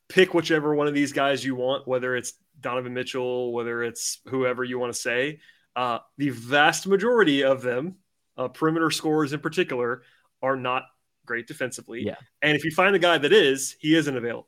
pick 0.07 0.33
whichever 0.33 0.73
one 0.73 0.87
of 0.87 0.93
these 0.93 1.11
guys 1.11 1.43
you 1.43 1.55
want, 1.55 1.87
whether 1.87 2.15
it's 2.15 2.33
Donovan 2.59 2.93
Mitchell, 2.93 3.51
whether 3.53 3.83
it's 3.83 4.19
whoever 4.27 4.63
you 4.63 4.79
want 4.79 4.93
to 4.93 4.99
say. 4.99 5.39
Uh, 5.75 5.99
the 6.17 6.29
vast 6.29 6.87
majority 6.87 7.43
of 7.43 7.61
them, 7.61 7.95
uh, 8.37 8.47
perimeter 8.47 8.91
scorers 8.91 9.33
in 9.33 9.39
particular, 9.39 10.03
are 10.41 10.55
not 10.55 10.83
great 11.25 11.47
defensively. 11.47 12.03
Yeah. 12.03 12.15
And 12.41 12.55
if 12.55 12.63
you 12.65 12.71
find 12.71 12.93
the 12.93 12.99
guy 12.99 13.17
that 13.17 13.33
is, 13.33 13.75
he 13.79 13.95
isn't 13.95 14.15
available. 14.15 14.47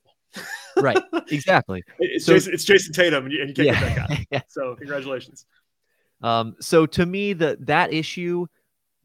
right. 0.78 1.02
Exactly. 1.30 1.84
It's, 2.00 2.26
so, 2.26 2.34
Jayson, 2.34 2.54
it's 2.54 2.66
Jayson 2.66 2.94
Tatum, 2.94 3.26
and 3.26 3.34
you, 3.34 3.46
can't 3.54 3.58
yeah. 3.60 3.80
get 3.80 3.96
that 3.96 4.10
guy. 4.10 4.26
yeah. 4.32 4.42
So 4.48 4.76
congratulations. 4.76 5.46
Um, 6.24 6.56
so 6.60 6.86
to 6.88 7.06
me, 7.06 7.34
the 7.34 7.58
that 7.62 7.94
issue 7.94 8.48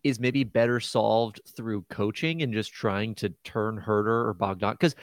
is 0.04 0.20
maybe 0.20 0.44
better 0.44 0.80
solved 0.80 1.40
through 1.56 1.84
coaching 1.90 2.42
and 2.42 2.52
just 2.52 2.72
trying 2.72 3.14
to 3.16 3.30
turn 3.44 3.82
Huerter 3.84 4.26
or 4.26 4.34
Bogdan. 4.34 4.72
Because 4.72 4.94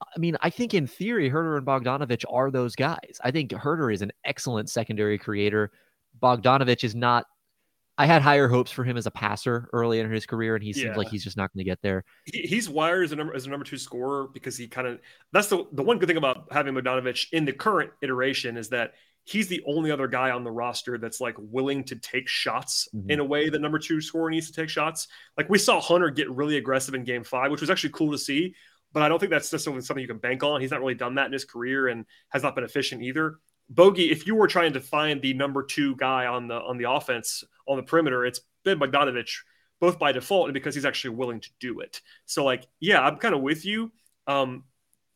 I 0.00 0.18
mean, 0.18 0.36
I 0.40 0.48
think 0.48 0.72
in 0.72 0.86
theory, 0.86 1.30
Huerter 1.30 1.58
and 1.58 1.66
Bogdanovic 1.66 2.24
are 2.30 2.50
those 2.50 2.74
guys. 2.74 3.20
I 3.22 3.30
think 3.30 3.50
Huerter 3.50 3.92
is 3.92 4.02
an 4.02 4.12
excellent 4.24 4.70
secondary 4.70 5.18
creator. 5.18 5.72
Bogdanovic 6.22 6.84
is 6.84 6.94
not 6.94 7.26
I 8.00 8.06
had 8.06 8.22
higher 8.22 8.48
hopes 8.48 8.70
for 8.70 8.82
him 8.82 8.96
as 8.96 9.04
a 9.04 9.10
passer 9.10 9.68
early 9.74 10.00
in 10.00 10.10
his 10.10 10.24
career, 10.24 10.54
and 10.54 10.64
he 10.64 10.72
seems 10.72 10.86
yeah. 10.86 10.96
like 10.96 11.10
he's 11.10 11.22
just 11.22 11.36
not 11.36 11.52
going 11.52 11.62
to 11.62 11.68
get 11.68 11.82
there. 11.82 12.02
He, 12.24 12.40
he's 12.42 12.66
wired 12.66 13.04
as 13.04 13.12
a 13.12 13.16
number 13.16 13.34
as 13.34 13.44
a 13.44 13.50
number 13.50 13.66
two 13.66 13.76
scorer 13.76 14.28
because 14.32 14.56
he 14.56 14.68
kind 14.68 14.86
of 14.86 15.00
that's 15.32 15.48
the 15.48 15.66
the 15.72 15.82
one 15.82 15.98
good 15.98 16.06
thing 16.06 16.16
about 16.16 16.46
having 16.50 16.72
Bogdanovic 16.72 17.26
in 17.32 17.44
the 17.44 17.52
current 17.52 17.90
iteration 18.00 18.56
is 18.56 18.70
that 18.70 18.94
he's 19.30 19.46
the 19.46 19.62
only 19.66 19.90
other 19.90 20.08
guy 20.08 20.30
on 20.30 20.42
the 20.42 20.50
roster 20.50 20.98
that's 20.98 21.20
like 21.20 21.36
willing 21.38 21.84
to 21.84 21.96
take 21.96 22.28
shots 22.28 22.88
mm-hmm. 22.94 23.10
in 23.10 23.20
a 23.20 23.24
way 23.24 23.48
that 23.48 23.60
number 23.60 23.78
two 23.78 24.00
scorer 24.00 24.28
needs 24.28 24.50
to 24.50 24.52
take 24.52 24.68
shots. 24.68 25.06
Like 25.36 25.48
we 25.48 25.58
saw 25.58 25.80
Hunter 25.80 26.10
get 26.10 26.30
really 26.30 26.56
aggressive 26.56 26.94
in 26.94 27.04
game 27.04 27.22
five, 27.22 27.50
which 27.50 27.60
was 27.60 27.70
actually 27.70 27.90
cool 27.90 28.10
to 28.12 28.18
see. 28.18 28.54
But 28.92 29.04
I 29.04 29.08
don't 29.08 29.20
think 29.20 29.30
that's 29.30 29.50
just 29.50 29.64
something 29.64 29.98
you 29.98 30.08
can 30.08 30.18
bank 30.18 30.42
on. 30.42 30.60
He's 30.60 30.72
not 30.72 30.80
really 30.80 30.94
done 30.94 31.14
that 31.14 31.26
in 31.26 31.32
his 31.32 31.44
career 31.44 31.86
and 31.86 32.04
has 32.30 32.42
not 32.42 32.56
been 32.56 32.64
efficient 32.64 33.02
either. 33.02 33.36
Bogey, 33.68 34.10
if 34.10 34.26
you 34.26 34.34
were 34.34 34.48
trying 34.48 34.72
to 34.72 34.80
find 34.80 35.22
the 35.22 35.32
number 35.32 35.62
two 35.62 35.94
guy 35.94 36.26
on 36.26 36.48
the 36.48 36.56
on 36.56 36.76
the 36.76 36.90
offense 36.90 37.44
on 37.68 37.76
the 37.76 37.84
perimeter, 37.84 38.24
it's 38.24 38.40
Ben 38.64 38.80
Bogdanovic, 38.80 39.30
both 39.80 40.00
by 40.00 40.10
default 40.10 40.46
and 40.48 40.54
because 40.54 40.74
he's 40.74 40.84
actually 40.84 41.14
willing 41.14 41.40
to 41.40 41.50
do 41.60 41.78
it. 41.78 42.00
So, 42.26 42.44
like, 42.44 42.66
yeah, 42.80 43.00
I'm 43.00 43.18
kind 43.18 43.32
of 43.34 43.42
with 43.42 43.64
you. 43.64 43.92
Um, 44.26 44.64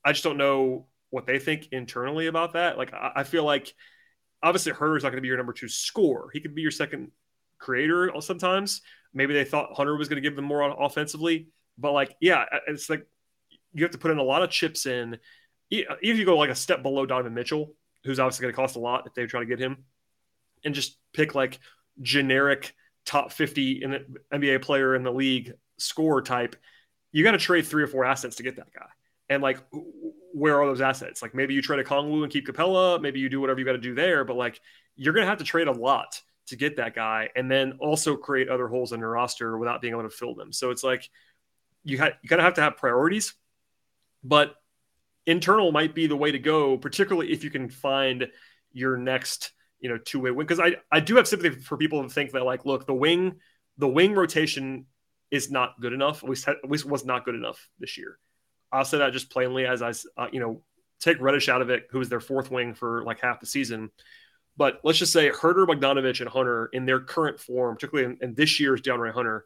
I 0.05 0.13
just 0.13 0.23
don't 0.23 0.39
know 0.39 0.87
what 1.11 1.27
they 1.27 1.41
think 1.41 1.69
internally 1.73 2.29
about 2.29 2.53
that. 2.53 2.79
Like, 2.79 2.95
I, 2.95 3.11
I 3.17 3.25
feel 3.25 3.43
like 3.43 3.75
obviously 4.45 4.73
Huerter's 4.73 5.03
not 5.03 5.09
going 5.09 5.17
to 5.17 5.23
be 5.23 5.29
your 5.29 5.37
number 5.37 5.53
two 5.53 5.69
scorer. 5.69 6.29
He 6.33 6.41
could 6.41 6.55
be 6.55 6.63
your 6.63 6.71
second 6.71 7.11
creator 7.59 8.13
sometimes. 8.21 8.83
Maybe 9.13 9.35
they 9.35 9.45
thought 9.45 9.75
Hunter 9.77 9.97
was 9.97 10.09
going 10.09 10.23
to 10.23 10.29
give 10.29 10.37
them 10.37 10.45
more 10.45 10.63
on 10.63 10.77
offensively, 10.79 11.49
but 11.79 11.93
like, 11.93 12.15
yeah, 12.21 12.45
it's 12.69 12.91
like 12.91 13.07
you 13.73 13.83
have 13.83 13.93
to 13.93 13.99
put 13.99 14.11
in 14.11 14.19
a 14.19 14.23
lot 14.23 14.43
of 14.43 14.51
chips 14.51 14.87
in. 14.87 15.19
If 15.71 16.19
you 16.19 16.25
go 16.25 16.37
like 16.37 16.51
a 16.51 16.55
step 16.55 16.83
below 16.83 17.07
Donovan 17.07 17.35
Mitchell, 17.35 17.73
who's 18.05 18.21
obviously 18.21 18.43
going 18.43 18.53
to 18.53 18.57
cost 18.57 18.77
a 18.77 18.81
lot 18.81 19.07
if 19.07 19.15
they 19.15 19.27
try 19.27 19.41
to 19.41 19.47
get 19.47 19.59
him, 19.59 19.85
and 20.65 20.75
just 20.75 20.99
pick 21.13 21.35
like 21.35 21.59
generic 22.03 22.75
top 23.07 23.33
50 23.33 23.83
in 23.83 23.91
the 23.91 24.05
NBA 24.33 24.63
player 24.63 24.95
in 24.95 25.03
the 25.03 25.13
league 25.13 25.55
score 25.79 26.23
type, 26.23 26.57
you 27.13 27.25
got 27.25 27.33
to 27.33 27.39
trade 27.39 27.67
three 27.67 27.83
or 27.83 27.87
four 27.87 28.05
assets 28.05 28.37
to 28.37 28.43
get 28.43 28.57
that 28.57 28.73
guy. 28.73 28.87
And 29.35 29.43
like, 29.43 29.59
where 30.33 30.61
are 30.61 30.67
those 30.67 30.81
assets? 30.81 31.23
Like 31.23 31.35
maybe 31.35 31.55
you 31.55 31.63
trade 31.63 31.85
Okongwu 31.85 32.23
and 32.23 32.33
keep 32.33 32.47
Capela, 32.47 33.01
Maybe 33.01 33.21
you 33.21 33.29
do 33.29 33.41
whatever 33.41 33.59
you 33.61 33.67
got 33.67 33.73
to 33.73 33.79
do 33.79 33.95
there. 33.95 34.25
But 34.25 34.37
like, 34.37 34.61
you're 34.97 35.13
to 35.13 35.25
have 35.27 35.39
to 35.39 35.45
trade 35.45 35.69
a 35.69 35.73
lot 35.73 36.21
to 36.47 36.57
get 36.57 36.77
that 36.77 36.95
guy, 36.95 37.31
and 37.35 37.51
then 37.51 37.79
also 37.81 38.17
create 38.17 38.49
other 38.49 38.69
holes 38.69 38.93
in 38.93 39.01
your 39.01 39.11
roster 39.11 39.57
without 39.57 39.81
being 39.81 39.95
able 39.95 40.03
to 40.03 40.11
fill 40.11 40.35
them. 40.35 40.53
So 40.53 40.71
it's 40.71 40.85
like 40.85 41.09
you 41.85 41.97
got 41.97 42.13
you 42.23 42.29
kind 42.29 42.41
of 42.41 42.45
have 42.45 42.55
to 42.55 42.61
have 42.61 42.77
priorities, 42.77 43.35
but 44.23 44.55
internal 45.27 45.73
might 45.73 45.95
be 45.95 46.07
the 46.07 46.17
way 46.17 46.33
to 46.33 46.39
go, 46.39 46.77
particularly 46.77 47.33
if 47.33 47.45
you 47.45 47.51
can 47.51 47.69
find 47.69 48.29
your 48.73 48.97
next, 48.97 49.53
you 49.81 49.89
know, 49.89 49.99
two 49.99 50.21
way 50.21 50.31
wing. 50.31 50.47
Because 50.47 50.61
I, 50.61 50.77
I 50.91 51.01
do 51.01 51.17
have 51.17 51.29
sympathy 51.29 51.61
for 51.61 51.77
people 51.77 52.03
who 52.03 52.09
think 52.09 52.33
that 52.33 52.45
like, 52.45 52.67
look, 52.67 52.87
the 52.87 52.95
wing, 52.95 53.37
the 53.79 53.89
wing 53.89 54.15
rotation 54.15 54.87
is 55.31 55.51
not 55.51 55.81
good 55.81 55.93
enough. 55.93 56.23
At 56.23 56.29
least, 56.29 56.49
at 56.49 56.57
least 56.69 56.85
was 56.85 57.05
not 57.05 57.25
good 57.25 57.35
enough 57.35 57.69
this 57.79 57.97
year. 57.97 58.19
I'll 58.75 58.85
say 58.85 58.99
that 58.99 59.13
just 59.13 59.31
plainly 59.31 59.67
as 59.67 59.83
I, 59.83 59.93
uh, 60.17 60.29
you 60.33 60.41
know, 60.41 60.63
take 61.01 61.21
Reddish 61.21 61.49
out 61.49 61.63
of 61.63 61.71
it, 61.71 61.87
who 61.91 61.99
was 61.99 62.09
their 62.09 62.21
fourth 62.21 62.51
wing 62.51 62.75
for 62.75 63.05
like 63.05 63.21
half 63.21 63.41
the 63.41 63.47
season. 63.47 63.91
But 64.57 64.81
let's 64.85 64.99
just 64.99 65.13
say 65.13 65.31
Huerter, 65.31 65.67
Bogdanovic, 65.67 66.21
and 66.21 66.29
Hunter 66.29 66.71
in 66.73 66.87
their 66.87 67.01
current 67.01 67.41
form, 67.41 67.75
particularly 67.75 68.17
in, 68.21 68.29
in 68.29 68.35
this 68.35 68.61
year's 68.61 68.83
DeAndre 68.83 69.13
Hunter, 69.13 69.45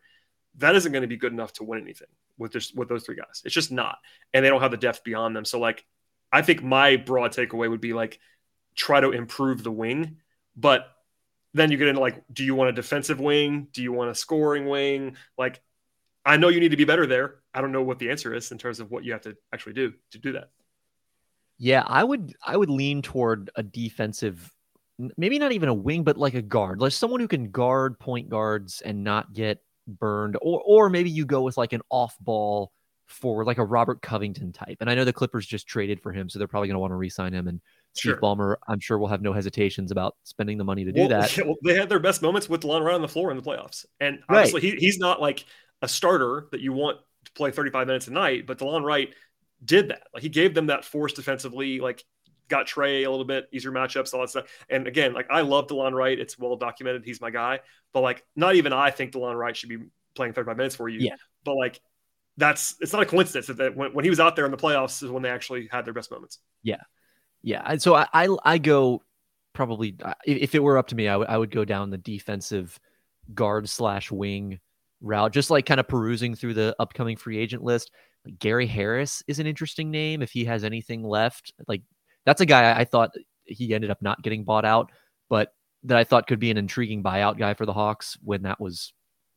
that 0.56 0.74
isn't 0.74 0.92
going 0.92 1.02
to 1.02 1.08
be 1.08 1.16
good 1.16 1.32
enough 1.32 1.52
to 1.54 1.64
win 1.64 1.80
anything 1.80 2.08
with 2.36 2.52
just 2.52 2.76
with 2.76 2.88
those 2.88 3.04
three 3.04 3.16
guys. 3.16 3.42
It's 3.44 3.54
just 3.54 3.72
not, 3.72 3.98
and 4.32 4.44
they 4.44 4.48
don't 4.48 4.60
have 4.60 4.70
the 4.70 4.76
depth 4.76 5.04
beyond 5.04 5.36
them. 5.36 5.44
So 5.44 5.58
like, 5.58 5.84
I 6.32 6.42
think 6.42 6.62
my 6.62 6.96
broad 6.96 7.32
takeaway 7.32 7.70
would 7.70 7.80
be 7.80 7.92
like, 7.92 8.18
try 8.74 9.00
to 9.00 9.10
improve 9.10 9.62
the 9.62 9.72
wing, 9.72 10.18
but 10.56 10.86
then 11.54 11.70
you 11.70 11.78
get 11.78 11.88
into 11.88 12.00
like, 12.00 12.22
do 12.32 12.44
you 12.44 12.54
want 12.54 12.70
a 12.70 12.72
defensive 12.72 13.18
wing? 13.20 13.68
Do 13.72 13.82
you 13.82 13.92
want 13.92 14.10
a 14.10 14.14
scoring 14.14 14.68
wing? 14.68 15.16
Like, 15.36 15.60
I 16.24 16.36
know 16.36 16.48
you 16.48 16.60
need 16.60 16.72
to 16.72 16.76
be 16.76 16.84
better 16.84 17.06
there. 17.06 17.36
I 17.54 17.60
don't 17.60 17.72
know 17.72 17.82
what 17.82 17.98
the 17.98 18.10
answer 18.10 18.34
is 18.34 18.52
in 18.52 18.58
terms 18.58 18.80
of 18.80 18.90
what 18.90 19.04
you 19.04 19.12
have 19.12 19.22
to 19.22 19.36
actually 19.52 19.72
do 19.72 19.94
to 20.12 20.18
do 20.18 20.32
that. 20.32 20.50
Yeah, 21.58 21.82
I 21.86 22.04
would 22.04 22.34
I 22.44 22.56
would 22.56 22.70
lean 22.70 23.02
toward 23.02 23.50
a 23.56 23.62
defensive 23.62 24.52
maybe 25.16 25.38
not 25.38 25.52
even 25.52 25.68
a 25.68 25.74
wing, 25.74 26.02
but 26.02 26.16
like 26.16 26.34
a 26.34 26.42
guard, 26.42 26.80
like 26.80 26.92
someone 26.92 27.20
who 27.20 27.28
can 27.28 27.50
guard 27.50 27.98
point 27.98 28.28
guards 28.28 28.80
and 28.80 29.04
not 29.04 29.32
get 29.32 29.62
burned, 29.86 30.36
or 30.42 30.62
or 30.64 30.90
maybe 30.90 31.10
you 31.10 31.24
go 31.24 31.42
with 31.42 31.56
like 31.56 31.72
an 31.72 31.82
off 31.90 32.16
ball 32.20 32.72
for 33.06 33.44
like 33.44 33.58
a 33.58 33.64
Robert 33.64 34.02
Covington 34.02 34.52
type. 34.52 34.76
And 34.80 34.90
I 34.90 34.94
know 34.94 35.04
the 35.04 35.12
Clippers 35.12 35.46
just 35.46 35.66
traded 35.66 36.00
for 36.00 36.12
him, 36.12 36.28
so 36.28 36.38
they're 36.38 36.48
probably 36.48 36.68
going 36.68 36.74
to 36.74 36.80
want 36.80 36.90
to 36.90 36.96
re-sign 36.96 37.32
him. 37.32 37.48
And 37.48 37.60
Steve 37.94 38.10
sure. 38.10 38.20
Ballmer, 38.20 38.56
I'm 38.68 38.80
sure, 38.80 38.98
will 38.98 39.08
have 39.08 39.22
no 39.22 39.32
hesitations 39.32 39.90
about 39.90 40.14
spending 40.24 40.58
the 40.58 40.64
money 40.64 40.84
to 40.84 40.92
do 40.92 41.00
well, 41.00 41.08
that. 41.08 41.38
Well, 41.46 41.56
they 41.64 41.74
had 41.74 41.88
their 41.88 42.00
best 42.00 42.20
moments 42.20 42.48
with 42.48 42.60
DeLon 42.60 42.84
Wright 42.84 42.94
on 42.94 43.00
the 43.00 43.08
floor 43.08 43.30
in 43.30 43.36
the 43.36 43.42
playoffs, 43.42 43.86
and 44.00 44.18
obviously 44.28 44.60
right. 44.60 44.78
he, 44.78 44.86
he's 44.86 44.98
not 44.98 45.20
like 45.20 45.46
a 45.80 45.88
starter 45.88 46.48
that 46.52 46.60
you 46.60 46.72
want 46.72 46.98
to 47.24 47.32
play 47.32 47.50
35 47.50 47.86
minutes 47.86 48.08
a 48.08 48.12
night, 48.12 48.46
but 48.46 48.58
DeLon 48.58 48.84
Wright 48.84 49.14
did 49.64 49.88
that. 49.88 50.02
Like 50.14 50.22
he 50.22 50.28
gave 50.28 50.54
them 50.54 50.66
that 50.66 50.84
force 50.84 51.12
defensively. 51.12 51.80
Like 51.80 52.04
got 52.48 52.66
Trae 52.66 53.06
a 53.06 53.10
little 53.10 53.24
bit 53.24 53.46
easier 53.52 53.70
matchups, 53.70 54.14
all 54.14 54.20
that 54.20 54.30
stuff. 54.30 54.46
And 54.68 54.86
again, 54.86 55.12
like 55.12 55.30
I 55.30 55.42
love 55.42 55.66
DeLon 55.66 55.92
Wright. 55.92 56.18
It's 56.18 56.38
well 56.38 56.56
documented. 56.56 57.04
He's 57.04 57.20
my 57.20 57.30
guy. 57.30 57.60
But 57.92 58.00
like, 58.00 58.24
not 58.36 58.54
even 58.54 58.72
I 58.72 58.90
think 58.90 59.12
DeLon 59.12 59.36
Wright 59.36 59.56
should 59.56 59.68
be 59.68 59.78
playing 60.14 60.32
35 60.32 60.56
minutes 60.56 60.76
for 60.76 60.88
you. 60.88 61.00
Yeah. 61.00 61.16
But 61.44 61.56
like, 61.56 61.80
that's 62.36 62.76
it's 62.80 62.92
not 62.92 63.02
a 63.02 63.06
coincidence 63.06 63.48
that 63.48 63.76
when, 63.76 63.92
when 63.92 64.04
he 64.04 64.10
was 64.10 64.20
out 64.20 64.36
there 64.36 64.44
in 64.44 64.50
the 64.50 64.56
playoffs 64.56 65.02
is 65.02 65.10
when 65.10 65.22
they 65.22 65.30
actually 65.30 65.68
had 65.70 65.84
their 65.84 65.94
best 65.94 66.10
moments. 66.10 66.38
Yeah. 66.62 66.82
Yeah. 67.42 67.62
And 67.64 67.80
so 67.82 67.94
I, 67.94 68.06
I, 68.12 68.36
I 68.44 68.58
go 68.58 69.02
probably, 69.52 69.96
if 70.24 70.54
it 70.54 70.62
were 70.62 70.78
up 70.78 70.88
to 70.88 70.94
me, 70.94 71.08
I, 71.08 71.12
w- 71.12 71.28
I 71.28 71.36
would 71.36 71.50
go 71.50 71.64
down 71.64 71.90
the 71.90 71.98
defensive 71.98 72.78
guard 73.34 73.68
slash 73.68 74.10
wing 74.12 74.60
route, 75.00 75.32
just 75.32 75.50
like 75.50 75.66
kind 75.66 75.80
of 75.80 75.88
perusing 75.88 76.34
through 76.34 76.54
the 76.54 76.74
upcoming 76.78 77.16
free 77.16 77.38
agent 77.38 77.62
list. 77.62 77.90
Like 78.24 78.38
Gary 78.38 78.66
Harris 78.66 79.22
is 79.26 79.38
an 79.38 79.46
interesting 79.46 79.90
name 79.90 80.22
if 80.22 80.30
he 80.30 80.44
has 80.44 80.64
anything 80.64 81.02
left. 81.02 81.52
Like 81.66 81.82
that's 82.26 82.40
a 82.40 82.46
guy 82.46 82.78
I 82.78 82.84
thought 82.84 83.10
he 83.44 83.74
ended 83.74 83.90
up 83.90 84.02
not 84.02 84.22
getting 84.22 84.44
bought 84.44 84.64
out, 84.64 84.90
but 85.28 85.52
that 85.84 85.98
I 85.98 86.04
thought 86.04 86.26
could 86.26 86.40
be 86.40 86.50
an 86.50 86.58
intriguing 86.58 87.02
buyout 87.02 87.38
guy 87.38 87.54
for 87.54 87.66
the 87.66 87.72
Hawks 87.72 88.18
when 88.22 88.42
that 88.42 88.60
was, 88.60 88.92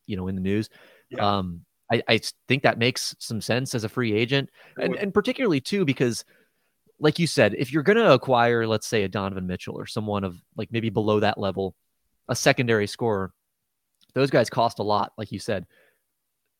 you 0.06 0.16
know, 0.16 0.28
in 0.28 0.34
the 0.34 0.40
news. 0.40 0.68
Yeah. 1.10 1.38
Um, 1.38 1.64
I, 1.90 2.02
I 2.08 2.20
think 2.48 2.62
that 2.62 2.78
makes 2.78 3.14
some 3.18 3.40
sense 3.40 3.74
as 3.74 3.84
a 3.84 3.88
free 3.88 4.14
agent, 4.14 4.48
and, 4.78 4.96
and 4.96 5.12
particularly 5.12 5.60
too 5.60 5.84
because, 5.84 6.24
like 6.98 7.18
you 7.18 7.26
said, 7.26 7.54
if 7.54 7.72
you're 7.72 7.82
going 7.82 7.98
to 7.98 8.12
acquire, 8.12 8.66
let's 8.66 8.86
say, 8.86 9.02
a 9.02 9.08
Donovan 9.08 9.46
Mitchell 9.46 9.78
or 9.78 9.86
someone 9.86 10.24
of 10.24 10.36
like 10.56 10.72
maybe 10.72 10.88
below 10.88 11.20
that 11.20 11.38
level, 11.38 11.74
a 12.28 12.34
secondary 12.34 12.86
scorer, 12.86 13.32
those 14.14 14.30
guys 14.30 14.50
cost 14.50 14.78
a 14.78 14.82
lot, 14.82 15.12
like 15.16 15.32
you 15.32 15.38
said. 15.38 15.66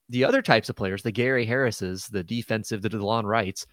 The 0.09 0.25
other 0.25 0.43
types 0.43 0.69
of 0.69 0.77
players, 0.77 1.03
the 1.03 1.13
Gary 1.13 1.47
Harrises, 1.47 2.07
the 2.09 2.25
defensive, 2.25 2.83
the 2.83 2.91
DeLon 2.91 3.25
Wrights, 3.25 3.67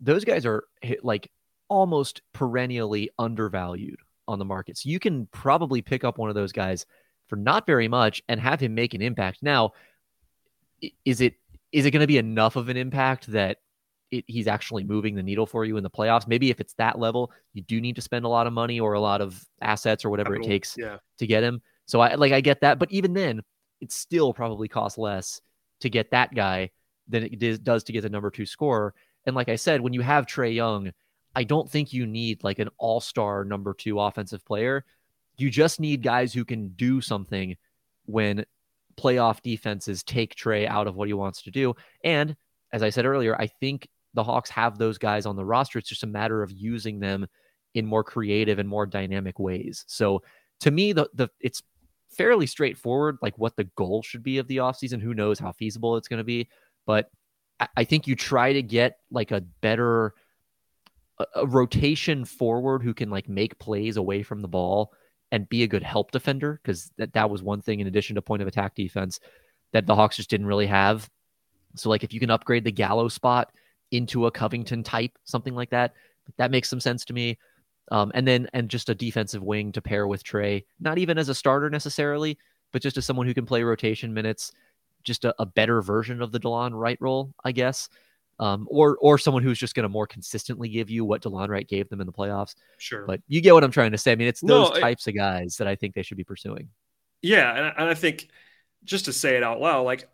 those 0.00 0.24
guys 0.24 0.46
are 0.46 0.64
like 1.02 1.30
almost 1.68 2.22
perennially 2.32 3.10
undervalued 3.18 3.98
on 4.28 4.38
the 4.38 4.44
market. 4.44 4.78
So 4.78 4.88
you 4.88 4.98
can 4.98 5.26
probably 5.32 5.82
pick 5.82 6.04
up 6.04 6.18
one 6.18 6.28
of 6.28 6.34
those 6.34 6.52
guys 6.52 6.86
for 7.28 7.36
not 7.36 7.66
very 7.66 7.88
much 7.88 8.22
and 8.28 8.38
have 8.38 8.60
him 8.60 8.74
make 8.74 8.94
an 8.94 9.02
impact. 9.02 9.38
Now, 9.42 9.72
is 11.04 11.20
it 11.20 11.34
is 11.72 11.86
it 11.86 11.90
going 11.90 12.02
to 12.02 12.06
be 12.06 12.18
enough 12.18 12.56
of 12.56 12.68
an 12.68 12.76
impact 12.76 13.28
that 13.28 13.58
it, 14.10 14.24
he's 14.26 14.46
actually 14.46 14.84
moving 14.84 15.14
the 15.14 15.22
needle 15.22 15.46
for 15.46 15.64
you 15.64 15.76
in 15.76 15.82
the 15.82 15.90
playoffs? 15.90 16.28
Maybe 16.28 16.50
if 16.50 16.60
it's 16.60 16.74
that 16.74 16.98
level, 16.98 17.32
you 17.54 17.62
do 17.62 17.80
need 17.80 17.96
to 17.96 18.02
spend 18.02 18.24
a 18.24 18.28
lot 18.28 18.46
of 18.46 18.52
money 18.52 18.78
or 18.78 18.92
a 18.92 19.00
lot 19.00 19.20
of 19.20 19.42
assets 19.62 20.04
or 20.04 20.10
whatever 20.10 20.34
it 20.34 20.42
takes 20.42 20.76
yeah. 20.76 20.98
to 21.18 21.26
get 21.26 21.42
him. 21.42 21.62
So 21.86 22.00
I 22.00 22.14
like 22.14 22.32
I 22.32 22.40
get 22.40 22.60
that, 22.60 22.78
but 22.78 22.90
even 22.90 23.12
then, 23.12 23.42
it 23.80 23.92
still 23.92 24.32
probably 24.32 24.68
costs 24.68 24.98
less 24.98 25.40
to 25.80 25.90
get 25.90 26.10
that 26.12 26.34
guy 26.34 26.70
than 27.08 27.24
it 27.24 27.64
does 27.64 27.84
to 27.84 27.92
get 27.92 28.02
the 28.02 28.08
number 28.08 28.30
two 28.30 28.46
scorer. 28.46 28.94
And 29.26 29.36
like 29.36 29.48
I 29.48 29.56
said, 29.56 29.80
when 29.80 29.92
you 29.92 30.00
have 30.00 30.26
Trae 30.26 30.54
Young 30.54 30.92
I 31.34 31.44
don't 31.44 31.70
think 31.70 31.92
you 31.92 32.06
need 32.06 32.44
like 32.44 32.58
an 32.58 32.68
all 32.78 33.00
star 33.00 33.44
number 33.44 33.74
two 33.74 33.98
offensive 33.98 34.44
player. 34.44 34.84
You 35.38 35.50
just 35.50 35.80
need 35.80 36.02
guys 36.02 36.32
who 36.32 36.44
can 36.44 36.68
do 36.70 37.00
something 37.00 37.56
when 38.04 38.44
playoff 38.96 39.40
defenses 39.40 40.02
take 40.02 40.34
Trae 40.34 40.66
out 40.66 40.86
of 40.86 40.94
what 40.94 41.08
he 41.08 41.14
wants 41.14 41.42
to 41.42 41.50
do. 41.50 41.74
And 42.04 42.36
as 42.72 42.82
I 42.82 42.90
said 42.90 43.06
earlier, 43.06 43.34
I 43.36 43.46
think 43.46 43.88
the 44.14 44.22
Hawks 44.22 44.50
have 44.50 44.76
those 44.76 44.98
guys 44.98 45.24
on 45.24 45.36
the 45.36 45.44
roster. 45.44 45.78
It's 45.78 45.88
just 45.88 46.02
a 46.02 46.08
matter 46.08 46.42
of 46.42 46.52
using 46.52 47.00
them 47.00 47.26
in 47.74 47.86
more 47.86 48.04
creative 48.04 48.58
and 48.58 48.68
more 48.68 48.84
dynamic 48.84 49.38
ways. 49.38 49.84
So 49.88 50.22
to 50.60 50.70
me, 50.70 50.92
the 50.92 51.08
the 51.14 51.28
it's 51.40 51.62
fairly 52.16 52.46
straightforward, 52.46 53.18
like 53.22 53.38
what 53.38 53.56
the 53.56 53.64
goal 53.76 54.02
should 54.02 54.22
be 54.22 54.38
of 54.38 54.48
the 54.48 54.58
offseason. 54.58 55.00
Who 55.00 55.14
knows 55.14 55.38
how 55.38 55.52
feasible 55.52 55.96
it's 55.96 56.08
going 56.08 56.18
to 56.18 56.24
be, 56.24 56.48
but 56.86 57.10
I, 57.60 57.68
I 57.78 57.84
think 57.84 58.06
you 58.06 58.16
try 58.16 58.52
to 58.52 58.62
get 58.62 58.98
like 59.10 59.30
a 59.30 59.40
better 59.40 60.14
a, 61.18 61.26
a 61.36 61.46
rotation 61.46 62.24
forward 62.24 62.82
who 62.82 62.94
can 62.94 63.10
like 63.10 63.28
make 63.28 63.58
plays 63.58 63.96
away 63.96 64.22
from 64.22 64.40
the 64.40 64.48
ball 64.48 64.92
and 65.30 65.48
be 65.48 65.62
a 65.62 65.68
good 65.68 65.82
help 65.82 66.10
defender 66.10 66.60
because 66.62 66.90
that, 66.98 67.14
that 67.14 67.30
was 67.30 67.42
one 67.42 67.62
thing 67.62 67.80
in 67.80 67.86
addition 67.86 68.14
to 68.16 68.22
point 68.22 68.42
of 68.42 68.48
attack 68.48 68.74
defense 68.74 69.18
that 69.72 69.86
the 69.86 69.94
Hawks 69.94 70.16
just 70.16 70.30
didn't 70.30 70.46
really 70.46 70.66
have. 70.66 71.08
So 71.74 71.88
like 71.88 72.04
if 72.04 72.12
you 72.12 72.20
can 72.20 72.30
upgrade 72.30 72.64
the 72.64 72.72
Gallo 72.72 73.08
spot 73.08 73.50
into 73.90 74.26
a 74.26 74.30
Covington 74.30 74.82
type, 74.82 75.12
something 75.24 75.54
like 75.54 75.70
that, 75.70 75.94
that 76.36 76.50
makes 76.50 76.68
some 76.68 76.80
sense 76.80 77.04
to 77.06 77.14
me. 77.14 77.38
Um, 77.90 78.12
and 78.14 78.26
then 78.26 78.48
and 78.52 78.68
just 78.68 78.88
a 78.88 78.94
defensive 78.94 79.42
wing 79.42 79.72
to 79.72 79.82
pair 79.82 80.06
with 80.06 80.24
Trae, 80.24 80.64
not 80.80 80.98
even 80.98 81.18
as 81.18 81.28
a 81.28 81.34
starter 81.34 81.68
necessarily, 81.68 82.38
but 82.72 82.80
just 82.80 82.96
as 82.96 83.04
someone 83.04 83.26
who 83.26 83.34
can 83.34 83.44
play 83.44 83.62
rotation 83.62 84.14
minutes, 84.14 84.52
just 85.02 85.24
a, 85.24 85.34
a 85.38 85.44
better 85.46 85.82
version 85.82 86.22
of 86.22 86.32
the 86.32 86.40
Delon 86.40 86.70
Wright 86.72 86.98
role, 87.00 87.34
I 87.44 87.52
guess 87.52 87.88
um, 88.38 88.66
or 88.70 88.96
or 89.00 89.18
someone 89.18 89.42
who's 89.42 89.58
just 89.58 89.74
going 89.74 89.84
to 89.84 89.88
more 89.88 90.06
consistently 90.06 90.68
give 90.68 90.90
you 90.90 91.04
what 91.04 91.22
Delon 91.22 91.48
Wright 91.48 91.66
gave 91.68 91.88
them 91.88 92.00
in 92.00 92.06
the 92.06 92.12
playoffs. 92.12 92.54
Sure, 92.78 93.04
but 93.06 93.20
you 93.28 93.40
get 93.40 93.54
what 93.54 93.62
I'm 93.64 93.70
trying 93.70 93.92
to 93.92 93.98
say. 93.98 94.12
I 94.12 94.16
mean, 94.16 94.26
it's 94.28 94.40
those 94.40 94.70
No, 94.70 94.76
I- 94.76 94.80
types 94.80 95.06
of 95.06 95.14
guys 95.14 95.56
that 95.58 95.68
I 95.68 95.76
think 95.76 95.94
they 95.94 96.02
should 96.02 96.16
be 96.16 96.24
pursuing. 96.24 96.68
Yeah, 97.20 97.54
and 97.54 97.66
I, 97.66 97.68
and 97.78 97.88
I 97.90 97.94
think 97.94 98.28
just 98.84 99.04
to 99.04 99.12
say 99.12 99.36
it 99.36 99.44
out 99.44 99.60
loud, 99.60 99.82
like 99.84 100.08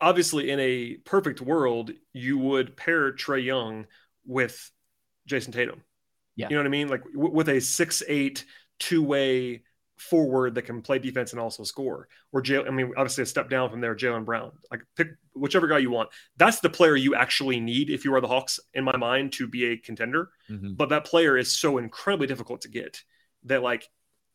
obviously 0.00 0.50
in 0.50 0.60
a 0.60 0.94
perfect 1.04 1.40
world, 1.40 1.90
you 2.12 2.38
would 2.38 2.76
pair 2.76 3.12
Trae 3.12 3.44
Young 3.44 3.86
with 4.24 4.70
Jayson 5.26 5.52
Tatum. 5.52 5.82
Yeah. 6.36 6.48
you 6.48 6.56
know 6.56 6.60
what 6.62 6.66
I 6.66 6.70
mean, 6.70 6.88
like 6.88 7.04
w- 7.12 7.34
with 7.34 7.48
a 7.48 7.60
six 7.60 8.02
eight 8.08 8.44
two 8.78 9.02
way 9.02 9.62
forward 9.98 10.56
that 10.56 10.62
can 10.62 10.82
play 10.82 10.98
defense 10.98 11.32
and 11.32 11.40
also 11.40 11.62
score. 11.62 12.08
Or 12.32 12.42
Jay, 12.42 12.58
I 12.58 12.70
mean, 12.70 12.92
obviously 12.96 13.22
a 13.22 13.26
step 13.26 13.48
down 13.48 13.70
from 13.70 13.80
there, 13.80 13.94
Jaylen 13.94 14.24
Brown. 14.24 14.50
Like 14.70 14.80
pick 14.96 15.08
whichever 15.34 15.68
guy 15.68 15.78
you 15.78 15.90
want. 15.90 16.08
That's 16.36 16.60
the 16.60 16.70
player 16.70 16.96
you 16.96 17.14
actually 17.14 17.60
need 17.60 17.88
if 17.90 18.04
you 18.04 18.14
are 18.14 18.20
the 18.20 18.26
Hawks, 18.28 18.58
in 18.74 18.84
my 18.84 18.96
mind, 18.96 19.32
to 19.34 19.46
be 19.46 19.66
a 19.66 19.76
contender. 19.76 20.30
Mhm. 20.50 20.76
But 20.76 20.88
that 20.88 21.04
player 21.04 21.36
is 21.36 21.52
so 21.52 21.78
incredibly 21.78 22.26
difficult 22.26 22.62
to 22.62 22.68
get 22.68 23.02
that, 23.44 23.62
like, 23.62 23.88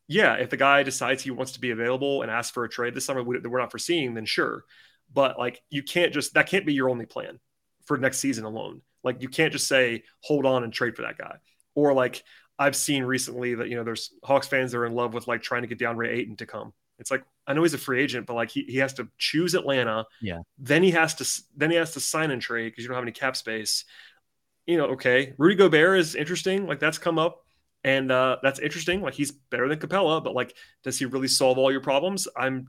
yeah, 0.06 0.34
if 0.34 0.48
the 0.48 0.56
guy 0.56 0.82
decides 0.84 1.22
he 1.22 1.30
wants 1.30 1.52
to 1.52 1.60
be 1.60 1.70
available 1.70 2.22
and 2.22 2.30
ask 2.30 2.54
for 2.54 2.64
a 2.64 2.68
trade 2.68 2.94
this 2.94 3.04
summer 3.04 3.22
that 3.40 3.50
we're 3.50 3.60
not 3.60 3.70
foreseeing, 3.70 4.14
then 4.14 4.24
sure. 4.24 4.64
But 5.12 5.38
like, 5.38 5.60
you 5.68 5.82
can't 5.82 6.14
just 6.14 6.34
that 6.34 6.48
can't 6.48 6.64
be 6.64 6.72
your 6.72 6.88
only 6.88 7.06
plan 7.06 7.40
for 7.84 7.98
next 7.98 8.18
season 8.18 8.44
alone. 8.44 8.80
Like, 9.04 9.20
you 9.22 9.28
can't 9.28 9.52
just 9.52 9.68
say 9.68 10.04
hold 10.22 10.46
on 10.46 10.64
and 10.64 10.72
trade 10.72 10.96
for 10.96 11.02
that 11.02 11.18
guy. 11.18 11.36
Or 11.78 11.92
like, 11.94 12.24
I've 12.58 12.74
seen 12.74 13.04
recently 13.04 13.54
that 13.54 13.68
you 13.68 13.76
know 13.76 13.84
there's 13.84 14.10
Hawks 14.24 14.48
fans 14.48 14.72
that 14.72 14.78
are 14.78 14.86
in 14.86 14.94
love 14.94 15.14
with 15.14 15.28
like 15.28 15.42
trying 15.42 15.62
to 15.62 15.68
get 15.68 15.78
DeAndre 15.78 16.08
Ayton 16.08 16.34
to 16.38 16.46
come. 16.46 16.72
It's 16.98 17.08
like 17.08 17.22
I 17.46 17.52
know 17.52 17.62
he's 17.62 17.74
a 17.74 17.78
free 17.78 18.02
agent, 18.02 18.26
but 18.26 18.34
like 18.34 18.50
he, 18.50 18.64
he 18.64 18.78
has 18.78 18.94
to 18.94 19.06
choose 19.16 19.54
Atlanta. 19.54 20.06
Yeah. 20.20 20.40
Then 20.58 20.82
he 20.82 20.90
has 20.90 21.14
to 21.14 21.42
then 21.56 21.70
he 21.70 21.76
has 21.76 21.92
to 21.92 22.00
sign 22.00 22.32
and 22.32 22.42
trade 22.42 22.70
because 22.70 22.82
you 22.82 22.88
don't 22.88 22.96
have 22.96 23.04
any 23.04 23.12
cap 23.12 23.36
space. 23.36 23.84
You 24.66 24.76
know, 24.76 24.86
okay. 24.86 25.34
Rudy 25.38 25.54
Gobert 25.54 26.00
is 26.00 26.16
interesting. 26.16 26.66
Like 26.66 26.80
that's 26.80 26.98
come 26.98 27.16
up. 27.16 27.44
And 27.84 28.10
uh, 28.10 28.38
that's 28.42 28.58
interesting. 28.58 29.02
Like 29.02 29.14
he's 29.14 29.30
better 29.30 29.68
than 29.68 29.78
Capela, 29.78 30.22
but 30.22 30.34
like, 30.34 30.56
does 30.82 30.98
he 30.98 31.04
really 31.04 31.28
solve 31.28 31.58
all 31.58 31.70
your 31.70 31.80
problems? 31.80 32.26
I'm 32.36 32.66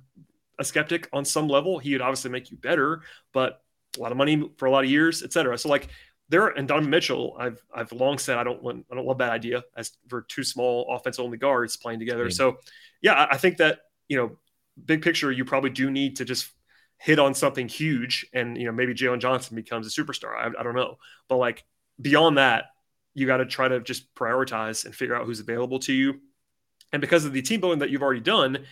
a 0.60 0.64
skeptic 0.64 1.10
on 1.12 1.26
some 1.26 1.48
level. 1.48 1.80
He 1.80 1.94
would 1.94 2.02
obviously 2.02 2.30
make 2.30 2.52
you 2.52 2.58
better, 2.58 3.02
but 3.34 3.64
a 3.98 4.02
lot 4.02 4.12
of 4.12 4.18
money 4.20 4.52
for 4.58 4.68
a 4.68 4.72
lot 4.72 4.84
of 4.84 4.90
years, 4.90 5.24
et 5.24 5.34
cetera. 5.34 5.58
So 5.58 5.68
like 5.68 5.90
there 6.30 6.48
and 6.48 6.68
Donovan 6.68 6.90
Mitchell, 6.90 7.36
I've 7.40 7.62
I've 7.74 7.92
long 7.92 8.18
said 8.18 8.38
I 8.38 8.44
don't 8.44 8.62
want 8.62 8.86
I 8.92 8.96
don't 8.96 9.06
love 9.06 9.18
that 9.18 9.32
idea 9.32 9.64
as 9.76 9.92
for 10.08 10.22
two 10.22 10.44
small 10.44 10.88
offense 10.96 11.20
only 11.20 11.38
guards 11.38 11.76
playing 11.76 12.00
together. 12.00 12.30
Same. 12.30 12.36
So 12.36 12.58
yeah, 13.02 13.14
I, 13.14 13.34
I 13.34 13.38
think 13.38 13.58
that 13.58 13.80
you 14.08 14.18
know, 14.18 14.38
big 14.84 15.02
picture, 15.02 15.32
you 15.32 15.46
probably 15.46 15.70
do 15.72 15.90
need 15.90 16.18
to 16.18 16.26
just 16.26 16.52
hit 16.98 17.18
on 17.18 17.34
something 17.34 17.68
huge, 17.68 18.28
and 18.34 18.58
you 18.58 18.66
know 18.66 18.72
maybe 18.72 18.94
Jalen 18.94 19.20
Johnson 19.20 19.56
becomes 19.56 19.88
a 19.88 19.90
superstar. 20.02 20.36
I, 20.36 20.48
I 20.60 20.64
don't 20.64 20.76
know, 20.76 20.98
but 21.28 21.38
like 21.38 21.64
beyond 22.00 22.38
that, 22.38 22.66
you 23.14 23.26
got 23.26 23.38
to 23.38 23.46
try 23.46 23.68
to 23.68 23.80
just 23.80 24.14
prioritize 24.16 24.86
and 24.86 24.94
figure 24.94 25.16
out 25.16 25.26
who's 25.26 25.40
available 25.40 25.80
to 25.80 25.94
you. 25.94 26.22
And 26.94 27.02
because 27.02 27.26
of 27.26 27.34
the 27.34 27.42
team 27.42 27.60
building 27.60 27.80
that 27.80 27.90
you've 27.90 28.02
already 28.02 28.22
done, 28.22 28.66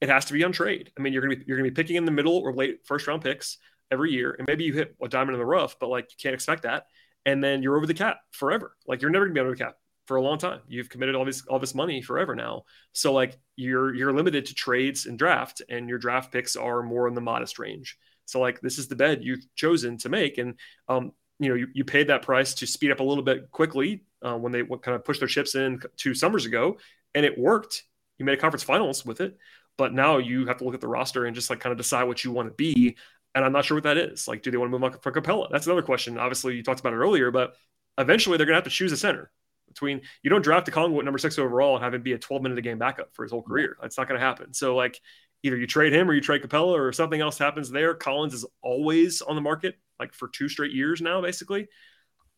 it 0.00 0.08
has 0.08 0.26
to 0.26 0.32
be 0.32 0.44
on 0.44 0.52
trade. 0.52 0.90
I 0.98 1.02
mean, 1.02 1.12
you're 1.12 1.22
gonna 1.22 1.36
be 1.36 1.44
you're 1.46 1.58
gonna 1.58 1.70
be 1.70 1.74
picking 1.74 1.96
in 1.96 2.04
the 2.04 2.10
middle 2.10 2.36
or 2.36 2.54
late 2.54 2.80
first 2.84 3.06
round 3.06 3.22
picks 3.22 3.58
every 3.90 4.12
year, 4.12 4.34
and 4.36 4.46
maybe 4.46 4.64
you 4.64 4.72
hit 4.72 4.96
a 5.02 5.08
diamond 5.08 5.34
in 5.34 5.38
the 5.38 5.46
rough, 5.46 5.78
but 5.78 5.88
like 5.88 6.10
you 6.10 6.16
can't 6.20 6.34
expect 6.34 6.62
that. 6.62 6.86
And 7.24 7.42
then 7.42 7.62
you're 7.62 7.76
over 7.76 7.86
the 7.86 7.94
cap 7.94 8.18
forever. 8.30 8.76
Like 8.86 9.02
you're 9.02 9.10
never 9.10 9.26
gonna 9.26 9.34
be 9.34 9.40
over 9.40 9.50
the 9.50 9.56
cap 9.56 9.76
for 10.06 10.16
a 10.16 10.22
long 10.22 10.38
time. 10.38 10.60
You've 10.68 10.88
committed 10.88 11.14
all 11.14 11.24
this 11.24 11.44
all 11.46 11.58
this 11.58 11.74
money 11.74 12.02
forever 12.02 12.34
now. 12.34 12.64
So 12.92 13.12
like 13.12 13.38
you're 13.56 13.94
you're 13.94 14.12
limited 14.12 14.46
to 14.46 14.54
trades 14.54 15.06
and 15.06 15.18
draft, 15.18 15.62
and 15.68 15.88
your 15.88 15.98
draft 15.98 16.32
picks 16.32 16.56
are 16.56 16.82
more 16.82 17.08
in 17.08 17.14
the 17.14 17.20
modest 17.20 17.58
range. 17.58 17.96
So 18.26 18.40
like 18.40 18.60
this 18.60 18.78
is 18.78 18.88
the 18.88 18.96
bed 18.96 19.20
you've 19.22 19.44
chosen 19.54 19.98
to 19.98 20.08
make, 20.08 20.38
and 20.38 20.54
um, 20.88 21.12
you 21.38 21.48
know 21.48 21.54
you, 21.54 21.68
you 21.74 21.84
paid 21.84 22.08
that 22.08 22.22
price 22.22 22.54
to 22.54 22.66
speed 22.66 22.90
up 22.90 23.00
a 23.00 23.04
little 23.04 23.24
bit 23.24 23.50
quickly 23.50 24.04
uh, 24.22 24.36
when 24.36 24.52
they 24.52 24.62
kind 24.64 24.94
of 24.94 25.04
pushed 25.04 25.20
their 25.20 25.28
chips 25.28 25.54
in 25.54 25.80
two 25.96 26.14
summers 26.14 26.46
ago, 26.46 26.78
and 27.14 27.24
it 27.24 27.38
worked. 27.38 27.84
You 28.18 28.24
made 28.24 28.38
a 28.38 28.40
conference 28.40 28.62
finals 28.62 29.04
with 29.04 29.20
it, 29.20 29.36
but 29.76 29.92
now 29.92 30.18
you 30.18 30.46
have 30.46 30.58
to 30.58 30.64
look 30.64 30.74
at 30.74 30.80
the 30.80 30.88
roster 30.88 31.26
and 31.26 31.34
just 31.34 31.50
like 31.50 31.60
kind 31.60 31.72
of 31.72 31.78
decide 31.78 32.04
what 32.04 32.22
you 32.24 32.30
want 32.30 32.48
to 32.48 32.54
be. 32.54 32.96
And 33.34 33.44
I'm 33.44 33.52
not 33.52 33.64
sure 33.64 33.76
what 33.76 33.84
that 33.84 33.96
is. 33.96 34.28
Like, 34.28 34.42
do 34.42 34.50
they 34.50 34.56
want 34.56 34.70
to 34.70 34.78
move 34.78 34.84
on 34.84 34.98
for 35.00 35.10
Capela? 35.10 35.48
That's 35.50 35.66
another 35.66 35.82
question. 35.82 36.18
Obviously, 36.18 36.54
you 36.54 36.62
talked 36.62 36.80
about 36.80 36.92
it 36.92 36.96
earlier, 36.96 37.30
but 37.30 37.54
eventually 37.98 38.36
they're 38.36 38.46
going 38.46 38.54
to 38.54 38.58
have 38.58 38.64
to 38.64 38.70
choose 38.70 38.92
a 38.92 38.96
center 38.96 39.30
between 39.68 40.02
you 40.22 40.30
don't 40.30 40.42
draft 40.42 40.68
Okongwu 40.68 40.98
at 40.98 41.04
number 41.04 41.18
six 41.18 41.38
overall 41.38 41.76
and 41.76 41.84
have 41.84 41.94
him 41.94 42.02
be 42.02 42.12
a 42.12 42.18
12 42.18 42.42
minute 42.42 42.58
a 42.58 42.62
game 42.62 42.78
backup 42.78 43.14
for 43.14 43.22
his 43.22 43.32
whole 43.32 43.42
career. 43.42 43.76
That's 43.80 43.96
not 43.96 44.06
going 44.06 44.20
to 44.20 44.26
happen. 44.26 44.52
So 44.52 44.76
like 44.76 45.00
either 45.42 45.56
you 45.56 45.66
trade 45.66 45.94
him 45.94 46.10
or 46.10 46.14
you 46.14 46.20
trade 46.20 46.42
Capela 46.42 46.78
or 46.78 46.92
something 46.92 47.20
else 47.20 47.38
happens 47.38 47.70
there. 47.70 47.94
Collins 47.94 48.34
is 48.34 48.44
always 48.62 49.22
on 49.22 49.34
the 49.34 49.40
market 49.40 49.76
like 49.98 50.12
for 50.12 50.28
two 50.28 50.48
straight 50.48 50.72
years 50.72 51.00
now, 51.00 51.22
basically. 51.22 51.68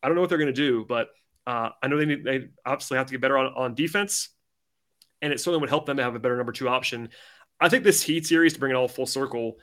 I 0.02 0.08
don't 0.08 0.14
know 0.14 0.20
what 0.20 0.28
they're 0.28 0.38
going 0.38 0.46
to 0.46 0.52
do, 0.52 0.84
but 0.88 1.08
uh, 1.46 1.70
I 1.82 1.88
know 1.88 1.98
they 1.98 2.06
need, 2.06 2.24
they 2.24 2.46
obviously 2.64 2.98
have 2.98 3.06
to 3.06 3.12
get 3.12 3.20
better 3.20 3.36
on, 3.36 3.52
on 3.54 3.74
defense 3.74 4.28
and 5.22 5.32
it 5.32 5.40
certainly 5.40 5.60
would 5.60 5.70
help 5.70 5.86
them 5.86 5.96
to 5.96 6.02
have 6.02 6.14
a 6.14 6.18
better 6.18 6.36
number 6.36 6.52
two 6.52 6.68
option. 6.68 7.08
I 7.58 7.68
think 7.68 7.82
this 7.82 8.02
Heat 8.02 8.26
series 8.26 8.52
to 8.52 8.60
bring 8.60 8.72
it 8.72 8.74
all 8.74 8.88
full 8.88 9.06
circle 9.06 9.56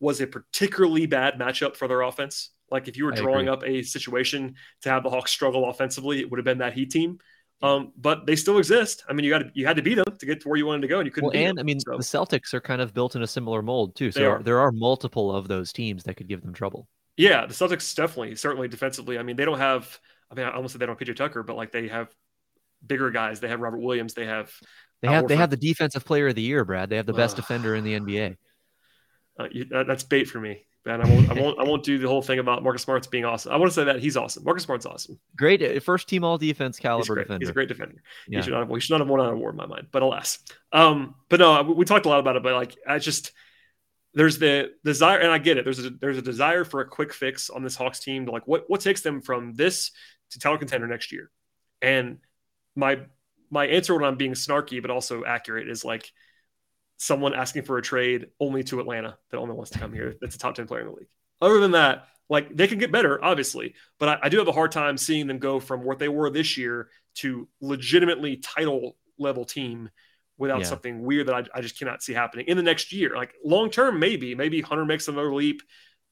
was 0.00 0.20
a 0.20 0.26
particularly 0.26 1.06
bad 1.06 1.34
matchup 1.34 1.76
for 1.76 1.88
their 1.88 2.02
offense. 2.02 2.50
Like 2.70 2.86
if 2.88 2.96
you 2.96 3.04
were 3.06 3.12
drawing 3.12 3.48
up 3.48 3.64
a 3.64 3.82
situation 3.82 4.54
to 4.82 4.90
have 4.90 5.02
the 5.02 5.10
Hawks 5.10 5.32
struggle 5.32 5.68
offensively, 5.68 6.20
it 6.20 6.30
would 6.30 6.38
have 6.38 6.44
been 6.44 6.58
that 6.58 6.74
Heat 6.74 6.90
team. 6.90 7.18
Um, 7.60 7.92
but 7.96 8.24
they 8.26 8.36
still 8.36 8.58
exist. 8.58 9.02
I 9.08 9.12
mean, 9.14 9.24
you 9.24 9.30
got 9.30 9.38
to 9.38 9.50
you 9.52 9.66
had 9.66 9.76
to 9.76 9.82
beat 9.82 9.94
them 9.96 10.16
to 10.16 10.26
get 10.26 10.40
to 10.42 10.48
where 10.48 10.56
you 10.56 10.66
wanted 10.66 10.82
to 10.82 10.88
go, 10.88 10.98
and 11.00 11.06
you 11.06 11.10
couldn't. 11.10 11.30
Well, 11.30 11.36
and 11.36 11.58
them. 11.58 11.62
I 11.62 11.64
mean, 11.64 11.80
So, 11.80 11.96
the 11.96 12.04
Celtics 12.04 12.54
are 12.54 12.60
kind 12.60 12.80
of 12.80 12.94
built 12.94 13.16
in 13.16 13.22
a 13.22 13.26
similar 13.26 13.62
mold 13.62 13.96
too. 13.96 14.12
So 14.12 14.20
there 14.20 14.30
are. 14.30 14.42
there 14.42 14.60
are 14.60 14.70
multiple 14.70 15.34
of 15.34 15.48
those 15.48 15.72
teams 15.72 16.04
that 16.04 16.14
could 16.14 16.28
give 16.28 16.42
them 16.42 16.54
trouble. 16.54 16.86
yeah, 17.16 17.46
the 17.46 17.54
Celtics 17.54 17.92
definitely, 17.96 18.36
certainly 18.36 18.68
defensively. 18.68 19.18
I 19.18 19.24
mean, 19.24 19.34
they 19.36 19.44
don't 19.44 19.58
have. 19.58 19.98
I 20.30 20.34
mean, 20.34 20.46
I 20.46 20.52
almost 20.52 20.72
said 20.72 20.80
they 20.80 20.86
don't 20.86 21.00
have 21.00 21.08
PJ 21.08 21.16
Tucker, 21.16 21.42
but 21.42 21.56
like 21.56 21.72
they 21.72 21.88
have 21.88 22.14
bigger 22.86 23.10
guys. 23.10 23.40
They 23.40 23.48
have 23.48 23.60
Robert 23.60 23.80
Williams. 23.80 24.14
They 24.14 24.26
have. 24.26 24.52
They 25.02 25.08
have 25.08 25.26
they 25.26 25.36
have 25.36 25.50
the 25.50 25.56
defensive 25.56 26.04
player 26.04 26.28
of 26.28 26.34
the 26.36 26.42
year, 26.42 26.64
Brad. 26.64 26.90
They 26.90 26.96
have 26.96 27.06
the 27.06 27.12
best 27.12 27.34
defender 27.36 27.74
in 27.74 27.82
the 27.82 27.98
NBA. 27.98 28.36
Uh, 29.38 29.46
you, 29.50 29.64
that, 29.66 29.86
that's 29.86 30.02
bait 30.02 30.24
for 30.24 30.40
me, 30.40 30.64
man. 30.84 31.00
I 31.00 31.08
won't, 31.08 31.30
I 31.30 31.34
won't. 31.34 31.58
I 31.60 31.62
won't 31.62 31.84
do 31.84 31.98
the 31.98 32.08
whole 32.08 32.22
thing 32.22 32.40
about 32.40 32.62
Marcus 32.62 32.82
Smart's 32.82 33.06
being 33.06 33.24
awesome. 33.24 33.52
I 33.52 33.56
want 33.56 33.70
to 33.70 33.74
say 33.74 33.84
that 33.84 34.00
he's 34.00 34.16
awesome. 34.16 34.44
Marcus 34.44 34.64
Smart's 34.64 34.86
awesome. 34.86 35.18
Great 35.36 35.62
uh, 35.62 35.78
first 35.80 36.08
team 36.08 36.24
all 36.24 36.38
defense 36.38 36.76
He's 36.76 36.82
caliber 36.82 37.14
great. 37.14 37.24
defender. 37.24 37.42
He's 37.42 37.50
a 37.50 37.52
great 37.52 37.68
defender. 37.68 38.02
Yeah. 38.26 38.38
He 38.38 38.42
should 38.42 38.52
not 38.52 38.60
have, 38.60 38.68
we 38.68 38.80
should 38.80 38.92
not 38.94 39.00
have 39.00 39.08
won 39.08 39.20
an 39.20 39.26
award 39.26 39.54
in 39.54 39.58
my 39.58 39.66
mind, 39.66 39.88
but 39.92 40.02
alas. 40.02 40.40
Um, 40.72 41.14
but 41.28 41.38
no, 41.40 41.62
we, 41.62 41.74
we 41.74 41.84
talked 41.84 42.06
a 42.06 42.08
lot 42.08 42.18
about 42.20 42.36
it, 42.36 42.42
but 42.42 42.54
like 42.54 42.76
I 42.86 42.98
just 42.98 43.32
there's 44.14 44.38
the 44.38 44.72
desire, 44.84 45.18
and 45.18 45.30
I 45.30 45.38
get 45.38 45.58
it. 45.58 45.64
There's 45.64 45.84
a 45.84 45.90
there's 45.90 46.18
a 46.18 46.22
desire 46.22 46.64
for 46.64 46.80
a 46.80 46.88
quick 46.88 47.12
fix 47.12 47.50
on 47.50 47.62
this 47.62 47.76
Hawks 47.76 48.00
team 48.00 48.26
to 48.26 48.32
like 48.32 48.48
what 48.48 48.64
what 48.68 48.80
takes 48.80 49.02
them 49.02 49.20
from 49.20 49.54
this 49.54 49.92
to 50.30 50.40
title 50.40 50.58
contender 50.58 50.86
next 50.88 51.12
year. 51.12 51.30
And 51.80 52.18
my 52.74 53.00
my 53.50 53.66
answer 53.66 53.94
when 53.94 54.04
I'm 54.04 54.16
being 54.16 54.32
snarky 54.32 54.82
but 54.82 54.90
also 54.90 55.24
accurate 55.24 55.68
is 55.68 55.84
like 55.84 56.10
someone 56.98 57.32
asking 57.32 57.62
for 57.62 57.78
a 57.78 57.82
trade 57.82 58.26
only 58.40 58.62
to 58.64 58.80
Atlanta 58.80 59.16
that 59.30 59.38
only 59.38 59.54
wants 59.54 59.70
to 59.70 59.78
come 59.78 59.92
here. 59.92 60.16
That's 60.20 60.34
a 60.36 60.38
top 60.38 60.54
10 60.54 60.66
player 60.66 60.82
in 60.82 60.88
the 60.88 60.92
league. 60.92 61.08
Other 61.40 61.60
than 61.60 61.70
that, 61.70 62.08
like 62.28 62.54
they 62.54 62.66
can 62.66 62.78
get 62.78 62.92
better, 62.92 63.24
obviously, 63.24 63.74
but 63.98 64.08
I, 64.08 64.18
I 64.24 64.28
do 64.28 64.38
have 64.38 64.48
a 64.48 64.52
hard 64.52 64.72
time 64.72 64.98
seeing 64.98 65.26
them 65.26 65.38
go 65.38 65.60
from 65.60 65.82
what 65.84 65.98
they 65.98 66.08
were 66.08 66.28
this 66.28 66.58
year 66.58 66.90
to 67.16 67.48
legitimately 67.60 68.36
title 68.36 68.96
level 69.18 69.44
team 69.44 69.88
without 70.36 70.60
Yeah. 70.60 70.66
something 70.66 71.02
weird 71.02 71.28
that 71.28 71.34
I, 71.34 71.58
I 71.58 71.60
just 71.62 71.78
cannot 71.78 72.02
see 72.02 72.12
happening 72.12 72.46
in 72.48 72.56
the 72.56 72.62
next 72.62 72.92
year. 72.92 73.16
Like 73.16 73.34
long 73.44 73.70
term, 73.70 73.98
maybe, 73.98 74.34
maybe 74.34 74.60
Hunter 74.60 74.84
makes 74.84 75.08
another 75.08 75.32
leap. 75.32 75.62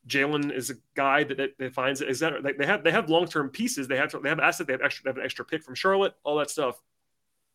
Jalen 0.09 0.53
is 0.53 0.71
a 0.71 0.75
guy 0.95 1.25
that, 1.25 1.37
that, 1.37 1.51
that 1.59 1.75
finds 1.75 2.01
it. 2.01 2.09
Is 2.09 2.21
that 2.21 2.45
like 2.45 2.59
they 2.59 2.67
have 2.67 2.85
they 2.85 2.93
have 2.93 3.11
long 3.11 3.27
term 3.27 3.51
pieces. 3.51 3.89
They 3.89 3.97
have 3.97 4.15
they 4.23 4.29
have 4.29 4.39
asset. 4.39 4.69
They 4.69 4.73
have 4.73 4.83
extra. 4.83 5.03
They 5.05 5.11
have 5.11 5.19
an 5.19 5.25
extra 5.25 5.45
pick 5.45 5.65
from 5.65 5.75
Charlotte. 5.75 6.15
All 6.23 6.37
that 6.37 6.49
stuff. 6.49 6.81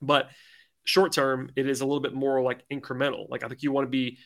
But 0.01 0.29
short 0.83 1.11
term, 1.11 1.49
it 1.55 1.67
is 1.67 1.81
a 1.81 1.85
little 1.85 2.01
bit 2.01 2.13
more 2.13 2.41
like 2.41 2.63
incremental. 2.71 3.29
Like 3.29 3.43
I 3.43 3.47
think 3.47 3.63
you 3.63 3.71
want 3.71 3.87
to 3.87 3.89
be. 3.89 4.17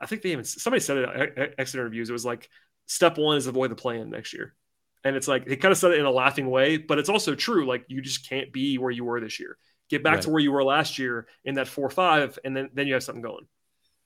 I 0.00 0.06
think 0.06 0.22
they 0.22 0.32
even 0.32 0.44
somebody 0.44 0.80
said 0.80 0.96
it 0.98 1.38
at 1.38 1.54
exit 1.58 1.80
interviews. 1.80 2.10
It 2.10 2.12
was 2.12 2.24
like 2.24 2.48
step 2.86 3.18
one 3.18 3.36
is 3.36 3.46
avoid 3.46 3.70
the 3.70 3.76
play-in 3.76 4.10
next 4.10 4.32
year, 4.32 4.54
and 5.04 5.14
it's 5.16 5.28
like 5.28 5.46
they 5.46 5.56
kind 5.56 5.70
of 5.72 5.78
said 5.78 5.92
it 5.92 5.98
in 5.98 6.04
a 6.04 6.10
laughing 6.10 6.50
way, 6.50 6.76
but 6.76 6.98
it's 6.98 7.08
also 7.08 7.34
true. 7.34 7.66
Like 7.66 7.84
you 7.88 8.00
just 8.00 8.28
can't 8.28 8.52
be 8.52 8.78
where 8.78 8.90
you 8.90 9.04
were 9.04 9.20
this 9.20 9.38
year. 9.38 9.56
Get 9.90 10.02
back 10.02 10.22
to 10.22 10.30
where 10.30 10.40
you 10.40 10.52
were 10.52 10.64
last 10.64 10.98
year 10.98 11.26
in 11.44 11.56
that 11.56 11.68
four 11.68 11.90
five, 11.90 12.38
and 12.44 12.56
then 12.56 12.70
then 12.72 12.86
you 12.86 12.94
have 12.94 13.02
something 13.02 13.22
going. 13.22 13.46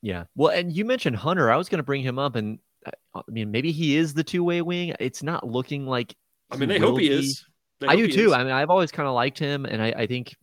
Yeah. 0.02 0.24
Well, 0.34 0.52
and 0.52 0.72
you 0.72 0.84
mentioned 0.84 1.16
Hunter. 1.16 1.50
I 1.50 1.56
was 1.56 1.68
going 1.68 1.78
to 1.78 1.84
bring 1.84 2.02
him 2.02 2.18
up, 2.18 2.36
and 2.36 2.58
uh, 2.84 2.90
I 3.14 3.22
mean, 3.28 3.50
maybe 3.50 3.72
he 3.72 3.96
is 3.96 4.14
the 4.14 4.24
two 4.24 4.44
way 4.44 4.62
wing. 4.62 4.94
It's 5.00 5.22
not 5.22 5.46
looking 5.46 5.86
like. 5.86 6.14
I 6.50 6.56
mean, 6.56 6.68
he 6.68 6.74
they 6.74 6.80
hope 6.80 6.92
will 6.92 6.98
he 6.98 7.08
be. 7.08 7.14
is. 7.14 7.44
They 7.80 7.88
I 7.88 7.96
do 7.96 8.08
too. 8.08 8.26
is. 8.28 8.32
I 8.32 8.44
mean, 8.44 8.52
I've 8.52 8.70
always 8.70 8.90
kind 8.90 9.08
of 9.08 9.14
liked 9.14 9.38
him, 9.38 9.64
and 9.64 9.82
I, 9.82 9.88
I 9.88 10.06
think, 10.06 10.36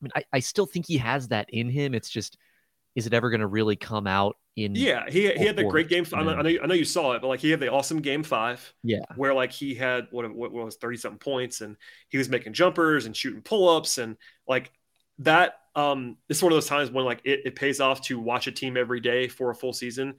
I 0.00 0.04
mean, 0.04 0.10
I, 0.16 0.24
I 0.32 0.40
still 0.40 0.66
think 0.66 0.86
he 0.86 0.98
has 0.98 1.28
that 1.28 1.48
in 1.50 1.68
him. 1.68 1.94
It's 1.94 2.10
just, 2.10 2.38
is 2.94 3.06
it 3.06 3.14
ever 3.14 3.30
going 3.30 3.40
to 3.40 3.46
really 3.46 3.76
come 3.76 4.06
out 4.06 4.36
in? 4.56 4.74
Yeah, 4.74 5.04
he, 5.08 5.30
he 5.32 5.46
had 5.46 5.56
the 5.56 5.64
great 5.64 5.88
game. 5.88 6.04
I 6.12 6.22
know. 6.22 6.34
I 6.34 6.42
know 6.42 6.48
you, 6.48 6.60
I 6.62 6.66
know 6.66 6.74
you 6.74 6.84
saw 6.84 7.12
it, 7.12 7.22
but 7.22 7.28
like 7.28 7.40
he 7.40 7.50
had 7.50 7.60
the 7.60 7.70
awesome 7.70 8.00
game 8.00 8.22
five. 8.22 8.72
Yeah. 8.82 9.04
where 9.16 9.34
like 9.34 9.52
he 9.52 9.74
had 9.74 10.08
what 10.10 10.32
what 10.34 10.52
was 10.52 10.76
thirty 10.76 10.96
something 10.96 11.18
points, 11.18 11.60
and 11.60 11.76
he 12.08 12.18
was 12.18 12.28
making 12.28 12.54
jumpers 12.54 13.06
and 13.06 13.16
shooting 13.16 13.42
pull 13.42 13.68
ups, 13.68 13.98
and 13.98 14.16
like 14.48 14.72
that. 15.20 15.54
Um, 15.76 16.16
it's 16.28 16.42
one 16.42 16.50
of 16.50 16.56
those 16.56 16.66
times 16.66 16.90
when 16.90 17.04
like 17.04 17.20
it, 17.24 17.42
it 17.44 17.54
pays 17.54 17.80
off 17.80 18.02
to 18.06 18.18
watch 18.18 18.48
a 18.48 18.52
team 18.52 18.76
every 18.76 18.98
day 18.98 19.28
for 19.28 19.50
a 19.50 19.54
full 19.54 19.72
season. 19.72 20.14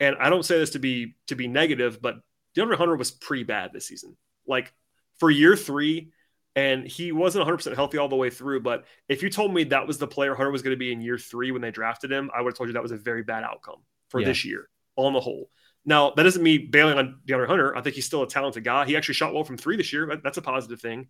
And 0.00 0.16
I 0.18 0.30
don't 0.30 0.44
say 0.44 0.58
this 0.58 0.70
to 0.70 0.78
be 0.78 1.16
to 1.26 1.34
be 1.34 1.46
negative, 1.46 2.00
but 2.00 2.16
DeAndre 2.56 2.76
Hunter 2.76 2.96
was 2.96 3.10
pretty 3.10 3.42
bad 3.42 3.72
this 3.72 3.86
season. 3.86 4.16
Like 4.46 4.72
for 5.18 5.30
year 5.30 5.56
three, 5.56 6.12
and 6.56 6.86
he 6.86 7.12
wasn't 7.12 7.46
100% 7.46 7.74
healthy 7.74 7.98
all 7.98 8.08
the 8.08 8.16
way 8.16 8.30
through. 8.30 8.60
But 8.60 8.84
if 9.08 9.22
you 9.22 9.30
told 9.30 9.52
me 9.52 9.64
that 9.64 9.86
was 9.86 9.98
the 9.98 10.06
player 10.06 10.34
Hunter 10.34 10.50
was 10.52 10.62
going 10.62 10.74
to 10.74 10.78
be 10.78 10.92
in 10.92 11.00
year 11.00 11.18
three 11.18 11.50
when 11.50 11.62
they 11.62 11.70
drafted 11.70 12.12
him, 12.12 12.30
I 12.34 12.40
would 12.40 12.50
have 12.52 12.58
told 12.58 12.68
you 12.68 12.74
that 12.74 12.82
was 12.82 12.92
a 12.92 12.96
very 12.96 13.22
bad 13.22 13.42
outcome 13.44 13.82
for 14.10 14.20
Yeah. 14.20 14.26
this 14.28 14.44
year 14.44 14.68
on 14.96 15.12
the 15.12 15.20
whole. 15.20 15.50
Now, 15.84 16.12
that 16.12 16.22
doesn't 16.22 16.42
mean 16.42 16.70
bailing 16.70 16.96
on 16.96 17.20
DeAndre 17.26 17.46
Hunter. 17.46 17.76
I 17.76 17.82
think 17.82 17.94
he's 17.94 18.06
still 18.06 18.22
a 18.22 18.28
talented 18.28 18.64
guy. 18.64 18.86
He 18.86 18.96
actually 18.96 19.14
shot 19.14 19.34
well 19.34 19.44
from 19.44 19.58
three 19.58 19.76
this 19.76 19.92
year. 19.92 20.06
That- 20.06 20.22
That's 20.22 20.38
a 20.38 20.42
positive 20.42 20.80
thing. 20.80 21.08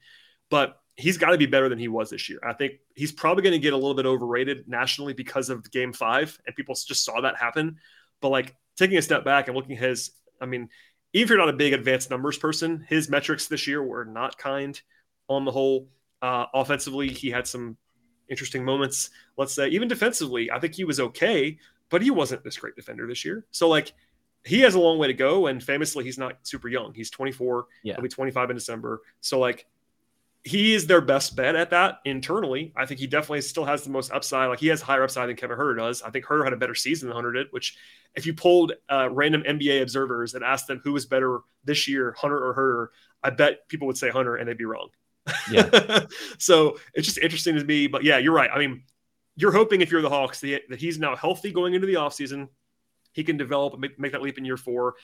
But 0.51 0.79
he's 0.97 1.17
got 1.19 1.31
to 1.31 1.39
be 1.39 1.47
better 1.47 1.69
than 1.69 1.79
he 1.79 1.89
was 1.89 2.11
this 2.11 2.29
year. 2.29 2.39
I 2.47 2.53
think 2.53 2.75
he's 2.95 3.13
probably 3.13 3.43
going 3.43 3.53
to 3.55 3.59
get 3.59 3.73
a 3.73 3.77
little 3.77 3.95
bit 3.95 4.05
overrated 4.07 4.69
nationally 4.69 5.13
because 5.13 5.49
of 5.51 5.71
game 5.71 5.93
five, 5.93 6.39
and 6.47 6.55
people 6.57 6.75
just 6.75 7.05
saw 7.05 7.21
that 7.23 7.37
happen. 7.37 7.79
But 8.21 8.29
like 8.31 8.55
taking 8.77 8.97
a 8.99 9.03
step 9.03 9.25
back 9.25 9.49
and 9.49 9.57
looking 9.57 9.77
at 9.77 9.83
his, 9.83 10.11
I 10.41 10.47
mean, 10.47 10.69
even 11.13 11.25
if 11.25 11.29
you're 11.31 11.39
not 11.39 11.49
a 11.49 11.55
big 11.57 11.73
advanced 11.73 12.11
numbers 12.11 12.37
person, 12.39 12.85
his 12.89 13.09
metrics 13.09 13.47
this 13.47 13.67
year 13.67 13.83
were 13.83 14.05
not 14.05 14.37
kind 14.37 14.81
on 15.29 15.45
the 15.45 15.51
whole. 15.51 15.89
Uh, 16.23 16.47
offensively, 16.55 17.09
he 17.09 17.31
had 17.31 17.47
some 17.47 17.77
interesting 18.29 18.65
moments. 18.65 19.11
Let's 19.37 19.55
say 19.55 19.69
even 19.69 19.89
defensively, 19.89 20.51
I 20.51 20.59
think 20.59 20.75
he 20.75 20.85
was 20.85 21.01
okay, 21.01 21.59
but 21.91 22.03
he 22.03 22.11
wasn't 22.11 22.45
this 22.45 22.57
great 22.57 22.77
defender 22.77 23.07
this 23.07 23.25
year. 23.25 23.47
So 23.51 23.69
like 23.69 23.93
he 24.45 24.61
has 24.61 24.75
a 24.75 24.81
long 24.81 24.99
way 24.99 25.07
to 25.07 25.15
go, 25.15 25.47
and 25.47 25.63
famously, 25.63 26.05
he's 26.05 26.19
not 26.19 26.39
super 26.43 26.69
young. 26.69 26.95
He's 26.95 27.11
24. 27.11 27.67
Yeah. 27.83 27.95
He'll 27.95 28.03
be 28.03 28.09
25 28.09 28.51
in 28.51 28.57
December. 28.57 29.03
So 29.21 29.39
like 29.39 29.67
he 30.45 30.75
is 30.75 30.87
their 30.87 31.01
best 31.01 31.35
bet 31.37 31.57
at 31.57 31.71
that 31.71 32.01
internally. 32.05 32.71
I 32.77 32.85
think 32.85 33.01
he 33.01 33.07
definitely 33.07 33.41
still 33.41 33.65
has 33.65 33.83
the 33.83 33.91
most 33.91 34.13
upside. 34.13 34.51
Like 34.51 34.61
he 34.61 34.67
has 34.69 34.83
higher 34.83 35.03
upside 35.03 35.31
than 35.31 35.37
Kevin 35.37 35.57
Huerter 35.57 35.79
does. 35.79 36.03
I 36.03 36.11
think 36.11 36.27
Huerter 36.27 36.45
had 36.45 36.53
a 36.53 36.59
better 36.59 36.75
season 36.75 37.09
than 37.09 37.17
Hunter 37.17 37.33
did. 37.33 37.47
Which, 37.51 37.79
if 38.15 38.27
you 38.27 38.35
polled 38.35 38.73
uh, 38.91 39.09
random 39.11 39.43
NBA 39.43 39.81
observers 39.81 40.35
and 40.35 40.45
asked 40.45 40.67
them 40.67 40.83
who 40.85 40.93
was 40.93 41.07
better 41.07 41.41
this 41.65 41.89
year, 41.89 42.15
Hunter 42.19 42.39
or 42.39 42.55
Huerter, 42.55 42.89
I 43.23 43.31
bet 43.31 43.67
people 43.69 43.87
would 43.87 43.97
say 43.97 44.11
Hunter, 44.11 44.37
and 44.37 44.47
they'd 44.47 44.59
be 44.59 44.67
wrong. 44.67 44.89
Yeah. 45.51 46.07
so 46.39 46.79
it's 46.95 47.07
just 47.07 47.19
interesting 47.19 47.57
to 47.57 47.65
me. 47.65 47.87
But 47.87 48.05
yeah, 48.05 48.19
you're 48.19 48.35
right. 48.35 48.51
I 48.53 48.59
mean, 48.59 48.83
you're 49.37 49.53
hoping 49.53 49.81
if 49.81 49.91
you're 49.91 50.03
the 50.03 50.09
Hawks 50.09 50.41
that 50.41 50.63
that 50.69 50.79
he's 50.79 50.99
now 50.99 51.17
healthy 51.17 51.53
going 51.53 51.75
into 51.75 51.87
the 51.87 51.95
offseason. 51.95 52.49
He 53.13 53.23
can 53.23 53.37
develop 53.37 53.75
and 53.75 53.81
make, 53.81 53.99
make 53.99 54.13
that 54.13 54.23
leap 54.23 54.39
in 54.39 54.45
year 54.45 54.57
four. 54.57 54.95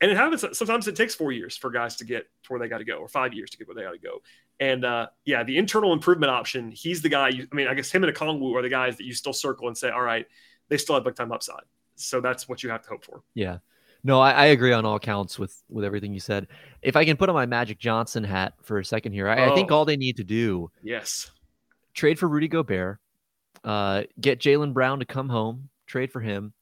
And 0.00 0.10
it 0.10 0.16
happens. 0.16 0.44
Sometimes 0.56 0.88
it 0.88 0.96
takes 0.96 1.14
four 1.14 1.30
years 1.30 1.58
for 1.58 1.70
guys 1.70 1.96
to 1.96 2.06
get 2.06 2.22
to 2.44 2.52
where 2.52 2.58
they 2.58 2.68
got 2.68 2.78
to 2.78 2.84
go, 2.84 2.96
or 2.96 3.06
five 3.06 3.34
years 3.34 3.50
to 3.50 3.58
get 3.58 3.68
where 3.68 3.74
they 3.74 3.82
got 3.82 3.92
to 3.92 3.98
go. 3.98 4.22
And 4.58 4.84
uh, 4.84 5.08
yeah, 5.26 5.42
the 5.42 5.58
internal 5.58 5.92
improvement 5.92 6.30
option. 6.30 6.70
He's 6.70 7.02
the 7.02 7.10
guy. 7.10 7.28
You, 7.28 7.46
I 7.52 7.54
mean, 7.54 7.68
I 7.68 7.74
guess 7.74 7.90
him 7.90 8.02
and 8.02 8.14
Okongwu 8.14 8.54
are 8.54 8.62
the 8.62 8.70
guys 8.70 8.96
that 8.96 9.04
you 9.04 9.12
still 9.12 9.34
circle 9.34 9.68
and 9.68 9.76
say, 9.76 9.90
all 9.90 10.00
right, 10.00 10.26
they 10.68 10.78
still 10.78 10.94
have 10.94 11.04
big 11.04 11.16
time 11.16 11.32
upside. 11.32 11.64
So 11.96 12.22
that's 12.22 12.48
what 12.48 12.62
you 12.62 12.70
have 12.70 12.82
to 12.82 12.88
hope 12.88 13.04
for. 13.04 13.22
Yeah. 13.34 13.58
No, 14.02 14.20
I, 14.20 14.30
I 14.32 14.46
agree 14.46 14.72
on 14.72 14.84
all 14.86 14.98
counts 14.98 15.38
with 15.38 15.62
with 15.68 15.84
everything 15.84 16.14
you 16.14 16.20
said. 16.20 16.46
If 16.82 16.96
I 16.96 17.04
can 17.04 17.16
put 17.16 17.28
on 17.28 17.34
my 17.34 17.46
Magic 17.46 17.78
Johnson 17.78 18.24
hat 18.24 18.54
for 18.62 18.78
a 18.78 18.84
second 18.84 19.12
here, 19.12 19.28
I, 19.28 19.50
I 19.50 19.54
think 19.54 19.70
Oh. 19.70 19.76
all 19.76 19.84
they 19.84 19.96
need 19.96 20.16
to 20.16 20.24
do 20.24 20.70
Yes. 20.82 21.30
trade 21.94 22.18
for 22.18 22.26
Rudy 22.28 22.48
Gobert, 22.48 22.98
uh, 23.64 24.04
get 24.20 24.38
Jaylen 24.40 24.72
Brown 24.72 25.00
to 25.00 25.04
come 25.04 25.28
home, 25.28 25.68
trade 25.86 26.10
for 26.12 26.20
him, 26.20 26.54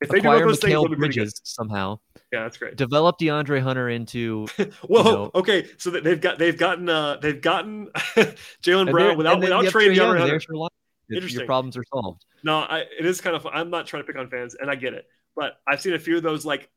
If 0.00 0.08
they 0.08 0.14
do 0.16 0.20
acquire 0.28 0.40
both 0.40 0.48
those 0.48 0.58
things, 0.60 0.72
Mikal 0.72 0.80
they'll 0.82 0.88
be 0.88 0.96
pretty 0.96 1.14
good. 1.14 1.20
Bridges 1.20 1.40
somehow, 1.44 1.98
Yeah, 2.32 2.42
that's 2.42 2.56
great. 2.56 2.74
develop 2.76 3.16
DeAndre 3.20 3.60
Hunter 3.60 3.88
into 3.88 4.46
Well, 4.88 5.04
you 5.04 5.12
know- 5.12 5.30
okay, 5.36 5.68
so 5.78 5.90
that 5.90 6.02
they've 6.02 6.20
got 6.20 6.38
they've 6.40 6.58
gotten 6.58 6.88
uh 6.88 7.18
they've 7.22 7.40
gotten 7.40 7.90
Jaylen 8.62 8.90
Brown 8.90 9.16
without 9.16 9.38
without 9.40 9.64
trading 9.66 9.96
DeAndre 9.98 10.18
Hunter. 10.18 10.40
your 10.48 10.56
line. 10.56 10.68
Your- 11.08 11.16
Interesting. 11.18 11.40
Your 11.40 11.46
problems 11.46 11.76
are 11.76 11.84
solved. 11.92 12.24
No, 12.42 12.58
I, 12.60 12.84
it 12.98 13.04
is 13.06 13.20
kind 13.20 13.36
of. 13.36 13.46
I'm 13.46 13.70
not 13.70 13.86
trying 13.86 14.02
to 14.02 14.06
pick 14.06 14.16
on 14.16 14.28
fans, 14.28 14.56
and 14.58 14.68
I 14.70 14.74
get 14.76 14.94
it, 14.94 15.04
but 15.36 15.54
I've 15.66 15.80
seen 15.80 15.94
a 15.94 15.98
few 15.98 16.16
of 16.16 16.22
those 16.22 16.44
like 16.44 16.68